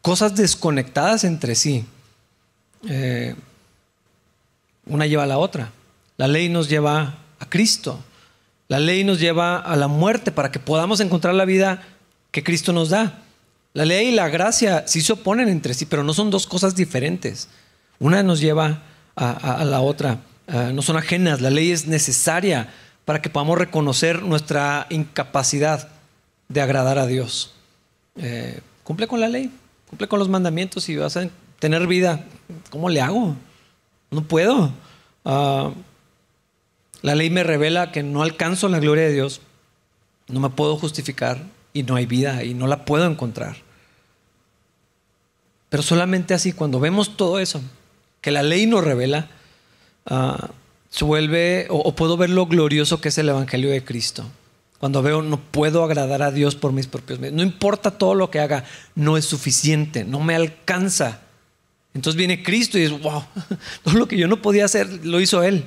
cosas 0.00 0.36
desconectadas 0.36 1.24
entre 1.24 1.54
sí. 1.54 1.84
Eh, 2.88 3.34
una 4.86 5.06
lleva 5.06 5.24
a 5.24 5.26
la 5.26 5.38
otra. 5.38 5.72
La 6.16 6.28
ley 6.28 6.48
nos 6.48 6.68
lleva 6.68 7.18
Cristo. 7.52 8.02
La 8.68 8.80
ley 8.80 9.04
nos 9.04 9.20
lleva 9.20 9.58
a 9.58 9.76
la 9.76 9.86
muerte 9.86 10.32
para 10.32 10.50
que 10.50 10.58
podamos 10.58 11.00
encontrar 11.00 11.34
la 11.34 11.44
vida 11.44 11.82
que 12.30 12.42
Cristo 12.42 12.72
nos 12.72 12.88
da. 12.88 13.18
La 13.74 13.84
ley 13.84 14.08
y 14.08 14.12
la 14.12 14.30
gracia 14.30 14.84
sí 14.86 15.02
se 15.02 15.12
oponen 15.12 15.50
entre 15.50 15.74
sí, 15.74 15.84
pero 15.84 16.02
no 16.02 16.14
son 16.14 16.30
dos 16.30 16.46
cosas 16.46 16.74
diferentes. 16.74 17.50
Una 17.98 18.22
nos 18.22 18.40
lleva 18.40 18.84
a, 19.16 19.64
la 19.66 19.82
otra. 19.82 20.20
Ah, 20.48 20.70
no 20.72 20.80
son 20.80 20.96
ajenas. 20.96 21.42
La 21.42 21.50
ley 21.50 21.72
es 21.72 21.86
necesaria 21.86 22.72
para 23.04 23.20
que 23.20 23.28
podamos 23.28 23.58
reconocer 23.58 24.22
nuestra 24.22 24.86
incapacidad 24.88 25.90
de 26.48 26.62
agradar 26.62 26.98
a 26.98 27.06
Dios. 27.06 27.52
Eh, 28.16 28.60
cumple 28.82 29.06
con 29.06 29.20
la 29.20 29.28
ley, 29.28 29.52
cumple 29.90 30.08
con 30.08 30.18
los 30.18 30.30
mandamientos 30.30 30.88
y 30.88 30.96
vas 30.96 31.18
a 31.18 31.28
tener 31.58 31.86
vida. 31.86 32.24
¿Cómo 32.70 32.88
le 32.88 33.02
hago? 33.02 33.36
No 34.10 34.22
puedo. 34.22 34.72
Ah, 35.26 35.70
la 37.02 37.14
ley 37.16 37.30
me 37.30 37.42
revela 37.42 37.92
que 37.92 38.02
no 38.02 38.22
alcanzo 38.22 38.68
la 38.68 38.78
gloria 38.78 39.04
de 39.04 39.12
Dios, 39.12 39.40
no 40.28 40.40
me 40.40 40.50
puedo 40.50 40.76
justificar 40.76 41.42
y 41.72 41.82
no 41.82 41.96
hay 41.96 42.06
vida 42.06 42.44
y 42.44 42.54
no 42.54 42.66
la 42.66 42.84
puedo 42.84 43.04
encontrar. 43.06 43.56
Pero 45.68 45.82
solamente 45.82 46.34
así, 46.34 46.52
cuando 46.52 46.80
vemos 46.80 47.16
todo 47.16 47.38
eso, 47.38 47.60
que 48.20 48.30
la 48.30 48.42
ley 48.42 48.66
nos 48.66 48.84
revela, 48.84 49.28
uh, 50.10 50.46
se 50.90 51.04
vuelve, 51.04 51.66
o, 51.70 51.94
puedo 51.94 52.16
ver 52.16 52.30
lo 52.30 52.46
glorioso 52.46 53.00
que 53.00 53.08
es 53.08 53.18
el 53.18 53.30
Evangelio 53.30 53.70
de 53.70 53.82
Cristo. 53.82 54.24
Cuando 54.78 55.02
veo, 55.02 55.22
no 55.22 55.40
puedo 55.40 55.82
agradar 55.84 56.22
a 56.22 56.30
Dios 56.30 56.54
por 56.54 56.72
mis 56.72 56.86
propios 56.86 57.18
medios. 57.18 57.34
No 57.34 57.42
importa 57.42 57.92
todo 57.92 58.14
lo 58.14 58.30
que 58.30 58.40
haga, 58.40 58.64
no 58.94 59.16
es 59.16 59.24
suficiente, 59.24 60.04
no 60.04 60.20
me 60.20 60.34
alcanza. 60.34 61.20
Entonces 61.94 62.18
viene 62.18 62.42
Cristo 62.42 62.78
y 62.78 62.82
es, 62.82 62.90
wow, 62.90 63.24
todo 63.82 63.94
lo 63.94 64.06
que 64.06 64.18
yo 64.18 64.28
no 64.28 64.42
podía 64.42 64.66
hacer 64.66 65.06
lo 65.06 65.20
hizo 65.20 65.42
Él. 65.42 65.64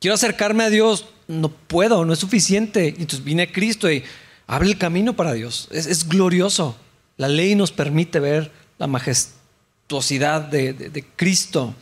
Quiero 0.00 0.14
acercarme 0.14 0.64
a 0.64 0.70
Dios, 0.70 1.06
no 1.28 1.48
puedo, 1.48 2.04
no 2.04 2.12
es 2.12 2.18
suficiente. 2.18 2.88
Entonces 2.88 3.24
viene 3.24 3.50
Cristo 3.50 3.90
y 3.90 4.04
abre 4.46 4.68
el 4.68 4.78
camino 4.78 5.14
para 5.14 5.32
Dios. 5.32 5.68
Es, 5.70 6.08
glorioso. 6.08 6.76
La 7.16 7.28
ley 7.28 7.54
nos 7.54 7.72
permite 7.72 8.20
ver 8.20 8.50
la 8.78 8.86
majestuosidad 8.86 10.42
de, 10.42 11.04
Cristo. 11.16 11.74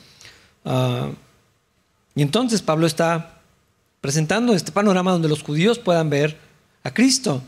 Uh, 0.64 1.12
y 2.14 2.22
entonces 2.22 2.62
Pablo 2.62 2.86
está 2.86 3.40
presentando 4.00 4.54
este 4.54 4.70
panorama 4.70 5.12
donde 5.12 5.28
los 5.28 5.42
judíos 5.42 5.78
puedan 5.78 6.10
ver 6.10 6.38
a 6.84 6.92
Cristo, 6.92 7.42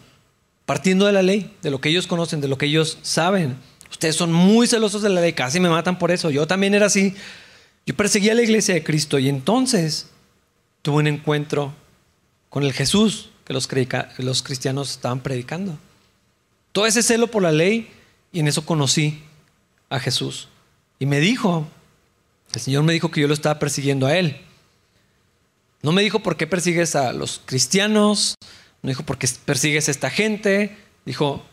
partiendo 0.64 1.06
de 1.06 1.12
la 1.12 1.22
ley, 1.22 1.54
de 1.62 1.70
lo 1.70 1.80
que 1.80 1.90
ellos 1.90 2.06
conocen, 2.06 2.40
de 2.40 2.48
lo 2.48 2.58
que 2.58 2.66
ellos 2.66 2.98
saben. 3.02 3.56
Ustedes 3.90 4.16
son 4.16 4.32
muy 4.32 4.66
celosos 4.66 5.02
de 5.02 5.10
la 5.10 5.20
ley, 5.20 5.32
casi 5.32 5.60
me 5.60 5.68
matan 5.68 5.98
por 5.98 6.10
eso. 6.10 6.30
Yo 6.30 6.46
también 6.46 6.74
era 6.74 6.86
así. 6.86 7.14
Yo 7.86 7.94
perseguía 7.94 8.32
a 8.32 8.34
la 8.34 8.42
iglesia 8.42 8.74
de 8.74 8.82
Cristo 8.82 9.18
y 9.18 9.28
entonces 9.28 10.10
tuve 10.86 10.98
un 10.98 11.08
encuentro 11.08 11.74
con 12.48 12.62
el 12.62 12.72
Jesús 12.72 13.30
que 13.44 13.52
los, 13.52 13.68
los 14.18 14.42
cristianos 14.44 14.92
estaban 14.92 15.18
predicando. 15.18 15.76
Todo 16.70 16.86
ese 16.86 17.02
celo 17.02 17.26
por 17.26 17.42
la 17.42 17.50
ley 17.50 17.90
y 18.30 18.38
en 18.38 18.46
eso 18.46 18.64
conocí 18.64 19.24
a 19.90 19.98
Jesús. 19.98 20.46
Y 21.00 21.06
me 21.06 21.18
dijo, 21.18 21.66
el 22.54 22.60
Señor 22.60 22.84
me 22.84 22.92
dijo 22.92 23.10
que 23.10 23.20
yo 23.20 23.26
lo 23.26 23.34
estaba 23.34 23.58
persiguiendo 23.58 24.06
a 24.06 24.16
Él. 24.16 24.40
No 25.82 25.90
me 25.90 26.02
dijo 26.02 26.20
por 26.20 26.36
qué 26.36 26.46
persigues 26.46 26.94
a 26.94 27.12
los 27.12 27.42
cristianos, 27.44 28.36
no 28.80 28.88
dijo 28.88 29.02
por 29.02 29.18
qué 29.18 29.28
persigues 29.44 29.88
a 29.88 29.90
esta 29.90 30.08
gente, 30.08 30.76
dijo, 31.04 31.44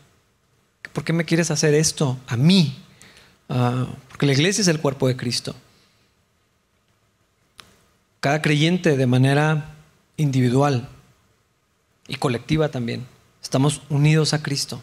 ¿por 0.93 1.03
qué 1.03 1.11
me 1.11 1.25
quieres 1.25 1.49
hacer 1.49 1.73
esto 1.73 2.19
a 2.27 2.37
mí? 2.37 2.77
Ah, 3.49 3.87
porque 4.09 4.27
la 4.27 4.33
iglesia 4.33 4.61
es 4.61 4.67
el 4.67 4.79
cuerpo 4.79 5.07
de 5.07 5.17
Cristo. 5.17 5.55
Cada 8.23 8.41
creyente 8.41 8.95
de 8.95 9.05
manera 9.05 9.75
individual 10.15 10.87
y 12.07 12.15
colectiva 12.15 12.69
también, 12.69 13.05
estamos 13.41 13.81
unidos 13.89 14.33
a 14.33 14.41
Cristo 14.41 14.81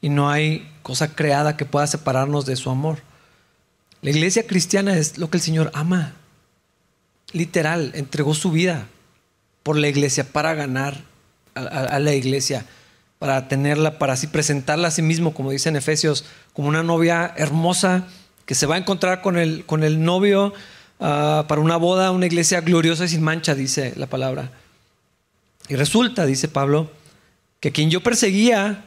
y 0.00 0.08
no 0.08 0.30
hay 0.30 0.72
cosa 0.82 1.14
creada 1.14 1.58
que 1.58 1.66
pueda 1.66 1.86
separarnos 1.86 2.46
de 2.46 2.56
su 2.56 2.70
amor. 2.70 3.00
La 4.00 4.08
iglesia 4.08 4.46
cristiana 4.46 4.96
es 4.96 5.18
lo 5.18 5.28
que 5.28 5.36
el 5.36 5.42
Señor 5.42 5.70
ama 5.74 6.14
literal, 7.32 7.92
entregó 7.94 8.32
su 8.32 8.50
vida 8.50 8.88
por 9.62 9.76
la 9.76 9.88
iglesia 9.88 10.32
para 10.32 10.54
ganar 10.54 10.96
a, 11.54 11.98
la 11.98 12.14
iglesia, 12.14 12.64
para 13.18 13.48
tenerla, 13.48 13.98
para 13.98 14.14
así 14.14 14.28
presentarla 14.28 14.88
a 14.88 14.92
sí 14.92 15.02
mismo, 15.02 15.34
como 15.34 15.50
dice 15.50 15.68
en 15.68 15.76
Efesios, 15.76 16.24
como 16.54 16.68
una 16.68 16.82
novia 16.82 17.34
hermosa 17.36 18.08
que 18.46 18.54
se 18.54 18.64
va 18.64 18.76
a 18.76 18.78
encontrar 18.78 19.20
con 19.20 19.36
el, 19.36 19.66
con 19.66 19.84
el 19.84 20.02
novio 20.02 20.54
ah, 21.02 21.44
para 21.48 21.60
una 21.60 21.76
boda, 21.76 22.10
una 22.10 22.26
iglesia 22.26 22.62
gloriosa 22.62 23.04
y 23.04 23.08
sin 23.08 23.22
mancha, 23.22 23.54
dice 23.54 23.92
la 23.96 24.06
palabra. 24.06 24.50
Y 25.68 25.76
resulta, 25.76 26.24
dice 26.24 26.48
Pablo, 26.48 26.90
que 27.60 27.72
quien 27.72 27.90
yo 27.90 28.02
perseguía 28.02 28.86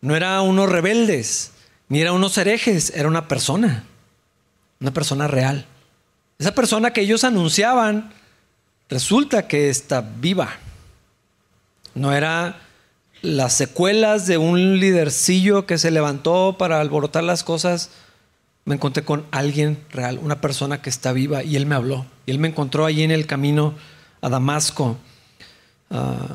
no 0.00 0.14
era 0.14 0.40
unos 0.42 0.68
rebeldes, 0.68 1.52
ni 1.88 2.00
era 2.00 2.12
unos 2.12 2.36
herejes, 2.36 2.92
era 2.94 3.08
una 3.08 3.28
persona, 3.28 3.84
una 4.80 4.92
persona 4.92 5.28
real. 5.28 5.66
Esa 6.38 6.54
persona 6.54 6.92
que 6.92 7.00
ellos 7.00 7.24
anunciaban, 7.24 8.12
resulta 8.88 9.48
que 9.48 9.70
está 9.70 10.00
viva. 10.00 10.50
No 11.94 12.12
era 12.12 12.60
las 13.22 13.54
secuelas 13.54 14.26
de 14.26 14.36
un 14.36 14.78
lidercillo 14.78 15.64
que 15.66 15.78
se 15.78 15.90
levantó 15.90 16.56
para 16.58 16.80
alborotar 16.80 17.24
las 17.24 17.42
cosas. 17.42 17.90
Me 18.64 18.76
encontré 18.76 19.04
con 19.04 19.26
alguien 19.30 19.84
real, 19.90 20.18
una 20.22 20.40
persona 20.40 20.80
que 20.80 20.90
está 20.90 21.12
viva, 21.12 21.42
y 21.42 21.56
él 21.56 21.66
me 21.66 21.74
habló. 21.74 22.06
Y 22.26 22.30
él 22.30 22.38
me 22.38 22.48
encontró 22.48 22.86
allí 22.86 23.02
en 23.02 23.10
el 23.10 23.26
camino 23.26 23.74
a 24.20 24.28
Damasco. 24.28 24.96
Ah, 25.90 26.34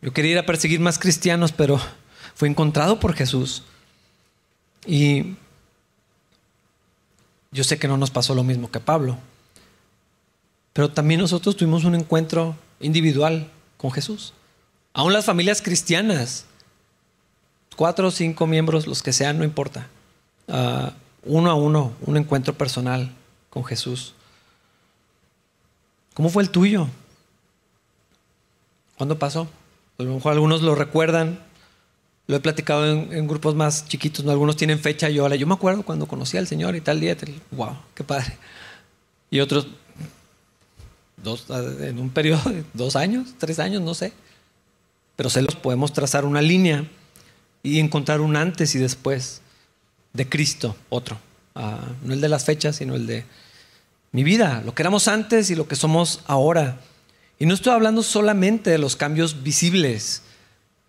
yo 0.00 0.12
quería 0.12 0.32
ir 0.32 0.38
a 0.38 0.46
perseguir 0.46 0.80
más 0.80 0.98
cristianos, 0.98 1.52
pero 1.52 1.78
fue 2.34 2.48
encontrado 2.48 2.98
por 2.98 3.14
Jesús. 3.14 3.62
Y 4.86 5.34
yo 7.50 7.64
sé 7.64 7.78
que 7.78 7.88
no 7.88 7.96
nos 7.96 8.10
pasó 8.10 8.34
lo 8.34 8.44
mismo 8.44 8.70
que 8.70 8.80
Pablo. 8.80 9.18
Pero 10.72 10.90
también 10.90 11.20
nosotros 11.20 11.56
tuvimos 11.56 11.84
un 11.84 11.94
encuentro 11.94 12.56
individual 12.80 13.50
con 13.76 13.90
Jesús. 13.90 14.34
Aún 14.92 15.12
las 15.12 15.24
familias 15.24 15.60
cristianas, 15.60 16.46
cuatro 17.76 18.08
o 18.08 18.10
cinco 18.10 18.46
miembros, 18.46 18.86
los 18.86 19.02
que 19.02 19.12
sean, 19.12 19.38
no 19.38 19.44
importa. 19.44 19.88
Ah, 20.48 20.92
uno 21.26 21.50
a 21.50 21.54
uno, 21.54 21.92
un 22.02 22.16
encuentro 22.16 22.54
personal 22.54 23.12
con 23.50 23.64
Jesús. 23.64 24.14
¿Cómo 26.14 26.30
fue 26.30 26.42
el 26.42 26.50
tuyo? 26.50 26.88
¿Cuándo 28.96 29.18
pasó? 29.18 29.48
A 29.98 30.02
lo 30.02 30.14
mejor 30.14 30.32
algunos 30.32 30.62
lo 30.62 30.74
recuerdan. 30.74 31.40
Lo 32.26 32.36
he 32.36 32.40
platicado 32.40 32.86
en, 32.86 33.28
grupos 33.28 33.54
más 33.54 33.86
chiquitos, 33.86 34.24
¿no? 34.24 34.32
algunos 34.32 34.56
tienen 34.56 34.80
fecha. 34.80 35.08
Yo, 35.10 35.28
yo 35.34 35.46
me 35.46 35.54
acuerdo 35.54 35.82
cuando 35.82 36.06
conocí 36.06 36.36
al 36.36 36.46
Señor 36.46 36.74
y 36.74 36.80
tal 36.80 37.00
día. 37.00 37.16
wow, 37.52 37.76
qué 37.94 38.02
padre. 38.02 38.36
Y 39.30 39.40
otros, 39.40 39.68
en 41.80 41.98
un 41.98 42.10
periodo 42.10 42.50
de 42.50 42.64
dos 42.74 42.96
años, 42.96 43.34
tres 43.38 43.58
años, 43.58 43.82
no 43.82 43.94
sé. 43.94 44.12
Pero 45.16 45.30
se 45.30 45.42
los 45.42 45.54
podemos 45.54 45.92
trazar 45.92 46.24
una 46.24 46.42
línea 46.42 46.84
y 47.62 47.78
encontrar 47.78 48.20
un 48.20 48.36
antes 48.36 48.74
y 48.74 48.78
después 48.78 49.40
de 50.16 50.28
Cristo, 50.28 50.76
otro. 50.88 51.18
ah, 51.54 51.80
no 52.02 52.12
el 52.12 52.20
de 52.20 52.28
las 52.28 52.44
fechas, 52.44 52.76
sino 52.76 52.94
el 52.94 53.06
de 53.06 53.24
mi 54.12 54.24
vida, 54.24 54.62
lo 54.64 54.74
que 54.74 54.82
éramos 54.82 55.08
antes 55.08 55.50
y 55.50 55.54
lo 55.54 55.68
que 55.68 55.76
somos 55.76 56.20
ahora. 56.26 56.78
Y 57.38 57.46
no 57.46 57.54
estoy 57.54 57.72
hablando 57.72 58.02
solamente 58.02 58.70
de 58.70 58.78
los 58.78 58.96
cambios 58.96 59.42
visibles 59.42 60.22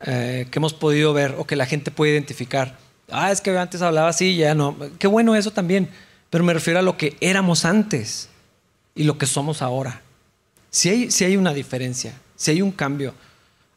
eh, 0.02 0.48
que 0.50 0.60
hemos 0.60 0.74
podido 0.74 1.14
ver 1.14 1.36
o 1.38 1.46
que 1.46 1.56
la 1.56 1.66
gente 1.66 1.92
puede 1.92 2.14
identificar. 2.14 2.78
Ah, 3.10 3.32
es 3.32 3.42
que 3.42 3.58
antes 3.58 3.82
hablaba 3.82 4.10
así, 4.10 4.38
ya 4.38 4.56
no. 4.56 4.78
Qué 5.00 5.08
bueno 5.08 5.36
eso 5.36 5.52
también, 5.52 5.90
pero 6.30 6.44
me 6.44 6.54
refiero 6.54 6.80
a 6.80 6.84
lo 6.84 6.98
que 6.98 7.18
éramos 7.20 7.66
antes 7.66 8.30
y 8.96 9.04
lo 9.04 9.18
que 9.18 9.26
somos 9.26 9.62
ahora. 9.62 10.02
Si 10.70 10.90
hay, 10.90 11.12
si 11.12 11.26
hay 11.26 11.36
una 11.36 11.54
diferencia, 11.54 12.14
si 12.36 12.52
hay 12.52 12.62
un 12.62 12.72
cambio. 12.72 13.14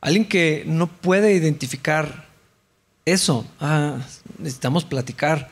Alguien 0.01 0.27
que 0.27 0.65
no 0.67 0.87
puede 0.87 1.33
identificar 1.33 2.29
eso, 3.05 3.47
ah, 3.61 3.99
necesitamos 4.41 4.85
platicar. 4.85 5.51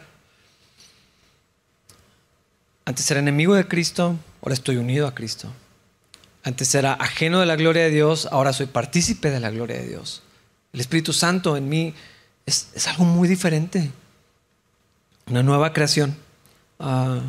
Antes 2.84 3.10
era 3.10 3.20
enemigo 3.20 3.54
de 3.54 3.68
Cristo, 3.68 4.16
ahora 4.42 4.54
estoy 4.54 4.76
unido 4.76 5.06
a 5.06 5.14
Cristo. 5.14 5.52
Antes 6.42 6.74
era 6.74 6.94
ajeno 6.94 7.40
de 7.40 7.46
la 7.46 7.56
gloria 7.56 7.82
de 7.82 7.90
Dios, 7.90 8.28
ahora 8.30 8.52
soy 8.52 8.66
partícipe 8.66 9.30
de 9.30 9.40
la 9.40 9.50
gloria 9.50 9.76
de 9.76 9.86
Dios. 9.86 10.22
El 10.72 10.80
Espíritu 10.80 11.12
Santo 11.12 11.56
en 11.56 11.68
mí 11.68 11.94
es, 12.46 12.86
algo 12.86 13.04
muy 13.04 13.28
diferente. 13.28 13.90
Una 15.26 15.42
nueva 15.42 15.72
creación. 15.72 16.16
Ah, 16.78 17.20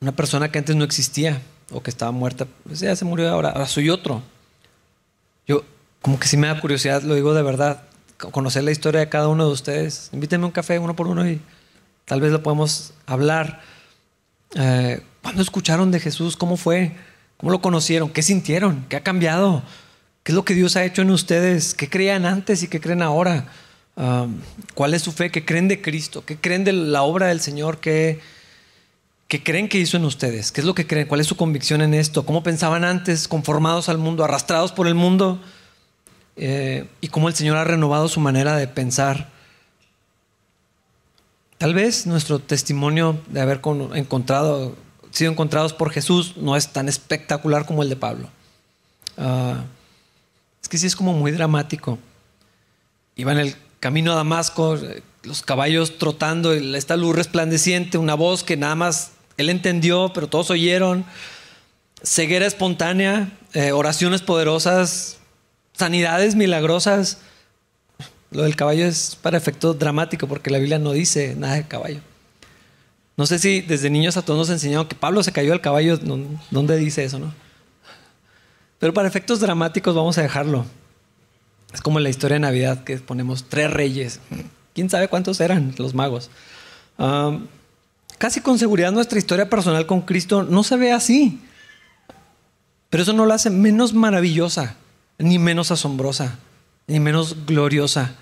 una 0.00 0.12
persona 0.12 0.52
que 0.52 0.58
antes 0.58 0.76
no 0.76 0.84
existía 0.84 1.40
o 1.72 1.82
que 1.82 1.90
estaba 1.90 2.12
muerta, 2.12 2.46
pues 2.64 2.80
ya 2.80 2.94
se 2.94 3.04
murió 3.04 3.28
ahora, 3.30 3.50
ahora 3.50 3.66
soy 3.66 3.88
otro. 3.88 4.22
Yo, 5.46 5.64
como 6.02 6.20
que 6.20 6.28
si 6.28 6.36
me 6.36 6.46
da 6.46 6.60
curiosidad, 6.60 7.02
lo 7.02 7.14
digo 7.14 7.34
de 7.34 7.42
verdad, 7.42 7.82
conocer 8.30 8.64
la 8.64 8.70
historia 8.70 9.00
de 9.00 9.08
cada 9.08 9.28
uno 9.28 9.46
de 9.46 9.52
ustedes. 9.52 10.10
Invítenme 10.12 10.46
un 10.46 10.52
café 10.52 10.78
uno 10.78 10.94
por 10.96 11.08
uno 11.08 11.28
y 11.28 11.40
tal 12.04 12.20
vez 12.20 12.32
lo 12.32 12.42
podemos 12.42 12.92
hablar. 13.06 13.60
Eh, 14.54 15.02
¿Cuándo 15.22 15.42
escucharon 15.42 15.90
de 15.90 16.00
Jesús? 16.00 16.36
¿Cómo 16.36 16.56
fue? 16.56 16.96
¿Cómo 17.36 17.52
lo 17.52 17.60
conocieron? 17.60 18.10
¿Qué 18.10 18.22
sintieron? 18.22 18.84
¿Qué 18.88 18.96
ha 18.96 19.02
cambiado? 19.02 19.62
¿Qué 20.22 20.32
es 20.32 20.36
lo 20.36 20.44
que 20.44 20.54
Dios 20.54 20.76
ha 20.76 20.84
hecho 20.84 21.02
en 21.02 21.10
ustedes? 21.10 21.74
¿Qué 21.74 21.88
creían 21.88 22.26
antes 22.26 22.62
y 22.62 22.68
qué 22.68 22.80
creen 22.80 23.02
ahora? 23.02 23.46
¿Cuál 24.74 24.94
es 24.94 25.02
su 25.02 25.12
fe? 25.12 25.30
¿Qué 25.30 25.44
creen 25.44 25.68
de 25.68 25.80
Cristo? 25.80 26.24
¿Qué 26.24 26.36
creen 26.36 26.64
de 26.64 26.72
la 26.72 27.02
obra 27.02 27.26
del 27.26 27.40
Señor? 27.40 27.78
¿Qué, 27.78 28.20
¿Qué 29.28 29.42
creen 29.42 29.68
que 29.68 29.78
hizo 29.78 29.96
en 29.96 30.04
ustedes? 30.04 30.52
¿Qué 30.52 30.60
es 30.60 30.66
lo 30.66 30.74
que 30.74 30.86
creen? 30.86 31.06
¿Cuál 31.06 31.20
es 31.20 31.26
su 31.26 31.36
convicción 31.36 31.80
en 31.80 31.94
esto? 31.94 32.24
¿Cómo 32.24 32.42
pensaban 32.42 32.84
antes, 32.84 33.28
conformados 33.28 33.88
al 33.88 33.98
mundo, 33.98 34.24
arrastrados 34.24 34.72
por 34.72 34.86
el 34.86 34.94
mundo? 34.94 35.40
Eh, 36.36 36.88
y 37.00 37.08
cómo 37.08 37.28
el 37.28 37.34
Señor 37.34 37.56
ha 37.56 37.64
renovado 37.64 38.08
su 38.08 38.20
manera 38.20 38.56
de 38.56 38.66
pensar. 38.66 39.30
Tal 41.58 41.74
vez 41.74 42.06
nuestro 42.06 42.40
testimonio 42.40 43.20
de 43.28 43.40
haber 43.40 43.60
encontrado, 43.94 44.76
sido 45.10 45.30
encontrados 45.30 45.72
por 45.72 45.90
Jesús 45.90 46.36
no 46.36 46.56
es 46.56 46.72
tan 46.72 46.88
espectacular 46.88 47.66
como 47.66 47.82
el 47.82 47.88
de 47.88 47.96
Pablo. 47.96 48.28
Ah, 49.16 49.62
es 50.60 50.68
que 50.68 50.78
sí 50.78 50.86
es 50.86 50.96
como 50.96 51.12
muy 51.12 51.30
dramático. 51.30 51.98
Iba 53.16 53.32
en 53.32 53.38
el 53.38 53.56
camino 53.78 54.12
a 54.12 54.16
Damasco, 54.16 54.78
los 55.22 55.42
caballos 55.42 55.98
trotando, 55.98 56.52
esta 56.52 56.96
luz 56.96 57.14
resplandeciente, 57.14 57.98
una 57.98 58.14
voz 58.14 58.42
que 58.42 58.56
nada 58.56 58.74
más 58.74 59.12
él 59.36 59.50
entendió, 59.50 60.10
pero 60.12 60.28
todos 60.28 60.50
oyeron. 60.50 61.04
Ceguera 62.02 62.46
espontánea, 62.46 63.30
eh, 63.52 63.72
oraciones 63.72 64.20
poderosas, 64.20 65.18
sanidades 65.74 66.34
milagrosas. 66.34 67.18
Lo 68.30 68.42
del 68.42 68.56
caballo 68.56 68.86
es 68.86 69.16
para 69.20 69.36
efecto 69.36 69.74
dramático 69.74 70.26
porque 70.26 70.50
la 70.50 70.58
Biblia 70.58 70.78
no 70.78 70.92
dice 70.92 71.34
nada 71.36 71.54
de 71.54 71.68
caballo. 71.68 72.00
No 73.16 73.26
sé 73.26 73.38
si 73.38 73.60
desde 73.60 73.90
niños 73.90 74.16
a 74.16 74.22
todos 74.22 74.38
nos 74.38 74.50
enseñaron 74.50 74.88
que 74.88 74.96
Pablo 74.96 75.22
se 75.22 75.32
cayó 75.32 75.52
al 75.52 75.60
caballo. 75.60 75.98
¿Dónde 76.50 76.76
dice 76.76 77.04
eso, 77.04 77.18
no? 77.18 77.32
Pero 78.80 78.92
para 78.92 79.06
efectos 79.06 79.38
dramáticos 79.38 79.94
vamos 79.94 80.18
a 80.18 80.22
dejarlo. 80.22 80.64
Es 81.72 81.80
como 81.80 82.00
la 82.00 82.08
historia 82.08 82.36
de 82.36 82.40
Navidad 82.40 82.82
que 82.82 82.98
ponemos 82.98 83.44
tres 83.48 83.70
reyes. 83.70 84.20
¿Quién 84.74 84.90
sabe 84.90 85.08
cuántos 85.08 85.40
eran 85.40 85.74
los 85.78 85.94
magos? 85.94 86.30
casi 88.18 88.40
con 88.40 88.56
seguridad 88.56 88.92
nuestra 88.92 89.18
historia 89.18 89.50
personal 89.50 89.84
con 89.86 90.00
Cristo 90.02 90.44
no 90.44 90.62
se 90.62 90.76
ve 90.76 90.92
así. 90.92 91.40
Pero 92.88 93.02
eso 93.02 93.12
no 93.12 93.26
la 93.26 93.34
hace 93.34 93.50
menos 93.50 93.92
maravillosa 93.92 94.76
ni 95.18 95.38
menos 95.38 95.70
asombrosa, 95.70 96.38
ni 96.86 97.00
menos 97.00 97.46
gloriosa 97.46 98.14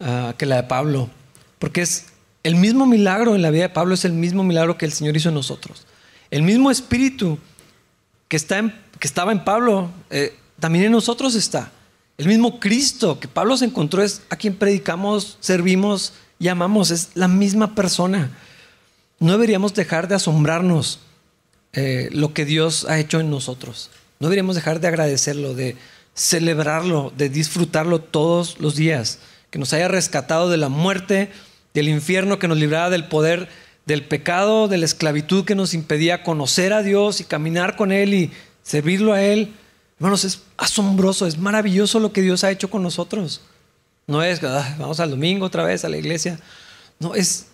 ah, 0.00 0.34
que 0.36 0.46
la 0.46 0.56
de 0.56 0.62
Pablo. 0.64 1.10
Porque 1.58 1.82
es 1.82 2.06
el 2.42 2.56
mismo 2.56 2.86
milagro 2.86 3.34
en 3.34 3.42
la 3.42 3.50
vida 3.50 3.62
de 3.62 3.68
Pablo, 3.68 3.94
es 3.94 4.04
el 4.04 4.12
mismo 4.12 4.44
milagro 4.44 4.78
que 4.78 4.86
el 4.86 4.92
Señor 4.92 5.16
hizo 5.16 5.28
en 5.28 5.34
nosotros. 5.34 5.86
El 6.30 6.42
mismo 6.42 6.70
espíritu 6.70 7.38
que, 8.28 8.36
está 8.36 8.62
que 8.98 9.06
estaba 9.06 9.32
en 9.32 9.44
Pablo, 9.44 9.90
eh, 10.10 10.36
también 10.58 10.86
en 10.86 10.92
nosotros 10.92 11.34
está. 11.34 11.72
El 12.16 12.26
mismo 12.26 12.60
Cristo 12.60 13.18
que 13.18 13.28
Pablo 13.28 13.56
se 13.56 13.64
encontró 13.64 14.02
es 14.02 14.22
a 14.30 14.36
quien 14.36 14.54
predicamos, 14.54 15.38
servimos 15.40 16.12
y 16.38 16.48
amamos. 16.48 16.90
Es 16.90 17.10
la 17.14 17.28
misma 17.28 17.74
persona. 17.74 18.30
No 19.18 19.32
deberíamos 19.32 19.74
dejar 19.74 20.06
de 20.06 20.14
asombrarnos 20.14 21.00
eh, 21.72 22.08
lo 22.12 22.32
que 22.34 22.44
Dios 22.44 22.86
ha 22.88 22.98
hecho 22.98 23.20
en 23.20 23.30
nosotros. 23.30 23.90
No 24.18 24.28
deberíamos 24.28 24.54
dejar 24.54 24.80
de 24.80 24.88
agradecerlo, 24.88 25.54
de 25.54 25.76
celebrarlo, 26.14 27.12
de 27.16 27.28
disfrutarlo 27.28 28.00
todos 28.00 28.60
los 28.60 28.76
días. 28.76 29.18
Que 29.50 29.58
nos 29.58 29.72
haya 29.72 29.88
rescatado 29.88 30.48
de 30.48 30.56
la 30.56 30.68
muerte, 30.68 31.30
del 31.74 31.88
infierno, 31.88 32.38
que 32.38 32.48
nos 32.48 32.58
librara 32.58 32.90
del 32.90 33.08
poder 33.08 33.48
del 33.86 34.04
pecado, 34.04 34.68
de 34.68 34.78
la 34.78 34.84
esclavitud 34.84 35.44
que 35.44 35.56
nos 35.56 35.74
impedía 35.74 36.22
conocer 36.22 36.72
a 36.72 36.82
Dios 36.82 37.20
y 37.20 37.24
caminar 37.24 37.76
con 37.76 37.90
Él 37.90 38.14
y 38.14 38.30
servirlo 38.62 39.12
a 39.12 39.22
Él. 39.22 39.52
Hermanos, 39.98 40.24
es 40.24 40.42
asombroso, 40.56 41.26
es 41.26 41.38
maravilloso 41.38 41.98
lo 41.98 42.12
que 42.12 42.22
Dios 42.22 42.44
ha 42.44 42.50
hecho 42.50 42.70
con 42.70 42.82
nosotros. 42.82 43.40
No 44.06 44.22
es, 44.22 44.42
ah, 44.44 44.76
vamos 44.78 45.00
al 45.00 45.10
domingo 45.10 45.46
otra 45.46 45.64
vez 45.64 45.84
a 45.84 45.88
la 45.88 45.96
iglesia. 45.96 46.38
No, 47.00 47.14
es, 47.14 47.46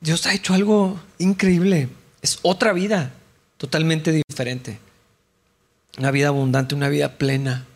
Dios 0.00 0.26
ha 0.26 0.34
hecho 0.34 0.54
algo 0.54 0.98
increíble. 1.18 1.88
Es 2.22 2.38
otra 2.42 2.72
vida 2.72 3.12
totalmente 3.56 4.12
diferente. 4.12 4.78
Una 5.98 6.10
vida 6.10 6.28
abundante, 6.28 6.74
una 6.74 6.88
vida 6.88 7.18
plena. 7.18 7.66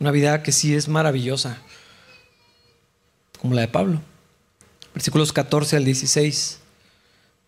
Una 0.00 0.10
vida 0.10 0.42
que 0.42 0.50
sí 0.50 0.74
es 0.74 0.88
maravillosa, 0.88 1.58
como 3.38 3.54
la 3.54 3.60
de 3.60 3.68
Pablo. 3.68 4.00
Versículos 4.94 5.32
14 5.34 5.76
al 5.76 5.84
16. 5.84 6.58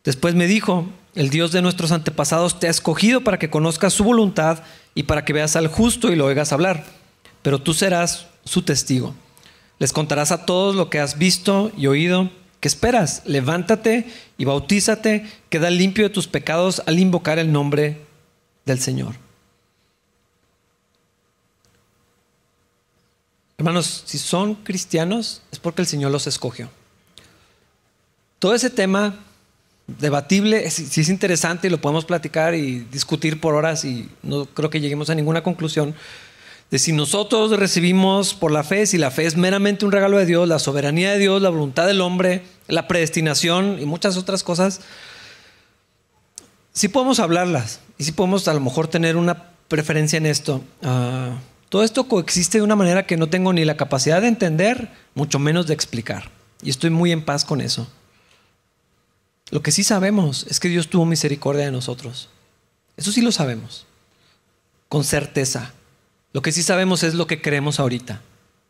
Después 0.05 0.35
me 0.35 0.47
dijo, 0.47 0.87
el 1.15 1.31
Dios 1.31 1.51
de 1.53 1.63
nuestros 1.63 1.93
antepasados 1.93 2.61
te 2.61 2.67
ha 2.67 2.71
escogido 2.71 3.23
para 3.23 3.39
que 3.39 3.49
conozcas 3.49 3.95
su 3.95 4.05
voluntad 4.05 4.63
y 4.95 5.05
para 5.05 5.25
que 5.25 5.33
veas 5.33 5.57
al 5.57 5.69
justo 5.69 6.13
y 6.13 6.17
lo 6.17 6.27
oigas 6.27 6.53
hablar, 6.53 6.85
pero 7.41 7.59
tú 7.59 7.73
serás 7.73 8.27
su 8.45 8.61
testigo. 8.61 9.15
Les 9.79 9.95
contarás 9.95 10.31
a 10.31 10.45
todos 10.45 10.75
lo 10.75 10.91
que 10.91 11.01
has 11.01 11.17
visto 11.17 11.73
y 11.77 11.87
oído. 11.87 12.31
¿Qué 12.61 12.69
esperas? 12.69 13.23
Levántate 13.25 14.07
y 14.37 14.45
bautízate, 14.45 15.27
queda 15.49 15.71
limpio 15.71 16.05
de 16.05 16.15
tus 16.15 16.29
pecados 16.29 16.83
al 16.85 16.99
invocar 16.99 17.39
el 17.39 17.51
nombre 17.51 18.03
del 18.67 18.79
Señor. 18.79 19.17
Hermanos, 23.63 24.03
si 24.07 24.19
son 24.19 24.57
cristianos 24.57 25.41
es 25.53 25.61
porque 25.61 25.83
el 25.83 25.87
Señor 25.87 26.11
los 26.11 26.27
escogió. 26.27 26.69
Todo 28.41 28.57
ese 28.57 28.71
tema 28.71 29.21
debatible, 29.87 30.69
si 30.69 31.01
es 31.01 31.09
interesante 31.09 31.69
y 31.69 31.71
lo 31.71 31.81
podemos 31.81 32.05
platicar 32.05 32.57
y 32.57 32.81
discutir 32.81 33.41
por 33.41 33.55
horas 33.55 33.85
y 33.85 34.09
no 34.25 34.47
creo 34.47 34.69
que 34.69 34.81
lleguemos 34.81 35.11
a 35.11 35.15
ninguna 35.15 35.45
conclusión 35.45 35.95
de 36.73 36.81
si 36.81 36.93
nosotros 36.93 37.57
recibimos 37.57 38.35
por 38.35 38.51
la 38.51 38.65
fe, 38.65 38.85
si 38.85 38.99
la 38.99 39.13
fe 39.13 39.27
es 39.27 39.37
meramente 39.37 39.85
un 39.85 39.93
regalo 39.93 40.19
de 40.19 40.27
Dios, 40.27 40.49
la 40.49 40.59
soberanía 40.59 41.13
de 41.13 41.19
Dios, 41.19 41.41
la 41.41 41.51
voluntad 41.51 41.87
del 41.87 42.01
hombre, 42.01 42.43
la 42.67 42.89
predestinación 42.89 43.79
y 43.81 43.87
muchas 43.87 44.17
otras 44.17 44.43
cosas, 44.43 44.81
sí 46.73 46.89
podemos 46.89 47.21
hablarlas 47.21 47.79
y 47.97 48.03
sí 48.03 48.11
podemos 48.11 48.49
a 48.49 48.55
lo 48.55 48.61
mejor 48.61 48.89
tener 48.89 49.17
una 49.17 49.51
preferencia 49.69 50.17
en 50.17 50.27
esto. 50.27 50.63
Uh, 50.83 51.52
todo 51.73 51.85
esto 51.85 52.07
coexiste 52.07 52.59
de 52.59 52.65
una 52.65 52.77
manera 52.77 53.07
que 53.07 53.17
no 53.17 53.31
tengo 53.31 53.51
ni 53.55 53.65
la 53.65 53.79
capacidad 53.79 54.21
de 54.21 54.29
entender, 54.29 54.91
mucho 55.15 55.39
menos 55.39 55.67
de 55.67 55.73
explicar. 55.73 56.31
Y 56.61 56.69
estoy 56.69 56.91
muy 56.91 57.13
en 57.13 57.25
paz 57.25 57.47
con 57.47 57.63
eso. 57.63 57.89
Lo 59.49 59.63
que 59.63 59.73
sí 59.73 59.83
sabemos 59.83 60.45
es 60.51 60.61
que 60.61 60.69
Dios 60.69 60.89
tuvo 60.89 61.07
misericordia 61.07 61.65
de 61.65 61.73
nosotros. 61.73 62.29
Eso 62.99 63.11
sí 63.11 63.23
lo 63.23 63.33
sabemos. 63.33 63.87
Con 64.91 65.03
certeza. 65.03 65.73
Lo 66.35 66.43
que 66.43 66.53
sí 66.53 66.63
sabemos 66.63 67.05
es 67.05 67.15
lo 67.15 67.27
que 67.27 67.41
creemos 67.41 67.81
ahorita. 67.81 68.21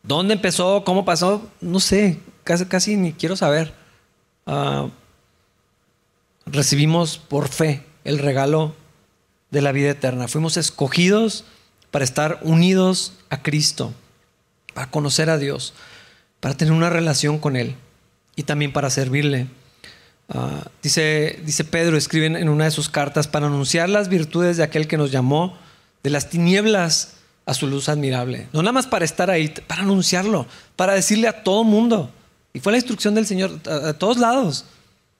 ¿Dónde 0.03 0.35
empezó? 0.35 0.85
¿Cómo 0.85 1.03
pasó? 1.03 1.51
No 1.59 1.81
sé. 1.81 2.21
Casi, 2.45 2.67
casi 2.67 2.95
ni 2.95 3.11
quiero 3.11 3.35
saber. 3.35 3.73
Ah, 4.45 4.87
recibimos 6.45 7.17
por 7.17 7.49
fe 7.49 7.83
el 8.05 8.19
regalo 8.19 8.73
de 9.51 9.61
la 9.61 9.73
vida 9.73 9.89
eterna. 9.89 10.29
Fuimos 10.29 10.55
escogidos 10.55 11.43
para 11.93 12.05
estar 12.05 12.39
unidos 12.41 13.13
a 13.29 13.43
Cristo, 13.43 13.93
para 14.73 14.89
conocer 14.89 15.29
a 15.29 15.37
Dios, 15.37 15.75
para 16.39 16.57
tener 16.57 16.73
una 16.73 16.89
relación 16.89 17.37
con 17.37 17.55
Él 17.55 17.75
y 18.35 18.41
también 18.41 18.73
para 18.73 18.89
servirle. 18.89 19.45
Ah, 20.27 20.63
dice, 20.81 21.39
dice 21.45 21.63
Pedro, 21.63 21.95
escribe 21.95 22.25
en 22.25 22.49
una 22.49 22.65
de 22.65 22.71
sus 22.71 22.89
cartas, 22.89 23.27
para 23.27 23.45
anunciar 23.45 23.89
las 23.89 24.09
virtudes 24.09 24.57
de 24.57 24.63
aquel 24.63 24.87
que 24.87 24.97
nos 24.97 25.11
llamó 25.11 25.55
de 26.01 26.09
las 26.09 26.31
tinieblas 26.31 27.17
a 27.45 27.53
su 27.53 27.67
luz 27.67 27.87
admirable. 27.89 28.47
No 28.53 28.63
nada 28.63 28.71
más 28.71 28.87
para 28.87 29.05
estar 29.05 29.29
ahí, 29.29 29.49
para 29.67 29.83
anunciarlo, 29.83 30.47
para 30.75 30.95
decirle 30.95 31.27
a 31.27 31.43
todo 31.43 31.63
mundo. 31.63 32.09
Y 32.53 32.59
fue 32.59 32.71
la 32.71 32.79
instrucción 32.79 33.13
del 33.13 33.27
Señor 33.27 33.59
a, 33.69 33.93
todos 33.93 34.17
lados. 34.17 34.65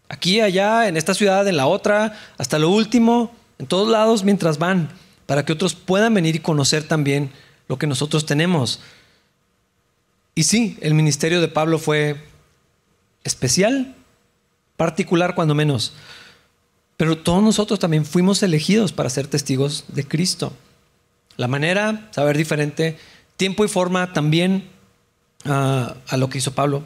Aquí, 0.09 0.41
allá, 0.41 0.87
en 0.87 0.97
esta 0.97 1.13
ciudad, 1.13 1.47
en 1.47 1.57
la 1.57 1.67
otra, 1.67 2.17
hasta 2.39 2.57
lo 2.57 2.71
último, 2.71 3.31
en 3.59 3.67
todos 3.67 3.87
lados 3.89 4.23
mientras 4.23 4.57
van, 4.57 4.89
para 5.25 5.45
que 5.45 5.53
otros 5.53 5.75
puedan 5.75 6.13
venir 6.13 6.35
y 6.35 6.39
conocer 6.39 6.87
también 6.87 7.31
lo 7.67 7.77
que 7.77 7.87
nosotros 7.87 8.25
tenemos. 8.25 8.79
Y 10.35 10.43
sí, 10.43 10.77
el 10.81 10.93
ministerio 10.93 11.41
de 11.41 11.47
Pablo 11.47 11.77
fue 11.79 12.17
especial, 13.23 13.95
particular 14.77 15.35
cuando 15.35 15.55
menos. 15.55 15.93
Pero 16.97 17.17
todos 17.17 17.43
nosotros 17.43 17.79
también 17.79 18.05
fuimos 18.05 18.43
elegidos 18.43 18.91
para 18.91 19.09
ser 19.09 19.27
testigos 19.27 19.85
de 19.87 20.07
Cristo. 20.07 20.53
La 21.37 21.47
manera, 21.47 22.09
saber 22.11 22.37
diferente, 22.37 22.97
tiempo 23.37 23.65
y 23.65 23.67
forma 23.67 24.13
también 24.13 24.69
ah, 25.45 25.95
a 26.07 26.17
lo 26.17 26.29
que 26.29 26.37
hizo 26.37 26.53
Pablo. 26.53 26.83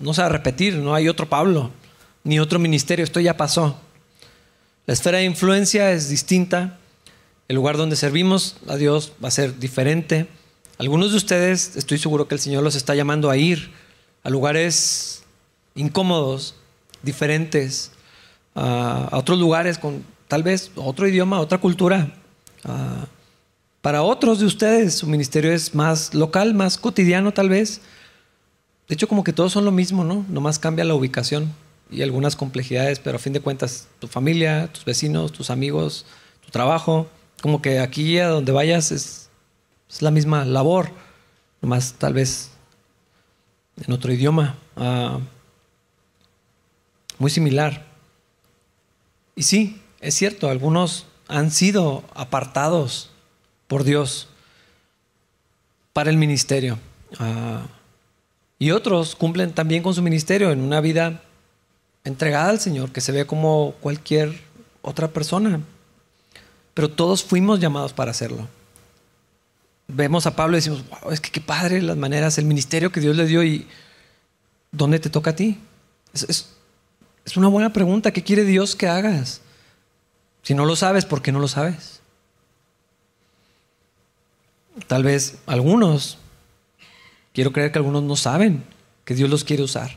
No 0.00 0.14
se 0.14 0.22
va 0.22 0.26
a 0.26 0.30
repetir, 0.30 0.76
no 0.76 0.94
hay 0.94 1.08
otro 1.08 1.28
Pablo, 1.28 1.70
ni 2.22 2.38
otro 2.38 2.58
ministerio, 2.58 3.04
esto 3.04 3.20
ya 3.20 3.36
pasó. 3.36 3.78
La 4.86 4.94
esfera 4.94 5.18
de 5.18 5.24
influencia 5.24 5.92
es 5.92 6.08
distinta, 6.08 6.78
el 7.48 7.56
lugar 7.56 7.76
donde 7.76 7.96
servimos 7.96 8.56
a 8.68 8.76
Dios 8.76 9.12
va 9.22 9.28
a 9.28 9.32
ser 9.32 9.58
diferente. 9.58 10.26
Algunos 10.78 11.10
de 11.10 11.18
ustedes, 11.18 11.76
estoy 11.76 11.98
seguro 11.98 12.26
que 12.26 12.34
el 12.34 12.40
Señor 12.40 12.62
los 12.62 12.74
está 12.74 12.94
llamando 12.94 13.30
a 13.30 13.36
ir 13.36 13.70
a 14.22 14.30
lugares 14.30 15.22
incómodos, 15.74 16.54
diferentes, 17.02 17.92
a 18.54 19.10
otros 19.12 19.38
lugares 19.38 19.78
con 19.78 20.04
tal 20.28 20.42
vez 20.42 20.70
otro 20.76 21.06
idioma, 21.06 21.40
otra 21.40 21.58
cultura. 21.58 22.12
para 23.82 24.02
otros 24.02 24.38
de 24.38 24.46
ustedes 24.46 24.94
su 24.94 25.06
ministerio 25.06 25.52
es 25.52 25.74
más 25.74 26.14
local, 26.14 26.54
más 26.54 26.78
cotidiano 26.78 27.32
tal 27.32 27.50
vez. 27.50 27.82
De 28.88 28.94
hecho, 28.94 29.08
como 29.08 29.24
que 29.24 29.32
todos 29.32 29.52
son 29.52 29.64
lo 29.64 29.70
mismo, 29.70 30.04
¿no? 30.04 30.24
Nomás 30.28 30.58
cambia 30.58 30.84
la 30.84 30.94
ubicación 30.94 31.52
y 31.90 32.02
algunas 32.02 32.36
complejidades, 32.36 32.98
pero 32.98 33.16
a 33.16 33.18
fin 33.18 33.32
de 33.32 33.40
cuentas, 33.40 33.88
tu 33.98 34.08
familia, 34.08 34.70
tus 34.72 34.84
vecinos, 34.84 35.32
tus 35.32 35.50
amigos, 35.50 36.06
tu 36.44 36.50
trabajo, 36.50 37.08
como 37.44 37.60
que 37.60 37.78
aquí 37.78 38.18
a 38.18 38.28
donde 38.28 38.52
vayas 38.52 38.90
es, 38.90 39.28
la 40.00 40.10
misma 40.10 40.46
labor, 40.46 40.88
nomás 41.60 41.92
tal 41.92 42.14
vez 42.14 42.52
en 43.76 43.92
otro 43.92 44.10
idioma. 44.14 44.56
Ah, 44.76 45.18
muy 47.18 47.30
similar. 47.30 47.84
Y 49.36 49.42
sí, 49.42 49.78
es 50.00 50.14
cierto, 50.14 50.48
algunos 50.48 51.04
han 51.28 51.50
sido 51.50 52.02
apartados 52.14 53.10
por 53.66 53.84
Dios 53.84 54.28
para 55.92 56.08
el 56.08 56.16
ministerio. 56.16 56.78
Ah, 57.18 57.66
y 58.58 58.70
otros 58.70 59.14
cumplen 59.14 59.52
también 59.52 59.82
con 59.82 59.94
su 59.94 60.00
ministerio 60.00 60.50
en 60.50 60.62
una 60.62 60.80
vida 60.80 61.20
entregada 62.04 62.48
al 62.48 62.58
Señor, 62.58 62.90
que 62.90 63.02
se 63.02 63.12
ve 63.12 63.26
como 63.26 63.74
cualquier 63.82 64.32
otra 64.80 65.08
persona. 65.08 65.60
Pero 66.74 66.90
todos 66.90 67.22
fuimos 67.24 67.60
llamados 67.60 67.92
para 67.92 68.10
hacerlo. 68.10 68.48
Vemos 69.86 70.26
a 70.26 70.34
Pablo 70.34 70.56
y 70.56 70.58
decimos, 70.58 70.84
wow, 70.88 71.12
es 71.12 71.20
que 71.20 71.30
qué 71.30 71.40
padre 71.40 71.80
las 71.80 71.96
maneras, 71.96 72.38
el 72.38 72.46
ministerio 72.46 72.90
que 72.90 73.00
Dios 73.00 73.16
le 73.16 73.26
dio 73.26 73.42
y 73.44 73.66
¿dónde 74.72 74.98
te 74.98 75.10
toca 75.10 75.30
a 75.30 75.36
ti? 75.36 75.58
es, 76.12 76.50
una 77.36 77.48
buena 77.48 77.72
pregunta. 77.72 78.12
¿Qué 78.12 78.22
quiere 78.22 78.44
Dios 78.44 78.76
que 78.76 78.88
hagas? 78.88 79.40
Si 80.42 80.54
no 80.54 80.66
lo 80.66 80.76
sabes, 80.76 81.06
¿por 81.06 81.22
qué 81.22 81.32
no 81.32 81.38
lo 81.38 81.48
sabes? 81.48 82.00
Tal 84.86 85.02
vez 85.02 85.38
algunos, 85.46 86.18
quiero 87.32 87.52
creer 87.52 87.72
que 87.72 87.78
algunos 87.78 88.02
no 88.02 88.16
saben 88.16 88.64
que 89.04 89.14
Dios 89.14 89.30
los 89.30 89.44
quiere 89.44 89.62
usar. 89.62 89.96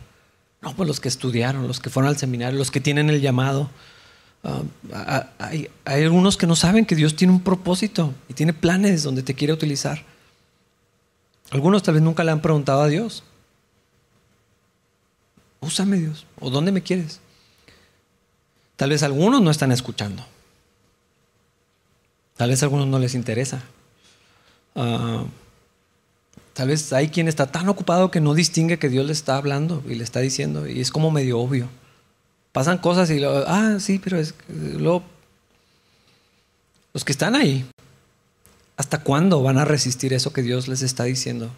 No, 0.62 0.76
pues 0.76 0.88
los 0.88 1.00
que 1.00 1.08
estudiaron, 1.08 1.68
los 1.68 1.80
que 1.80 1.90
fueron 1.90 2.10
al 2.10 2.18
seminario, 2.18 2.58
los 2.58 2.72
que 2.72 2.80
tienen 2.80 3.10
el 3.10 3.22
llamado. 3.22 3.70
Ah, 4.94 5.28
hay, 5.40 5.70
hay, 5.84 6.04
algunos 6.04 6.38
que 6.38 6.48
no 6.48 6.56
saben 6.56 6.86
que 6.86 6.96
Dios 6.96 7.16
tiene 7.16 7.34
un 7.34 7.42
propósito 7.42 8.14
y 8.30 8.34
tiene 8.34 8.54
planes 8.54 9.04
donde 9.04 9.22
te 9.22 9.34
quiere 9.34 9.52
utilizar. 9.52 10.04
Algunos 11.52 11.84
tal 11.84 11.96
vez 11.96 12.04
nunca 12.04 12.24
le 12.24 12.32
han 12.32 12.42
preguntado 12.42 12.82
a 12.82 12.88
Dios 12.88 13.24
úsame 15.62 15.98
Dios, 15.98 16.26
o 16.40 16.50
dónde 16.50 16.72
me 16.72 16.82
quieres. 16.82 17.20
Tal 18.76 18.90
vez 18.90 19.04
algunos 19.04 19.42
no 19.42 19.52
están 19.52 19.72
escuchando. 19.72 20.26
Tal 22.36 22.50
vez 22.50 22.62
a 22.62 22.68
algunos 22.68 22.88
no 22.88 23.00
les 23.00 23.16
interesa. 23.16 23.64
Ah, 24.76 25.26
tal 26.54 26.68
vez 26.68 26.94
hay 26.94 27.10
quien 27.10 27.28
está 27.28 27.48
tan 27.48 27.68
ocupado 27.70 28.12
que 28.12 28.22
no 28.22 28.34
distingue 28.34 28.78
que 28.78 28.90
Dios 28.90 29.06
le 29.06 29.14
está 29.14 29.38
hablando 29.38 29.84
y 29.88 29.96
le 29.96 30.04
está 30.04 30.20
diciendo, 30.20 30.68
y 30.68 30.80
es 30.80 30.92
como 30.92 31.12
medio 31.12 31.40
obvio. 31.40 31.68
Pasan 32.58 32.80
cosas 32.80 33.12
y 33.12 33.20
lo, 33.20 33.48
ah, 33.48 33.78
sí, 33.80 34.02
pero 34.04 34.18
es 34.18 34.34
lo, 34.50 35.04
los 36.92 37.06
que 37.06 37.12
están 37.12 37.36
ahí, 37.36 37.70
¿hasta 38.78 39.04
cuándo 39.04 39.44
van 39.44 39.60
a 39.60 39.64
resistir 39.64 40.12
eso 40.12 40.34
que 40.34 40.42
Dios 40.42 40.68
les 40.68 40.82
está 40.82 41.04
diciendo? 41.04 41.52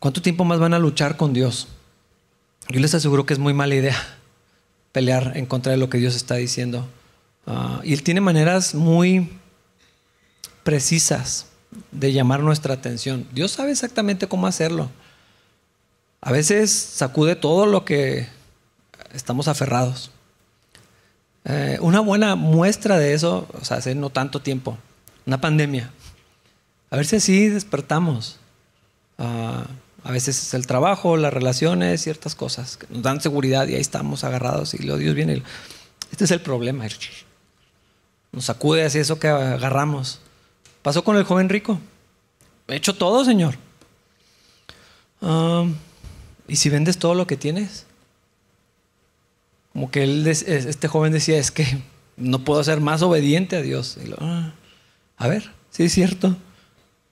¿Cuánto 0.00 0.20
tiempo 0.20 0.42
más 0.42 0.58
van 0.58 0.74
a 0.74 0.80
luchar 0.80 1.16
con 1.16 1.32
Dios? 1.32 1.68
Yo 2.70 2.80
les 2.80 2.92
aseguro 2.92 3.24
que 3.24 3.34
es 3.34 3.38
muy 3.38 3.54
mala 3.54 3.76
idea 3.76 4.18
pelear 4.90 5.36
en 5.36 5.46
contra 5.46 5.70
de 5.70 5.78
lo 5.78 5.88
que 5.88 5.98
Dios 5.98 6.16
está 6.16 6.34
diciendo. 6.34 6.88
Ah, 7.46 7.80
y 7.84 7.92
Él 7.92 8.02
tiene 8.02 8.20
maneras 8.20 8.74
muy 8.74 9.30
precisas 10.64 11.46
de 11.92 12.12
llamar 12.12 12.40
nuestra 12.40 12.74
atención. 12.74 13.28
Dios 13.32 13.52
sabe 13.52 13.70
exactamente 13.70 14.26
cómo 14.26 14.48
hacerlo. 14.48 14.90
A 16.20 16.32
veces 16.32 16.72
sacude 16.72 17.36
todo 17.36 17.66
lo 17.66 17.84
que 17.84 18.41
estamos 19.12 19.48
aferrados. 19.48 20.10
Eh, 21.44 21.78
una 21.80 22.00
buena 22.00 22.36
muestra 22.36 22.98
de 22.98 23.14
eso, 23.14 23.48
o 23.60 23.64
sea, 23.64 23.78
hace 23.78 23.94
no 23.94 24.10
tanto 24.10 24.40
tiempo, 24.40 24.78
una 25.26 25.40
pandemia. 25.40 25.90
A 26.90 26.96
ver 26.96 27.06
si 27.06 27.16
así 27.16 27.48
despertamos. 27.48 28.38
Uh, 29.18 29.64
a 30.04 30.10
veces 30.10 30.42
es 30.42 30.54
el 30.54 30.66
trabajo, 30.66 31.16
las 31.16 31.32
relaciones, 31.32 32.02
ciertas 32.02 32.34
cosas 32.34 32.76
que 32.76 32.86
nos 32.90 33.02
dan 33.02 33.20
seguridad 33.20 33.68
y 33.68 33.74
ahí 33.74 33.80
estamos 33.80 34.24
agarrados 34.24 34.74
y 34.74 34.78
lo 34.82 34.96
Dios 34.96 35.14
viene. 35.14 35.42
Este 36.10 36.24
es 36.24 36.30
el 36.32 36.40
problema. 36.40 36.86
Nos 38.32 38.44
sacude 38.44 38.84
así 38.84 38.98
eso 38.98 39.18
que 39.18 39.28
agarramos. 39.28 40.20
Pasó 40.82 41.04
con 41.04 41.16
el 41.16 41.24
joven 41.24 41.48
rico. 41.48 41.78
He 42.68 42.76
hecho 42.76 42.94
todo, 42.94 43.24
Señor. 43.24 43.54
¿Y 46.48 46.56
si 46.56 46.68
vendes 46.68 46.98
todo 46.98 47.14
lo 47.14 47.26
que 47.26 47.36
tienes? 47.36 47.86
Como 49.72 49.90
que 49.90 50.02
él, 50.02 50.26
este 50.26 50.88
joven 50.88 51.12
decía, 51.12 51.38
es 51.38 51.50
que 51.50 51.82
no 52.16 52.44
puedo 52.44 52.62
ser 52.62 52.80
más 52.80 53.02
obediente 53.02 53.56
a 53.56 53.62
Dios. 53.62 53.98
Ah, 54.18 54.52
a 55.16 55.28
ver, 55.28 55.50
sí 55.70 55.84
es 55.84 55.92
cierto. 55.92 56.36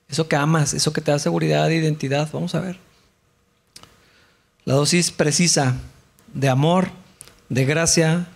Eso 0.08 0.28
que 0.28 0.36
amas, 0.36 0.74
eso 0.74 0.92
que 0.92 1.00
te 1.00 1.10
da 1.10 1.18
seguridad 1.18 1.70
e 1.70 1.76
identidad, 1.76 2.28
vamos 2.32 2.54
a 2.54 2.60
ver. 2.60 2.78
La 4.64 4.74
dosis 4.74 5.10
precisa 5.10 5.76
de 6.34 6.48
amor, 6.48 6.90
de 7.48 7.64
gracia 7.64 8.28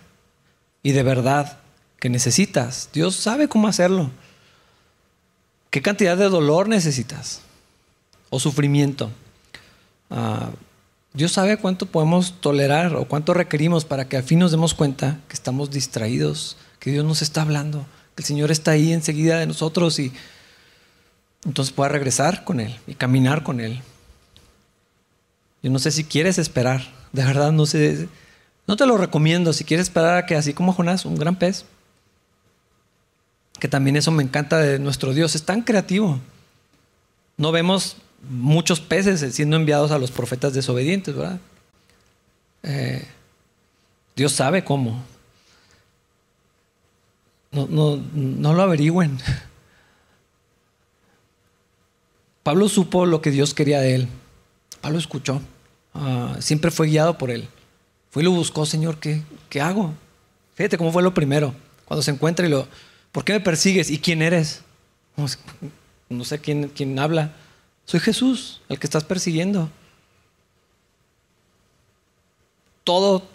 y 0.81 0.91
de 0.91 1.03
verdad 1.03 1.59
que 1.99 2.09
necesitas. 2.09 2.89
Dios 2.93 3.15
sabe 3.15 3.47
cómo 3.47 3.67
hacerlo. 3.67 4.09
¿Qué 5.69 5.81
cantidad 5.81 6.17
de 6.17 6.29
dolor 6.29 6.67
necesitas? 6.69 7.41
O 8.29 8.39
sufrimiento. 8.39 9.11
Ah, 10.09 10.49
Dios 11.15 11.31
sabe 11.31 11.55
cuánto 11.55 11.85
podemos 11.85 12.41
tolerar 12.41 12.93
o 12.95 13.05
cuánto 13.05 13.33
requerimos 13.33 13.85
para 13.85 14.09
que 14.09 14.17
al 14.17 14.23
fin 14.23 14.39
nos 14.39 14.51
demos 14.51 14.73
cuenta 14.73 15.21
que 15.29 15.33
estamos 15.33 15.71
distraídos, 15.71 16.57
que 16.79 16.91
Dios 16.91 17.05
nos 17.05 17.21
está 17.21 17.41
hablando, 17.41 17.85
que 18.15 18.21
el 18.21 18.25
Señor 18.25 18.51
está 18.51 18.71
ahí 18.71 18.91
enseguida 18.91 19.39
de 19.39 19.47
nosotros 19.47 19.97
y 19.97 20.11
entonces 21.45 21.73
pueda 21.73 21.89
regresar 21.89 22.43
con 22.43 22.59
Él 22.59 22.75
y 22.85 22.95
caminar 22.95 23.43
con 23.43 23.61
Él. 23.61 23.81
Yo 25.63 25.71
no 25.71 25.79
sé 25.79 25.91
si 25.91 26.03
quieres 26.03 26.37
esperar, 26.37 26.83
de 27.13 27.23
verdad 27.23 27.53
no 27.53 27.65
sé, 27.65 28.09
no 28.67 28.75
te 28.75 28.85
lo 28.85 28.97
recomiendo, 28.97 29.53
si 29.53 29.63
quieres 29.63 29.87
esperar 29.87 30.17
a 30.17 30.25
que 30.25 30.35
así 30.35 30.53
como 30.53 30.73
Jonás, 30.73 31.05
un 31.05 31.15
gran 31.15 31.37
pez, 31.37 31.63
que 33.57 33.69
también 33.69 33.95
eso 33.95 34.11
me 34.11 34.21
encanta 34.21 34.57
de 34.59 34.79
nuestro 34.79 35.13
Dios, 35.13 35.33
es 35.33 35.43
tan 35.43 35.61
creativo. 35.61 36.19
No 37.37 37.53
vemos 37.53 37.95
muchos 38.29 38.79
peces 38.79 39.33
siendo 39.33 39.55
enviados 39.55 39.91
a 39.91 39.99
los 39.99 40.11
profetas 40.11 40.53
desobedientes, 40.53 41.15
¿verdad? 41.15 41.39
Eh, 42.63 43.05
Dios 44.15 44.31
sabe 44.31 44.63
cómo. 44.63 45.03
No, 47.51 47.67
no, 47.67 48.01
no 48.13 48.53
lo 48.53 48.61
averigüen. 48.61 49.17
Pablo 52.43 52.69
supo 52.69 53.05
lo 53.05 53.21
que 53.21 53.31
Dios 53.31 53.53
quería 53.53 53.79
de 53.79 53.95
él. 53.95 54.07
Pablo 54.81 54.99
escuchó. 54.99 55.41
Ah, 55.93 56.35
siempre 56.39 56.69
fue 56.69 56.87
guiado 56.87 57.17
por 57.17 57.31
él. 57.31 57.47
Fue 58.11 58.21
y 58.21 58.25
lo 58.25 58.31
buscó, 58.31 58.65
Señor, 58.65 58.99
¿qué, 58.99 59.23
qué 59.49 59.61
hago? 59.61 59.93
Fíjate 60.53 60.77
cómo 60.77 60.91
fue 60.91 61.01
lo 61.01 61.13
primero. 61.13 61.53
Cuando 61.85 62.03
se 62.03 62.11
encuentra 62.11 62.45
y 62.45 62.49
lo, 62.49 62.67
¿por 63.11 63.23
qué 63.23 63.33
me 63.33 63.39
persigues? 63.39 63.89
¿Y 63.89 63.99
quién 63.99 64.21
eres? 64.21 64.61
No 66.09 66.23
sé 66.23 66.39
quién, 66.39 66.69
quién 66.69 66.99
habla. 66.99 67.33
Soy 67.85 67.99
Jesús, 67.99 68.61
el 68.67 68.79
que 68.79 68.87
estás 68.87 69.03
persiguiendo. 69.03 69.69
Todo 72.83 73.27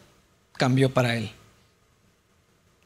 cambió 0.54 0.92
para 0.92 1.16
él. 1.16 1.32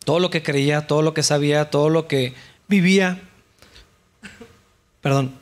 Todo 0.04 0.18
lo 0.18 0.30
que 0.30 0.42
creía, 0.42 0.86
todo 0.86 1.02
lo 1.02 1.14
que 1.14 1.22
sabía, 1.22 1.70
todo 1.70 1.88
lo 1.88 2.06
que 2.06 2.34
vivía, 2.68 3.22
perdón, 5.00 5.34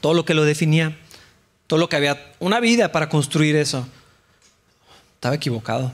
todo 0.00 0.12
lo 0.12 0.26
que 0.26 0.34
lo 0.34 0.44
definía, 0.44 0.98
todo 1.66 1.78
lo 1.78 1.88
que 1.88 1.96
había, 1.96 2.34
una 2.38 2.60
vida 2.60 2.92
para 2.92 3.08
construir 3.08 3.56
eso, 3.56 3.86
estaba 5.14 5.34
equivocado. 5.34 5.92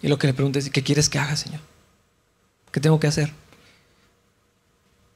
Y 0.00 0.08
lo 0.08 0.18
que 0.18 0.26
le 0.26 0.34
pregunté 0.34 0.60
es, 0.60 0.70
¿qué 0.70 0.82
quieres 0.82 1.10
que 1.10 1.18
haga, 1.18 1.36
Señor? 1.36 1.60
¿Qué 2.72 2.80
tengo 2.80 2.98
que 2.98 3.06
hacer? 3.06 3.32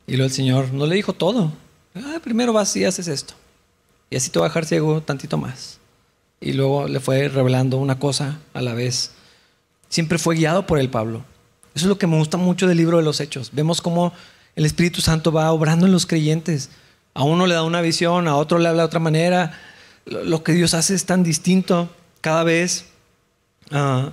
Y 0.07 0.13
luego 0.13 0.27
el 0.27 0.33
Señor 0.33 0.73
no 0.73 0.87
le 0.87 0.97
dijo 0.97 1.15
todo. 1.15 1.53
Ah, 1.95 2.19
primero 2.23 2.53
vas 2.53 2.75
y 2.77 2.85
haces 2.85 3.09
esto. 3.09 3.35
Y 4.11 4.17
así 4.17 4.31
te 4.31 4.39
va 4.39 4.47
a 4.47 4.49
dejar 4.49 4.67
ciego 4.67 5.03
tantito 5.03 5.39
más. 5.39 5.79
Y 6.41 6.53
luego 6.53 6.89
le 6.89 7.01
fue 7.01 7.29
revelando 7.29 7.79
una 7.79 7.99
cosa 7.99 8.41
a 8.55 8.63
la 8.63 8.75
vez. 8.75 9.13
Siempre 9.89 10.19
fue 10.19 10.37
guiado 10.37 10.67
por 10.67 10.79
el 10.79 10.91
Pablo. 10.91 11.25
Eso 11.75 11.87
es 11.87 11.89
lo 11.89 11.99
que 11.99 12.07
me 12.07 12.19
gusta 12.19 12.37
mucho 12.37 12.67
del 12.67 12.79
libro 12.79 12.99
de 12.99 13.05
los 13.05 13.21
Hechos. 13.21 13.51
Vemos 13.53 13.81
cómo 13.81 14.13
el 14.57 14.67
Espíritu 14.67 15.01
Santo 15.01 15.33
va 15.33 15.51
obrando 15.53 15.87
en 15.87 15.93
los 15.93 16.07
creyentes. 16.07 16.71
A 17.15 17.25
uno 17.25 17.47
le 17.47 17.55
da 17.55 17.63
una 17.63 17.81
visión, 17.81 18.29
a 18.29 18.37
otro 18.37 18.59
le 18.59 18.69
habla 18.69 18.83
de 18.83 18.87
otra 18.87 19.01
manera. 19.01 19.59
Lo 20.05 20.43
que 20.43 20.53
Dios 20.53 20.75
hace 20.75 20.95
es 20.95 21.07
tan 21.07 21.23
distinto 21.23 21.91
cada 22.21 22.45
vez. 22.45 22.87
Ah, 23.71 24.11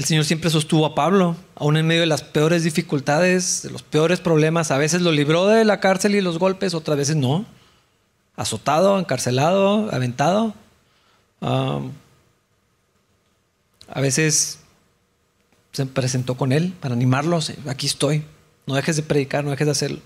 el 0.00 0.06
Señor 0.06 0.24
siempre 0.24 0.48
sostuvo 0.48 0.86
a 0.86 0.94
Pablo, 0.94 1.36
aún 1.54 1.76
en 1.76 1.86
medio 1.86 2.00
de 2.00 2.06
las 2.06 2.22
peores 2.22 2.64
dificultades, 2.64 3.60
de 3.64 3.70
los 3.70 3.82
peores 3.82 4.18
problemas. 4.18 4.70
A 4.70 4.78
veces 4.78 5.02
lo 5.02 5.12
libró 5.12 5.46
de 5.46 5.62
la 5.66 5.78
cárcel 5.78 6.14
y 6.14 6.22
los 6.22 6.38
golpes, 6.38 6.72
otras 6.72 6.96
veces 6.96 7.16
no. 7.16 7.44
Azotado, 8.34 8.98
encarcelado, 8.98 9.92
aventado. 9.92 10.54
A 11.42 11.82
veces 14.00 14.60
se 15.72 15.84
presentó 15.84 16.34
con 16.34 16.52
él 16.52 16.72
para 16.80 16.94
animarlos. 16.94 17.52
Aquí 17.68 17.86
estoy. 17.86 18.24
No 18.66 18.76
dejes 18.76 18.96
de 18.96 19.02
predicar, 19.02 19.44
no 19.44 19.50
dejes 19.50 19.66
de 19.66 19.72
hacerlo. 19.72 20.00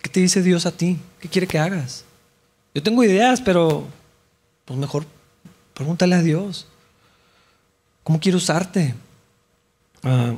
¿Qué 0.00 0.10
te 0.10 0.20
dice 0.20 0.42
Dios 0.42 0.64
a 0.64 0.70
ti? 0.70 0.96
¿Qué 1.18 1.28
quiere 1.28 1.48
que 1.48 1.58
hagas? 1.58 2.04
Yo 2.72 2.84
tengo 2.84 3.02
ideas, 3.02 3.40
pero 3.40 3.84
pues 4.64 4.78
mejor 4.78 5.06
pregúntale 5.74 6.14
a 6.14 6.22
Dios. 6.22 6.68
¿Cómo 8.02 8.20
quiere 8.20 8.36
usarte? 8.36 8.94
Ah, 10.02 10.34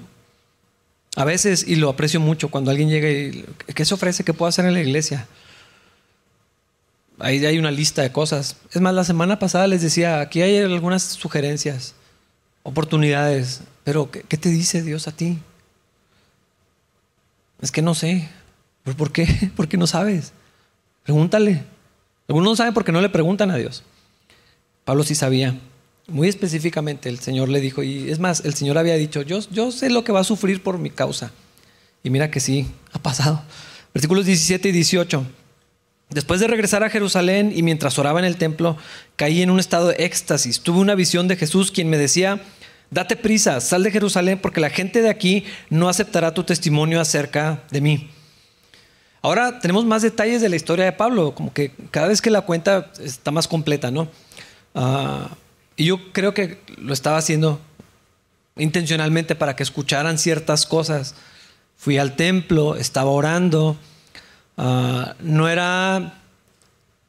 a 1.16 1.24
veces, 1.24 1.66
y 1.66 1.76
lo 1.76 1.90
aprecio 1.90 2.20
mucho, 2.20 2.50
cuando 2.50 2.70
alguien 2.70 2.88
llega 2.88 3.10
y 3.10 3.44
¿qué 3.74 3.84
se 3.84 3.94
ofrece? 3.94 4.24
¿Qué 4.24 4.32
puedo 4.32 4.48
hacer 4.48 4.64
en 4.64 4.74
la 4.74 4.80
iglesia? 4.80 5.26
Ahí 7.18 7.44
hay 7.44 7.58
una 7.58 7.70
lista 7.70 8.02
de 8.02 8.12
cosas. 8.12 8.56
Es 8.72 8.80
más, 8.80 8.94
la 8.94 9.04
semana 9.04 9.38
pasada 9.38 9.66
les 9.66 9.82
decía, 9.82 10.20
aquí 10.20 10.40
hay 10.40 10.56
algunas 10.58 11.02
sugerencias, 11.02 11.94
oportunidades, 12.62 13.60
pero 13.84 14.10
¿qué, 14.10 14.36
te 14.36 14.48
dice 14.48 14.82
Dios 14.82 15.06
a 15.06 15.12
ti? 15.12 15.38
Es 17.60 17.70
que 17.70 17.82
no 17.82 17.94
sé. 17.94 18.28
¿Por 18.96 19.12
qué? 19.12 19.50
¿Por 19.56 19.68
qué 19.68 19.76
no 19.76 19.86
sabes? 19.86 20.32
Pregúntale. 21.04 21.64
Algunos 22.26 22.52
no 22.52 22.56
saben 22.56 22.74
porque 22.74 22.92
no 22.92 23.02
le 23.02 23.10
preguntan 23.10 23.50
a 23.50 23.56
Dios. 23.56 23.82
Pablo 24.84 25.04
sí 25.04 25.14
sabía. 25.14 25.58
Muy 26.12 26.28
específicamente 26.28 27.08
el 27.08 27.18
Señor 27.20 27.48
le 27.48 27.60
dijo, 27.60 27.82
y 27.82 28.10
es 28.10 28.18
más, 28.18 28.44
el 28.44 28.52
Señor 28.52 28.76
había 28.76 28.96
dicho, 28.96 29.22
yo, 29.22 29.40
yo 29.50 29.72
sé 29.72 29.88
lo 29.88 30.04
que 30.04 30.12
va 30.12 30.20
a 30.20 30.24
sufrir 30.24 30.62
por 30.62 30.78
mi 30.78 30.90
causa. 30.90 31.32
Y 32.04 32.10
mira 32.10 32.30
que 32.30 32.38
sí, 32.38 32.66
ha 32.92 32.98
pasado. 32.98 33.42
Versículos 33.94 34.26
17 34.26 34.68
y 34.68 34.72
18. 34.72 35.26
Después 36.10 36.40
de 36.40 36.48
regresar 36.48 36.84
a 36.84 36.90
Jerusalén 36.90 37.50
y 37.54 37.62
mientras 37.62 37.98
oraba 37.98 38.18
en 38.18 38.26
el 38.26 38.36
templo, 38.36 38.76
caí 39.16 39.40
en 39.40 39.48
un 39.48 39.58
estado 39.58 39.88
de 39.88 40.04
éxtasis. 40.04 40.60
Tuve 40.60 40.80
una 40.80 40.94
visión 40.94 41.28
de 41.28 41.36
Jesús 41.36 41.70
quien 41.70 41.88
me 41.88 41.96
decía, 41.96 42.42
date 42.90 43.16
prisa, 43.16 43.62
sal 43.62 43.82
de 43.82 43.90
Jerusalén 43.90 44.38
porque 44.38 44.60
la 44.60 44.68
gente 44.68 45.00
de 45.00 45.08
aquí 45.08 45.44
no 45.70 45.88
aceptará 45.88 46.34
tu 46.34 46.44
testimonio 46.44 47.00
acerca 47.00 47.62
de 47.70 47.80
mí. 47.80 48.10
Ahora 49.22 49.60
tenemos 49.60 49.86
más 49.86 50.02
detalles 50.02 50.42
de 50.42 50.50
la 50.50 50.56
historia 50.56 50.84
de 50.84 50.92
Pablo, 50.92 51.34
como 51.34 51.54
que 51.54 51.72
cada 51.90 52.08
vez 52.08 52.20
que 52.20 52.28
la 52.28 52.42
cuenta 52.42 52.92
está 53.00 53.30
más 53.30 53.48
completa, 53.48 53.90
¿no? 53.90 54.08
Ah, 54.74 55.30
y 55.76 55.86
yo 55.86 56.12
creo 56.12 56.34
que 56.34 56.60
lo 56.76 56.92
estaba 56.92 57.18
haciendo 57.18 57.60
intencionalmente 58.56 59.34
para 59.34 59.56
que 59.56 59.62
escucharan 59.62 60.18
ciertas 60.18 60.66
cosas. 60.66 61.14
Fui 61.76 61.98
al 61.98 62.16
templo, 62.16 62.76
estaba 62.76 63.10
orando. 63.10 63.76
Ah, 64.56 65.14
no 65.20 65.48
era 65.48 66.20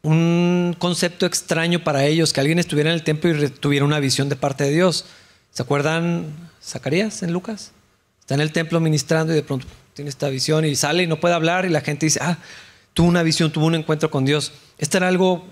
un 0.01 0.75
concepto 0.79 1.25
extraño 1.25 1.83
para 1.83 2.05
ellos 2.05 2.33
que 2.33 2.41
alguien 2.41 2.59
estuviera 2.59 2.89
en 2.89 2.95
el 2.95 3.03
templo 3.03 3.31
y 3.31 3.49
tuviera 3.49 3.85
una 3.85 3.99
visión 3.99 4.29
de 4.29 4.35
parte 4.35 4.63
de 4.65 4.71
Dios. 4.71 5.05
¿Se 5.51 5.61
acuerdan 5.61 6.49
Zacarías 6.61 7.23
en 7.23 7.31
Lucas? 7.31 7.71
Está 8.19 8.35
en 8.35 8.41
el 8.41 8.51
templo 8.51 8.79
ministrando 8.79 9.33
y 9.33 9.35
de 9.35 9.43
pronto 9.43 9.67
tiene 9.93 10.09
esta 10.09 10.29
visión 10.29 10.65
y 10.65 10.75
sale 10.75 11.03
y 11.03 11.07
no 11.07 11.19
puede 11.19 11.35
hablar 11.35 11.65
y 11.65 11.69
la 11.69 11.81
gente 11.81 12.05
dice, 12.05 12.19
ah, 12.21 12.37
tuvo 12.93 13.07
una 13.07 13.23
visión, 13.23 13.51
tuvo 13.51 13.65
un 13.65 13.75
encuentro 13.75 14.09
con 14.09 14.25
Dios. 14.25 14.51
Este 14.77 14.97
era 14.97 15.07
algo, 15.07 15.45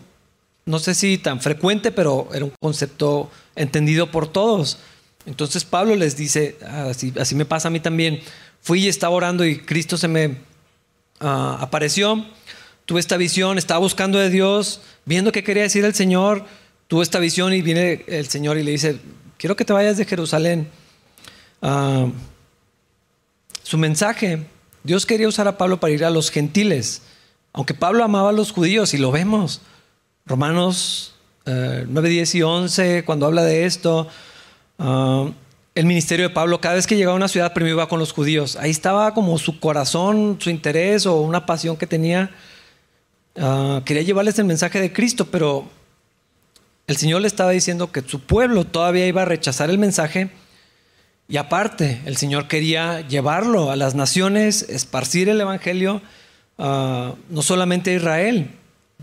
no 0.66 0.80
sé 0.80 0.94
si 0.94 1.18
tan 1.18 1.42
frecuente, 1.42 1.92
pero 1.92 2.30
era 2.34 2.46
un 2.46 2.54
concepto 2.60 3.32
entendido 3.56 4.12
por 4.12 4.28
todos. 4.28 4.78
Entonces 5.26 5.66
Pablo 5.66 5.96
les 5.96 6.16
dice, 6.16 6.58
así, 6.62 7.14
así, 7.20 7.36
me 7.36 7.46
pasa 7.46 7.68
a 7.68 7.72
mí 7.72 7.80
también. 7.80 8.22
Fui 8.62 8.86
y 8.86 8.88
estaba 8.88 9.16
orando 9.16 9.46
y 9.46 9.60
Cristo 9.60 9.98
se 9.98 10.08
me 10.08 10.38
ah, 11.20 11.58
apareció. 11.60 12.26
Tuve 12.86 13.00
esta 13.00 13.18
visión, 13.18 13.58
estaba 13.58 13.80
buscando 13.80 14.18
de 14.18 14.30
Dios, 14.30 14.82
viendo 15.06 15.32
qué 15.32 15.44
quería 15.44 15.64
decir 15.64 15.86
el 15.86 15.94
Señor. 15.94 16.46
Tuve 16.88 17.04
esta 17.04 17.20
visión 17.20 17.54
y 17.54 17.62
viene 17.62 18.04
el 18.08 18.28
Señor 18.28 18.58
y 18.58 18.64
le 18.64 18.72
dice, 18.72 19.00
quiero 19.38 19.56
que 19.56 19.66
te 19.66 19.74
vayas 19.74 19.98
de 19.98 20.06
Jerusalén. 20.06 20.70
Ah, 21.62 22.08
su 23.64 23.78
mensaje, 23.78 24.46
Dios 24.84 25.06
quería 25.06 25.28
usar 25.28 25.48
a 25.48 25.58
Pablo 25.58 25.80
para 25.80 25.94
ir 25.94 26.04
a 26.04 26.10
los 26.10 26.32
gentiles, 26.32 27.04
aunque 27.54 27.74
Pablo 27.74 28.04
amaba 28.04 28.30
a 28.30 28.34
los 28.34 28.52
judíos 28.52 28.94
y 28.94 28.98
lo 28.98 29.12
vemos. 29.12 29.62
Romanos 30.26 31.16
9, 31.46 32.08
eh, 32.08 32.12
10 32.12 32.36
y 32.36 32.42
11, 32.44 33.04
cuando 33.06 33.26
habla 33.26 33.44
de 33.44 33.66
esto, 33.66 34.08
ah, 34.80 35.30
el 35.74 35.86
ministerio 35.86 36.28
de 36.28 36.34
Pablo, 36.34 36.60
cada 36.60 36.76
vez 36.76 36.86
que 36.86 36.96
llegaba 36.96 37.14
a 37.14 37.18
una 37.18 37.28
ciudad, 37.28 37.54
primero 37.54 37.76
iba 37.76 37.88
con 37.88 38.00
los 38.00 38.12
judíos. 38.12 38.56
Ahí 38.58 38.72
estaba 38.72 39.14
como 39.14 39.38
su 39.38 39.60
corazón, 39.60 40.38
su 40.40 40.50
interés 40.50 41.06
o 41.06 41.22
una 41.22 41.46
pasión 41.46 41.78
que 41.78 41.88
tenía. 41.88 42.32
Ah, 43.38 43.82
quería 43.86 44.04
llevarles 44.04 44.38
el 44.40 44.46
mensaje 44.46 44.80
de 44.80 44.92
Cristo, 44.92 45.28
pero 45.32 45.66
el 46.88 46.98
Señor 46.98 47.22
le 47.22 47.28
estaba 47.28 47.52
diciendo 47.52 47.92
que 47.92 48.02
su 48.02 48.20
pueblo 48.20 48.66
todavía 48.66 49.08
iba 49.08 49.22
a 49.22 49.26
rechazar 49.26 49.70
el 49.70 49.78
mensaje 49.78 50.30
y 51.30 51.38
aparte 51.38 52.02
el 52.06 52.18
Señor 52.18 52.50
quería 52.50 53.08
llevarlo 53.08 53.72
a 53.72 53.78
las 53.78 53.96
naciones, 53.96 54.64
esparcir 54.64 55.30
el 55.30 55.40
Evangelio, 55.40 56.02
ah, 56.58 57.16
no 57.30 57.42
solamente 57.42 57.92
a 57.92 57.96
Israel. 57.96 58.52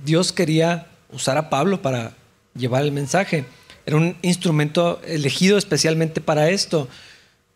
Dios 0.05 0.33
quería 0.33 0.87
usar 1.13 1.37
a 1.39 1.51
Pablo 1.51 1.83
para 1.83 2.13
llevar 2.55 2.83
el 2.83 2.93
mensaje. 2.93 3.45
Era 3.87 3.97
un 3.97 4.17
instrumento 4.23 5.01
elegido 5.07 5.57
especialmente 5.59 6.21
para 6.21 6.51
esto, 6.51 6.89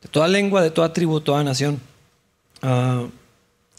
de 0.01 0.09
toda 0.09 0.29
lengua, 0.29 0.63
de 0.63 0.71
toda 0.71 0.93
tribu, 0.93 1.21
toda 1.21 1.45
nación. 1.45 1.81
Ah, 2.63 3.07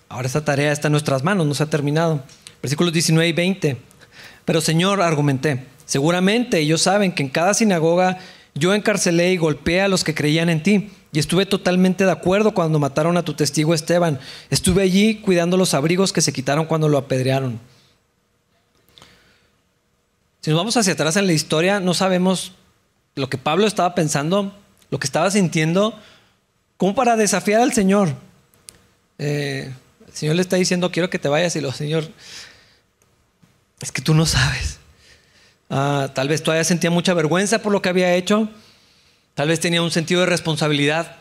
ahora 0.09 0.27
esta 0.27 0.45
tarea 0.45 0.71
está 0.71 0.87
en 0.87 0.93
nuestras 0.93 1.23
manos, 1.23 1.47
no 1.47 1.53
se 1.53 1.63
ha 1.63 1.69
terminado. 1.69 2.23
Versículos 2.61 2.93
19 2.93 3.27
y 3.27 3.33
20. 3.33 3.77
Pero 4.45 4.61
Señor, 4.61 5.01
argumenté, 5.01 5.65
Seguramente 5.85 6.59
ellos 6.59 6.81
saben 6.81 7.11
que 7.11 7.23
en 7.23 7.29
cada 7.29 7.53
sinagoga 7.53 8.17
yo 8.55 8.73
encarcelé 8.73 9.33
y 9.33 9.37
golpeé 9.37 9.81
a 9.81 9.87
los 9.87 10.03
que 10.03 10.15
creían 10.15 10.49
en 10.49 10.63
ti. 10.63 10.89
Y 11.11 11.19
estuve 11.19 11.45
totalmente 11.45 12.05
de 12.05 12.11
acuerdo 12.11 12.53
cuando 12.53 12.79
mataron 12.79 13.17
a 13.17 13.23
tu 13.23 13.33
testigo 13.33 13.73
Esteban. 13.73 14.19
Estuve 14.49 14.81
allí 14.81 15.15
cuidando 15.15 15.57
los 15.57 15.73
abrigos 15.73 16.11
que 16.11 16.21
se 16.21 16.33
quitaron 16.33 16.65
cuando 16.65 16.89
lo 16.89 16.97
apedrearon. 16.97 17.59
Si 20.43 20.49
nos 20.49 20.57
vamos 20.57 20.75
hacia 20.75 20.91
atrás 20.91 21.15
en 21.15 21.25
la 21.25 21.31
historia, 21.31 21.79
no 21.79 21.93
sabemos 21.93 22.51
lo 23.15 23.29
que 23.29 23.37
Pablo 23.37 23.65
estaba 23.65 23.95
pensando, 23.95 24.53
lo 24.89 24.99
que 24.99 25.07
estaba 25.07 25.31
sintiendo, 25.31 25.97
como 26.75 26.95
para 26.95 27.15
desafiar 27.15 27.61
al 27.61 27.71
Señor. 27.71 28.13
Eh, 29.19 29.71
el 30.05 30.13
Señor 30.13 30.35
le 30.35 30.41
está 30.41 30.57
diciendo, 30.57 30.91
quiero 30.91 31.09
que 31.09 31.17
te 31.17 31.29
vayas 31.29 31.55
y 31.55 31.61
lo, 31.61 31.71
Señor, 31.71 32.09
es 33.79 33.93
que 33.93 34.01
tú 34.01 34.13
no 34.13 34.25
sabes. 34.25 34.79
Ah, 35.69 36.09
tal 36.13 36.27
vez 36.27 36.43
todavía 36.43 36.65
sentía 36.65 36.91
mucha 36.91 37.13
vergüenza 37.13 37.59
por 37.59 37.71
lo 37.71 37.81
que 37.81 37.87
había 37.87 38.13
hecho. 38.13 38.49
Tal 39.35 39.47
vez 39.47 39.61
tenía 39.61 39.81
un 39.81 39.91
sentido 39.91 40.19
de 40.19 40.27
responsabilidad, 40.27 41.19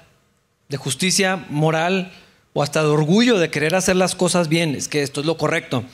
de 0.68 0.78
justicia 0.78 1.46
moral 1.48 2.12
o 2.54 2.62
hasta 2.64 2.82
de 2.82 2.88
orgullo 2.88 3.38
de 3.38 3.50
querer 3.50 3.76
hacer 3.76 3.94
las 3.94 4.16
cosas 4.16 4.48
bien. 4.48 4.74
Es 4.74 4.88
que 4.88 5.04
esto 5.04 5.20
es 5.20 5.26
lo 5.26 5.36
correcto. 5.36 5.84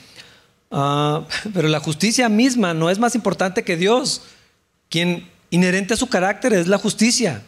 Ah, 0.71 1.25
pero 1.53 1.67
la 1.67 1.79
justicia 1.79 2.29
misma 2.29 2.73
no 2.73 2.89
es 2.89 2.99
más 2.99 3.15
importante 3.15 3.63
que 3.63 3.77
Dios, 3.77 4.21
quien 4.89 5.29
inherente 5.49 5.93
a 5.93 5.97
su 5.97 6.07
carácter 6.07 6.53
es 6.53 6.67
la 6.67 6.77
justicia. 6.77 7.43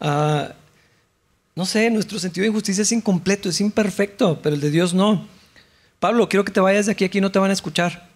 Ah, 0.00 0.52
no 1.54 1.66
sé, 1.66 1.90
nuestro 1.90 2.18
sentido 2.18 2.42
de 2.42 2.48
injusticia 2.48 2.82
es 2.82 2.92
incompleto, 2.92 3.48
es 3.48 3.60
imperfecto, 3.60 4.40
pero 4.42 4.54
el 4.54 4.60
de 4.60 4.70
Dios 4.70 4.94
no. 4.94 5.26
Pablo, 6.00 6.28
quiero 6.28 6.44
que 6.44 6.52
te 6.52 6.60
vayas 6.60 6.86
de 6.86 6.92
aquí, 6.92 7.04
aquí 7.04 7.20
no 7.20 7.30
te 7.30 7.38
van 7.38 7.50
a 7.50 7.54
escuchar. 7.54 8.08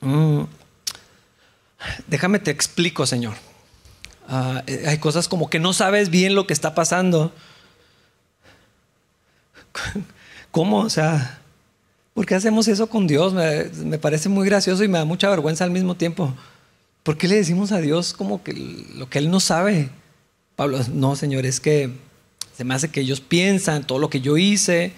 Mm. 0.00 0.42
Déjame 2.06 2.38
te 2.38 2.50
explico, 2.50 3.06
Señor. 3.06 3.34
Ah, 4.28 4.62
eh, 4.66 4.84
hay 4.86 4.98
cosas 4.98 5.28
como 5.28 5.48
que 5.48 5.60
no 5.60 5.72
sabes 5.72 6.10
bien 6.10 6.34
lo 6.34 6.46
que 6.46 6.52
está 6.52 6.74
pasando. 6.74 7.32
¿Cómo? 10.50 10.80
O 10.80 10.90
sea, 10.90 11.40
¿por 12.16 12.24
qué 12.24 12.34
hacemos 12.34 12.66
eso 12.66 12.88
con 12.88 13.06
Dios? 13.06 13.34
Me, 13.34 13.98
parece 13.98 14.30
muy 14.30 14.46
gracioso 14.46 14.82
y 14.82 14.88
me 14.88 14.96
da 14.96 15.04
mucha 15.04 15.28
vergüenza 15.28 15.64
al 15.64 15.70
mismo 15.70 15.96
tiempo. 15.96 16.34
¿Por 17.02 17.18
qué 17.18 17.28
le 17.28 17.36
decimos 17.36 17.72
a 17.72 17.78
Dios 17.78 18.14
como 18.14 18.42
que 18.42 18.54
lo 18.94 19.08
que 19.10 19.18
Él 19.18 19.30
no 19.30 19.38
sabe? 19.38 19.90
Pablo, 20.56 20.80
no, 20.94 21.14
Señor, 21.14 21.44
es 21.44 21.60
que 21.60 21.90
se 22.56 22.64
me 22.64 22.74
hace 22.74 22.90
que 22.90 23.00
ellos 23.02 23.20
piensan 23.20 23.86
todo 23.86 23.98
lo 23.98 24.08
que 24.08 24.22
yo 24.22 24.38
hice. 24.38 24.94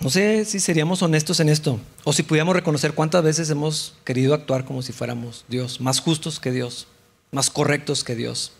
No 0.00 0.10
sé 0.10 0.44
si 0.44 0.58
seríamos 0.58 1.02
honestos 1.02 1.38
en 1.38 1.50
esto 1.50 1.78
o 2.02 2.12
si 2.12 2.24
pudiéramos 2.24 2.56
reconocer 2.56 2.92
cuántas 2.92 3.22
veces 3.22 3.48
hemos 3.48 3.94
querido 4.04 4.34
actuar 4.34 4.64
como 4.64 4.82
si 4.82 4.92
fuéramos 4.92 5.44
Dios, 5.46 5.80
más 5.80 6.00
justos 6.00 6.40
que 6.40 6.50
Dios, 6.50 6.88
más 7.30 7.48
correctos 7.48 8.02
que 8.02 8.16
Dios. 8.16 8.50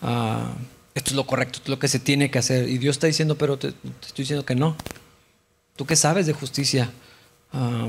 Ah, 0.00 0.54
esto 0.94 1.10
es 1.10 1.16
lo 1.16 1.26
correcto, 1.26 1.58
esto 1.58 1.64
es 1.64 1.76
lo 1.76 1.78
que 1.78 1.88
se 1.88 1.98
tiene 1.98 2.30
que 2.30 2.38
hacer. 2.38 2.66
Y 2.66 2.78
Dios 2.78 2.96
está 2.96 3.08
diciendo, 3.08 3.36
pero 3.36 3.58
te, 3.58 3.68
estoy 3.68 4.22
diciendo 4.22 4.46
que 4.46 4.54
no. 4.54 4.74
¿Tú 5.80 5.86
qué 5.86 5.96
sabes 5.96 6.26
de 6.26 6.34
justicia? 6.34 6.90
Ah, 7.54 7.88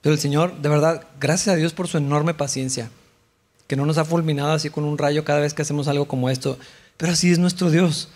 pero 0.00 0.14
el 0.14 0.18
Señor, 0.18 0.62
de 0.62 0.68
verdad, 0.70 1.06
gracias 1.20 1.48
a 1.48 1.56
Dios 1.56 1.74
por 1.74 1.86
su 1.86 1.98
enorme 1.98 2.32
paciencia, 2.32 2.88
que 3.66 3.76
no 3.76 3.84
nos 3.84 3.98
ha 3.98 4.06
fulminado 4.06 4.52
así 4.52 4.70
con 4.70 4.84
un 4.84 4.96
rayo 4.96 5.22
cada 5.22 5.40
vez 5.40 5.52
que 5.52 5.60
hacemos 5.60 5.88
algo 5.88 6.08
como 6.08 6.30
esto. 6.30 6.58
Pero 6.96 7.12
así 7.12 7.30
es 7.30 7.38
nuestro 7.38 7.70
Dios. 7.70 8.08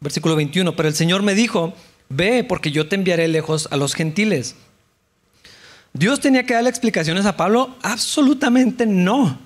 Versículo 0.00 0.34
21, 0.34 0.74
pero 0.74 0.88
el 0.88 0.96
Señor 0.96 1.22
me 1.22 1.36
dijo, 1.36 1.74
ve 2.08 2.42
porque 2.42 2.72
yo 2.72 2.88
te 2.88 2.96
enviaré 2.96 3.28
lejos 3.28 3.68
a 3.70 3.76
los 3.76 3.94
gentiles. 3.94 4.56
¿Dios 5.92 6.18
tenía 6.18 6.44
que 6.44 6.54
darle 6.54 6.70
explicaciones 6.70 7.24
a 7.24 7.36
Pablo? 7.36 7.76
Absolutamente 7.82 8.84
no. 8.84 9.38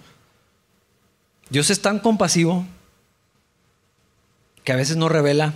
Dios 1.50 1.68
es 1.68 1.82
tan 1.82 1.98
compasivo 1.98 2.64
que 4.64 4.72
a 4.72 4.76
veces 4.76 4.96
nos 4.96 5.12
revela 5.12 5.52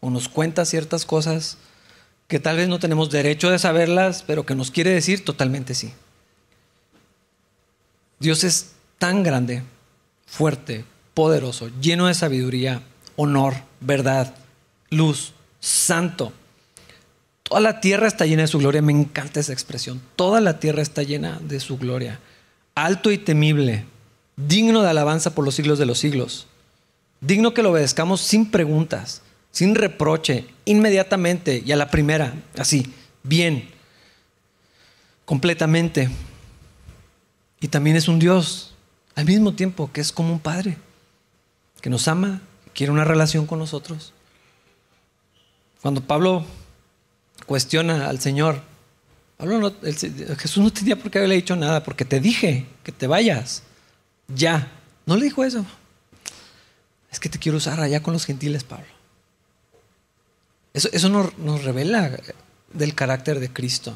o 0.00 0.10
nos 0.10 0.28
cuenta 0.28 0.64
ciertas 0.64 1.04
cosas 1.04 1.56
que 2.30 2.38
tal 2.38 2.56
vez 2.56 2.68
no 2.68 2.78
tenemos 2.78 3.10
derecho 3.10 3.50
de 3.50 3.58
saberlas, 3.58 4.22
pero 4.24 4.46
que 4.46 4.54
nos 4.54 4.70
quiere 4.70 4.90
decir 4.90 5.24
totalmente 5.24 5.74
sí. 5.74 5.92
Dios 8.20 8.44
es 8.44 8.70
tan 8.98 9.24
grande, 9.24 9.64
fuerte, 10.26 10.84
poderoso, 11.12 11.70
lleno 11.80 12.06
de 12.06 12.14
sabiduría, 12.14 12.82
honor, 13.16 13.54
verdad, 13.80 14.32
luz, 14.90 15.32
santo. 15.58 16.32
Toda 17.42 17.60
la 17.60 17.80
tierra 17.80 18.06
está 18.06 18.26
llena 18.26 18.42
de 18.42 18.48
su 18.48 18.58
gloria. 18.60 18.80
Me 18.80 18.92
encanta 18.92 19.40
esa 19.40 19.52
expresión. 19.52 20.00
Toda 20.14 20.40
la 20.40 20.60
tierra 20.60 20.82
está 20.82 21.02
llena 21.02 21.40
de 21.42 21.58
su 21.58 21.78
gloria. 21.78 22.20
Alto 22.76 23.10
y 23.10 23.18
temible, 23.18 23.86
digno 24.36 24.82
de 24.82 24.90
alabanza 24.90 25.34
por 25.34 25.44
los 25.44 25.56
siglos 25.56 25.80
de 25.80 25.86
los 25.86 25.98
siglos. 25.98 26.46
Digno 27.20 27.54
que 27.54 27.64
lo 27.64 27.72
obedezcamos 27.72 28.20
sin 28.20 28.52
preguntas, 28.52 29.22
sin 29.50 29.74
reproche, 29.74 30.46
inmediatamente 30.64 31.62
y 31.64 31.72
a 31.72 31.76
la 31.76 31.90
primera, 31.90 32.34
así, 32.56 32.92
bien, 33.22 33.68
completamente. 35.24 36.08
Y 37.60 37.68
también 37.68 37.96
es 37.96 38.08
un 38.08 38.18
Dios 38.18 38.74
al 39.14 39.26
mismo 39.26 39.54
tiempo 39.54 39.90
que 39.92 40.00
es 40.00 40.12
como 40.12 40.32
un 40.32 40.40
Padre 40.40 40.78
que 41.80 41.90
nos 41.90 42.08
ama, 42.08 42.42
quiere 42.74 42.92
una 42.92 43.04
relación 43.04 43.46
con 43.46 43.58
nosotros. 43.58 44.12
Cuando 45.80 46.02
Pablo 46.02 46.44
cuestiona 47.46 48.08
al 48.08 48.20
Señor, 48.20 48.62
Jesús 50.38 50.62
no 50.62 50.72
tenía 50.72 50.96
por 50.96 51.10
qué 51.10 51.18
haberle 51.18 51.36
dicho 51.36 51.56
nada, 51.56 51.82
porque 51.82 52.04
te 52.04 52.20
dije 52.20 52.66
que 52.84 52.92
te 52.92 53.06
vayas. 53.06 53.62
Ya. 54.28 54.70
No 55.06 55.16
le 55.16 55.24
dijo 55.24 55.42
eso. 55.42 55.64
Es 57.10 57.18
que 57.18 57.28
te 57.28 57.38
quiero 57.38 57.58
usar 57.58 57.80
allá 57.80 58.02
con 58.02 58.12
los 58.12 58.26
gentiles, 58.26 58.64
Pablo. 58.64 58.99
Eso, 60.72 60.88
eso 60.92 61.08
nos, 61.08 61.36
nos 61.38 61.64
revela 61.64 62.16
del 62.72 62.94
carácter 62.94 63.40
de 63.40 63.52
Cristo. 63.52 63.94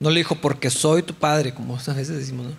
No 0.00 0.10
le 0.10 0.20
dijo 0.20 0.36
porque 0.36 0.70
soy 0.70 1.02
tu 1.02 1.14
padre, 1.14 1.54
como 1.54 1.74
a 1.86 1.92
veces 1.92 2.16
decimos. 2.16 2.46
¿no? 2.46 2.52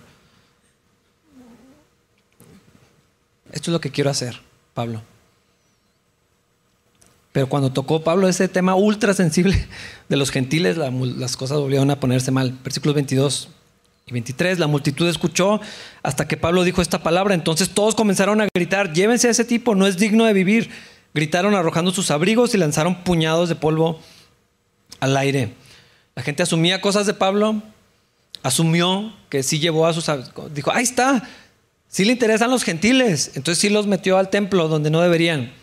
Esto 3.52 3.70
es 3.70 3.72
lo 3.72 3.80
que 3.80 3.90
quiero 3.90 4.10
hacer. 4.10 4.40
Pablo. 4.74 5.02
Pero 7.32 7.48
cuando 7.48 7.72
tocó 7.72 8.02
Pablo 8.02 8.28
ese 8.28 8.48
tema 8.48 8.74
ultra 8.74 9.14
sensible 9.14 9.68
de 10.08 10.16
los 10.16 10.30
gentiles, 10.30 10.76
las 10.76 11.36
cosas 11.36 11.58
volvieron 11.58 11.90
a 11.90 12.00
ponerse 12.00 12.30
mal. 12.30 12.58
Versículos 12.62 12.94
22 12.94 13.48
y 14.06 14.12
23, 14.12 14.58
la 14.58 14.66
multitud 14.66 15.08
escuchó 15.08 15.60
hasta 16.02 16.28
que 16.28 16.36
Pablo 16.36 16.64
dijo 16.64 16.82
esta 16.82 17.02
palabra. 17.02 17.34
Entonces 17.34 17.70
todos 17.70 17.94
comenzaron 17.94 18.40
a 18.40 18.48
gritar, 18.54 18.92
llévense 18.92 19.28
a 19.28 19.30
ese 19.30 19.44
tipo, 19.44 19.74
no 19.74 19.86
es 19.86 19.96
digno 19.96 20.24
de 20.24 20.32
vivir. 20.32 20.70
Gritaron 21.16 21.54
arrojando 21.54 21.92
sus 21.92 22.10
abrigos 22.10 22.54
y 22.54 22.58
lanzaron 22.58 23.02
puñados 23.02 23.48
de 23.48 23.54
polvo 23.54 23.98
al 25.00 25.16
aire. 25.16 25.54
La 26.14 26.22
gente 26.22 26.42
asumía 26.42 26.82
cosas 26.82 27.06
de 27.06 27.14
Pablo, 27.14 27.62
asumió 28.42 29.14
que 29.30 29.42
sí 29.42 29.58
llevó 29.58 29.86
a 29.86 29.94
sus... 29.94 30.10
Dijo, 30.52 30.70
ahí 30.72 30.84
está, 30.84 31.26
si 31.88 32.04
le 32.04 32.12
interesan 32.12 32.50
los 32.50 32.64
gentiles, 32.64 33.30
entonces 33.34 33.62
sí 33.62 33.70
los 33.70 33.86
metió 33.86 34.18
al 34.18 34.28
templo 34.28 34.68
donde 34.68 34.90
no 34.90 35.00
deberían. 35.00 35.54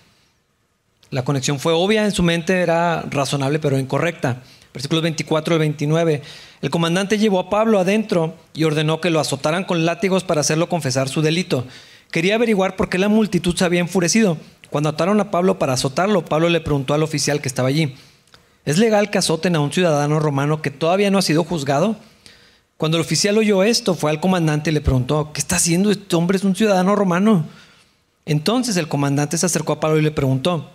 La 1.12 1.24
conexión 1.24 1.60
fue 1.60 1.74
obvia, 1.74 2.04
en 2.04 2.14
su 2.14 2.24
mente 2.24 2.62
era 2.62 3.04
razonable 3.04 3.60
pero 3.60 3.78
incorrecta. 3.78 4.42
Versículos 4.74 5.04
24 5.04 5.54
al 5.54 5.60
29. 5.60 6.24
El 6.64 6.70
comandante 6.72 7.20
llevó 7.20 7.38
a 7.38 7.52
Pablo 7.52 7.78
adentro 7.78 8.36
y 8.56 8.64
ordenó 8.64 9.02
que 9.02 9.12
lo 9.12 9.20
azotaran 9.20 9.66
con 9.66 9.86
látigos 9.86 10.24
para 10.24 10.42
hacerlo 10.42 10.68
confesar 10.68 11.10
su 11.10 11.22
delito. 11.22 11.68
Quería 12.10 12.34
averiguar 12.34 12.76
por 12.76 12.90
qué 12.90 12.98
la 12.98 13.08
multitud 13.08 13.56
se 13.56 13.66
había 13.66 13.82
enfurecido. 13.82 14.40
Cuando 14.74 14.90
ataron 14.90 15.20
a 15.20 15.30
Pablo 15.30 15.60
para 15.60 15.74
azotarlo, 15.74 16.26
Pablo 16.26 16.50
le 16.50 16.60
preguntó 16.60 16.96
al 16.96 17.04
oficial 17.04 17.42
que 17.42 17.48
estaba 17.48 17.70
allí, 17.70 17.94
¿es 18.66 18.80
legal 18.80 19.12
que 19.12 19.20
azoten 19.20 19.56
a 19.56 19.60
un 19.60 19.72
ciudadano 19.72 20.20
romano 20.20 20.64
que 20.64 20.72
todavía 20.72 21.12
no 21.12 21.20
ha 21.20 21.22
sido 21.22 21.44
juzgado? 21.44 21.96
Cuando 22.78 22.98
el 22.98 23.02
oficial 23.02 23.38
oyó 23.38 23.62
esto, 23.62 23.94
fue 23.94 24.10
al 24.10 24.20
comandante 24.20 24.72
y 24.72 24.74
le 24.74 24.82
preguntó, 24.82 25.32
¿qué 25.32 25.42
está 25.42 25.58
haciendo 25.58 25.92
este 25.92 26.16
hombre? 26.16 26.38
Es 26.38 26.44
un 26.44 26.56
ciudadano 26.56 26.96
romano. 26.96 27.46
Entonces 28.26 28.76
el 28.78 28.88
comandante 28.88 29.38
se 29.38 29.46
acercó 29.46 29.74
a 29.74 29.80
Pablo 29.80 30.00
y 30.00 30.02
le 30.02 30.10
preguntó, 30.10 30.72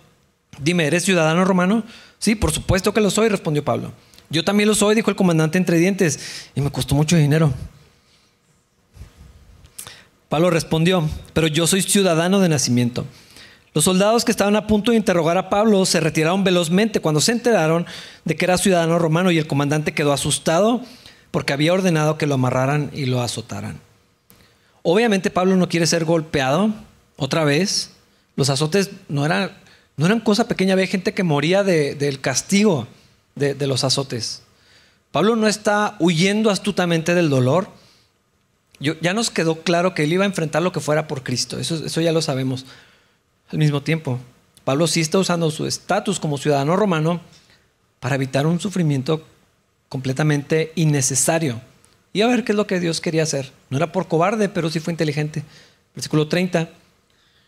dime, 0.61 0.87
¿eres 0.87 1.03
ciudadano 1.03 1.43
romano? 1.43 1.83
Sí, 2.19 2.35
por 2.35 2.51
supuesto 2.51 2.93
que 2.93 3.01
lo 3.01 3.09
soy, 3.09 3.27
respondió 3.27 3.65
Pablo. 3.65 3.91
Yo 4.29 4.45
también 4.45 4.69
lo 4.69 4.75
soy, 4.75 4.95
dijo 4.95 5.09
el 5.09 5.17
comandante 5.17 5.57
entre 5.57 5.77
dientes, 5.77 6.49
y 6.55 6.61
me 6.61 6.71
costó 6.71 6.95
mucho 6.95 7.17
dinero. 7.17 7.53
Pablo 10.29 10.51
respondió, 10.51 11.03
pero 11.33 11.47
yo 11.47 11.67
soy 11.67 11.81
ciudadano 11.81 12.39
de 12.39 12.47
nacimiento. 12.47 13.05
Los 13.73 13.83
soldados 13.83 14.25
que 14.25 14.31
estaban 14.31 14.55
a 14.55 14.65
punto 14.65 14.91
de 14.91 14.97
interrogar 14.97 15.37
a 15.37 15.49
Pablo 15.49 15.85
se 15.85 15.99
retiraron 15.99 16.43
velozmente 16.43 17.01
cuando 17.01 17.21
se 17.21 17.31
enteraron 17.31 17.85
de 18.25 18.35
que 18.35 18.45
era 18.45 18.57
ciudadano 18.57 18.97
romano 18.97 19.31
y 19.31 19.37
el 19.37 19.47
comandante 19.47 19.93
quedó 19.93 20.11
asustado 20.11 20.81
porque 21.31 21.53
había 21.53 21.73
ordenado 21.73 22.17
que 22.17 22.25
lo 22.25 22.35
amarraran 22.35 22.89
y 22.93 23.05
lo 23.05 23.21
azotaran. 23.21 23.79
Obviamente 24.81 25.29
Pablo 25.29 25.55
no 25.55 25.69
quiere 25.69 25.85
ser 25.85 26.03
golpeado 26.05 26.73
otra 27.17 27.43
vez. 27.43 27.91
Los 28.35 28.49
azotes 28.49 28.89
no 29.07 29.25
eran, 29.25 29.51
no 29.97 30.07
eran 30.07 30.19
cosa 30.19 30.47
pequeña, 30.47 30.73
había 30.73 30.87
gente 30.87 31.13
que 31.13 31.23
moría 31.23 31.63
del 31.63 32.21
castigo 32.21 32.87
de, 33.35 33.67
los 33.67 33.83
azotes. 33.83 34.41
Pablo 35.11 35.35
no 35.35 35.47
está 35.47 35.95
huyendo 35.99 36.49
astutamente 36.49 37.13
del 37.13 37.29
dolor. 37.29 37.69
ya 38.79 39.13
nos 39.13 39.29
quedó 39.29 39.61
claro 39.61 39.93
que 39.93 40.05
él 40.05 40.13
iba 40.13 40.23
a 40.23 40.27
enfrentar 40.27 40.63
lo 40.63 40.71
que 40.71 40.79
fuera 40.79 41.07
por 41.07 41.21
Cristo, 41.23 41.59
eso, 41.59 41.85
eso 41.85 42.01
ya 42.01 42.11
lo 42.11 42.21
sabemos. 42.21 42.65
Al 43.51 43.57
mismo 43.57 43.81
tiempo, 43.81 44.19
Pablo 44.63 44.85
sí 44.87 45.01
está 45.01 45.17
usando 45.17 45.49
su 45.49 45.65
estatus 45.65 46.19
como 46.19 46.37
ciudadano 46.37 46.75
romano 46.75 47.21
para 47.99 48.15
evitar 48.15 48.45
un 48.45 48.59
sufrimiento 48.59 49.25
completamente 49.89 50.71
innecesario. 50.75 51.59
Y 52.13 52.21
a 52.21 52.27
ver 52.27 52.43
qué 52.43 52.51
es 52.51 52.55
lo 52.55 52.67
que 52.67 52.79
Dios 52.79 53.01
quería 53.01 53.23
hacer. 53.23 53.51
No 53.69 53.77
era 53.77 53.91
por 53.91 54.07
cobarde, 54.07 54.49
pero 54.49 54.69
sí 54.69 54.79
fue 54.79 54.93
inteligente. 54.93 55.43
Versículo 55.95 56.27
30. 56.27 56.69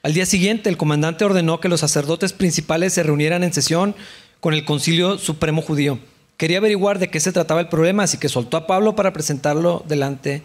Al 0.04 0.14
día 0.14 0.26
siguiente, 0.26 0.70
el 0.70 0.78
comandante 0.78 1.24
ordenó 1.24 1.60
que 1.60 1.70
los 1.70 1.82
sacerdotes 1.82 2.34
principales 2.34 2.93
se 2.93 3.04
reunieran 3.04 3.43
en 3.43 3.54
sesión 3.54 3.95
con 4.39 4.56
el 4.56 4.66
concilio 4.66 5.20
supremo 5.20 5.62
judío. 5.62 5.99
Quería 6.38 6.58
averiguar 6.58 6.97
de 6.97 7.10
qué 7.10 7.20
se 7.20 7.32
trataba 7.32 7.62
el 7.62 7.70
problema, 7.70 8.04
así 8.04 8.18
que 8.18 8.28
soltó 8.28 8.58
a 8.58 8.66
Pablo 8.66 8.95
para 8.95 9.14
presentarlo 9.14 9.86
delante 9.88 10.41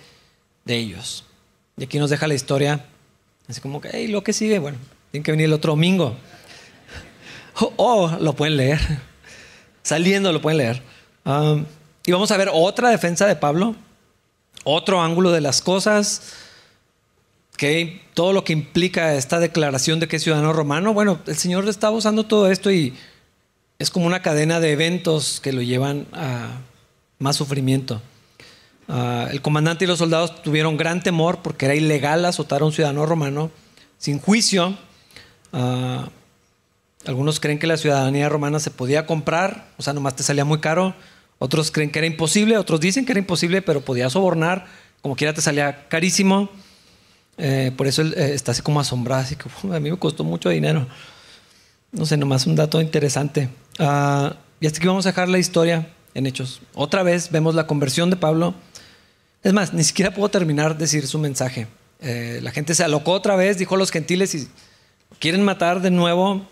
de 0.66 0.76
ellos. 0.76 1.24
Y 1.78 1.84
aquí 1.84 1.98
nos 1.98 2.11
deja 2.11 2.26
la 2.26 2.34
historia, 2.34 2.84
así 3.48 3.62
como 3.62 3.80
que, 3.80 3.88
hey, 3.92 4.09
lo 4.09 4.22
que 4.22 4.34
sigue, 4.34 4.59
bueno, 4.59 4.76
tiene 5.11 5.24
que 5.24 5.30
venir 5.30 5.46
el 5.46 5.52
otro 5.52 5.72
domingo. 5.72 6.16
O 7.59 7.72
oh, 7.76 8.18
lo 8.20 8.34
pueden 8.34 8.57
leer. 8.57 8.80
Saliendo 9.82 10.32
lo 10.32 10.42
pueden 10.42 10.59
leer. 10.59 10.82
Y 12.04 12.12
vamos 12.12 12.30
a 12.30 12.36
ver 12.36 12.50
otra 12.52 12.90
defensa 12.90 13.26
de 13.26 13.34
Pablo, 13.34 13.74
otro 14.64 15.00
ángulo 15.00 15.32
de 15.32 15.40
las 15.40 15.62
cosas. 15.62 16.34
que 17.57 18.02
todo 18.12 18.32
lo 18.32 18.44
que 18.44 18.52
implica 18.52 19.14
esta 19.14 19.40
declaración 19.40 19.98
de 19.98 20.09
que 20.09 20.16
es 20.16 20.22
ciudadano 20.22 20.52
romano, 20.52 20.92
bueno, 20.92 21.20
el 21.26 21.36
Señor 21.36 21.66
estaba 21.68 21.96
usando 21.96 22.24
todo 22.24 22.50
esto 22.50 22.70
y 22.70 22.94
es 23.78 23.90
como 23.90 24.07
una 24.07 24.22
cadena 24.22 24.61
de 24.61 24.72
eventos 24.72 25.40
que 25.40 25.52
lo 25.52 25.62
llevan 25.62 26.07
a 26.12 26.59
más 27.18 27.36
sufrimiento. 27.36 28.02
Ah, 28.88 29.28
el 29.30 29.42
comandante 29.42 29.84
y 29.84 29.88
los 29.88 29.98
soldados 29.98 30.42
tuvieron 30.42 30.76
gran 30.76 31.02
temor 31.02 31.40
porque 31.42 31.66
era 31.66 31.74
ilegal 31.74 32.24
azotar 32.24 32.62
a 32.62 32.66
un 32.66 32.72
ciudadano 32.72 33.04
romano 33.07 33.50
sin 33.98 34.20
juicio. 34.20 34.76
Ah, 35.53 36.09
algunos 37.07 37.40
creen 37.40 37.59
que 37.59 37.66
la 37.66 37.76
ciudadanía 37.76 38.28
romana 38.28 38.59
se 38.59 38.70
podía 38.70 39.07
comprar, 39.07 39.68
o 39.76 39.82
sea, 39.82 39.92
nomás 39.92 40.16
te 40.16 40.22
salía 40.22 40.44
muy 40.44 40.59
caro. 40.59 40.94
Otros 41.38 41.70
creen 41.70 41.90
que 41.90 41.99
era 41.99 42.07
imposible, 42.07 42.57
otros 42.57 42.80
dicen 42.80 43.05
que 43.05 43.12
era 43.12 43.18
imposible, 43.20 43.62
pero 43.62 43.82
podía 43.82 44.09
sobornar, 44.11 44.66
como 45.03 45.16
quiera 45.16 45.34
te 45.34 45.42
salía 45.42 45.86
carísimo. 45.88 46.49
Eh, 47.38 47.72
por 47.76 47.86
eso 47.86 48.03
eh, 48.03 48.34
está 48.34 48.53
así 48.53 48.62
como 48.62 48.80
asombrado, 48.80 49.22
así 49.22 49.36
que 49.36 49.44
a 49.72 49.80
mí 49.80 49.90
me 49.90 49.99
costó 49.99 50.24
mucho 50.24 50.49
dinero. 50.49 50.86
No 51.92 52.07
sé, 52.07 52.16
nomás 52.16 52.47
un 52.47 52.57
dato 52.57 52.80
interesante. 52.80 53.49
Uh, 53.78 54.34
y 54.61 54.66
hasta 54.66 54.78
aquí 54.78 54.86
vamos 54.86 55.07
a 55.07 55.11
dejar 55.11 55.28
la 55.28 55.38
historia 55.38 55.88
en 56.14 56.26
Hechos. 56.26 56.61
Otra 56.74 57.03
vez 57.03 57.30
vemos 57.30 57.55
la 57.55 57.66
conversión 57.66 58.11
de 58.11 58.16
Pablo. 58.16 58.55
Es 59.42 59.53
más, 59.53 59.74
ni 59.74 59.84
siquiera 59.84 60.12
puedo 60.12 60.28
terminar 60.30 60.74
de 60.74 60.80
decir 60.80 61.07
su 61.07 61.18
mensaje. 61.18 61.68
Eh, 62.01 62.40
la 62.42 62.51
gente 62.51 62.74
se 62.74 62.84
alocó 62.84 63.12
otra 63.12 63.36
vez, 63.36 63.59
dijo 63.59 63.76
los 63.76 63.90
gentiles 63.90 64.34
y 64.34 64.49
quieren 65.18 65.44
matar 65.44 65.80
de 65.80 65.90
nuevo. 65.90 66.46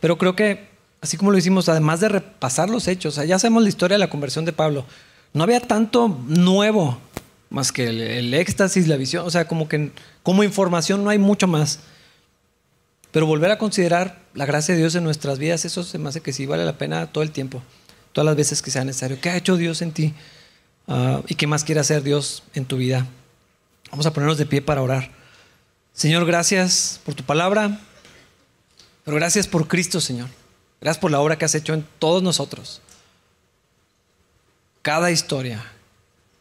pero 0.00 0.18
creo 0.18 0.36
que, 0.36 0.68
así 1.00 1.16
como 1.16 1.30
lo 1.30 1.38
hicimos, 1.38 1.68
además 1.68 2.00
de 2.00 2.08
repasar 2.08 2.70
los 2.70 2.88
hechos, 2.88 3.16
ya 3.16 3.38
sabemos 3.38 3.62
la 3.62 3.68
historia 3.68 3.94
de 3.96 4.00
la 4.00 4.10
conversión 4.10 4.44
de 4.44 4.52
Pablo. 4.52 4.84
No 5.32 5.42
había 5.42 5.60
tanto 5.60 6.08
nuevo 6.28 6.98
más 7.50 7.70
que 7.72 7.86
el, 7.88 8.34
éxtasis, 8.34 8.88
la 8.88 8.96
visión, 8.96 9.26
o 9.26 9.30
sea, 9.30 9.46
como 9.46 9.68
que 9.68 9.92
como 10.22 10.42
información 10.42 11.04
no 11.04 11.10
hay 11.10 11.18
mucho 11.18 11.46
más. 11.46 11.80
Pero 13.12 13.26
volver 13.26 13.52
a 13.52 13.58
considerar 13.58 14.18
la 14.34 14.44
gracia 14.44 14.74
de 14.74 14.80
Dios 14.80 14.96
en 14.96 15.04
nuestras 15.04 15.38
vidas, 15.38 15.64
eso 15.64 15.84
se 15.84 15.98
me 15.98 16.08
hace 16.08 16.20
que 16.20 16.32
sí 16.32 16.46
vale 16.46 16.64
la 16.64 16.78
pena 16.78 17.06
todo 17.06 17.22
el 17.22 17.30
tiempo, 17.30 17.62
todas 18.12 18.26
las 18.26 18.34
veces 18.34 18.60
que 18.60 18.72
sea 18.72 18.84
necesario. 18.84 19.20
¿Qué 19.20 19.30
ha 19.30 19.36
hecho 19.36 19.56
Dios 19.56 19.82
en 19.82 19.92
ti? 19.92 20.14
Ah, 20.88 21.22
¿Y 21.28 21.36
qué 21.36 21.46
más 21.46 21.62
quiere 21.62 21.80
hacer 21.80 22.02
Dios 22.02 22.42
en 22.54 22.64
tu 22.64 22.76
vida? 22.76 23.06
Vamos 23.92 24.06
a 24.06 24.12
ponernos 24.12 24.36
de 24.36 24.46
pie 24.46 24.60
para 24.60 24.82
orar. 24.82 25.10
Señor, 25.94 26.26
gracias 26.26 27.00
por 27.04 27.14
tu 27.14 27.22
palabra, 27.22 27.80
pero 29.04 29.16
gracias 29.16 29.46
por 29.46 29.68
Cristo, 29.68 30.00
Señor. 30.00 30.28
Gracias 30.80 31.00
por 31.00 31.12
la 31.12 31.20
obra 31.20 31.38
que 31.38 31.44
has 31.44 31.54
hecho 31.54 31.72
en 31.72 31.86
todos 32.00 32.20
nosotros. 32.20 32.82
Cada 34.82 35.12
historia, 35.12 35.64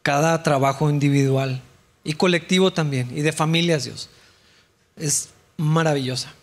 cada 0.02 0.42
trabajo 0.42 0.90
individual 0.90 1.62
y 2.04 2.14
colectivo 2.14 2.74
también, 2.74 3.16
y 3.16 3.22
de 3.22 3.32
familias, 3.32 3.84
Dios. 3.84 4.10
Es 4.98 5.30
maravillosa. 5.58 6.34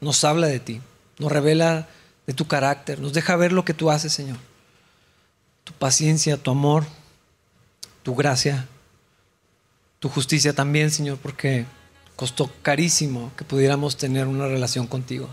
Nos 0.00 0.24
habla 0.24 0.48
de 0.48 0.58
ti, 0.58 0.80
nos 1.18 1.30
revela 1.30 1.86
de 2.26 2.34
tu 2.34 2.48
carácter, 2.48 2.98
nos 2.98 3.12
deja 3.12 3.36
ver 3.36 3.52
lo 3.52 3.64
que 3.64 3.74
tú 3.74 3.92
haces, 3.92 4.12
Señor. 4.12 4.38
Tu 5.62 5.72
paciencia, 5.72 6.36
tu 6.36 6.50
amor, 6.50 6.84
tu 8.02 8.16
gracia, 8.16 8.66
tu 10.00 10.08
justicia 10.08 10.52
también, 10.52 10.90
Señor, 10.90 11.16
porque 11.22 11.64
costó 12.16 12.50
carísimo 12.62 13.30
que 13.36 13.44
pudiéramos 13.44 13.96
tener 13.96 14.26
una 14.26 14.46
relación 14.46 14.86
contigo. 14.86 15.28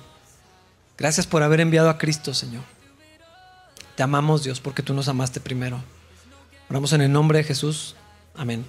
Gracias 0.97 1.25
por 1.25 1.41
haber 1.41 1.61
enviado 1.61 1.89
a 1.89 1.97
Cristo, 1.97 2.33
Señor. 2.33 2.63
Te 3.95 4.03
amamos, 4.03 4.43
Dios, 4.43 4.59
porque 4.59 4.83
tú 4.83 4.93
nos 4.93 5.07
amaste 5.07 5.39
primero. 5.39 5.81
Oramos 6.69 6.93
en 6.93 7.01
el 7.01 7.11
nombre 7.11 7.39
de 7.39 7.43
Jesús. 7.43 7.95
Amén. 8.35 8.65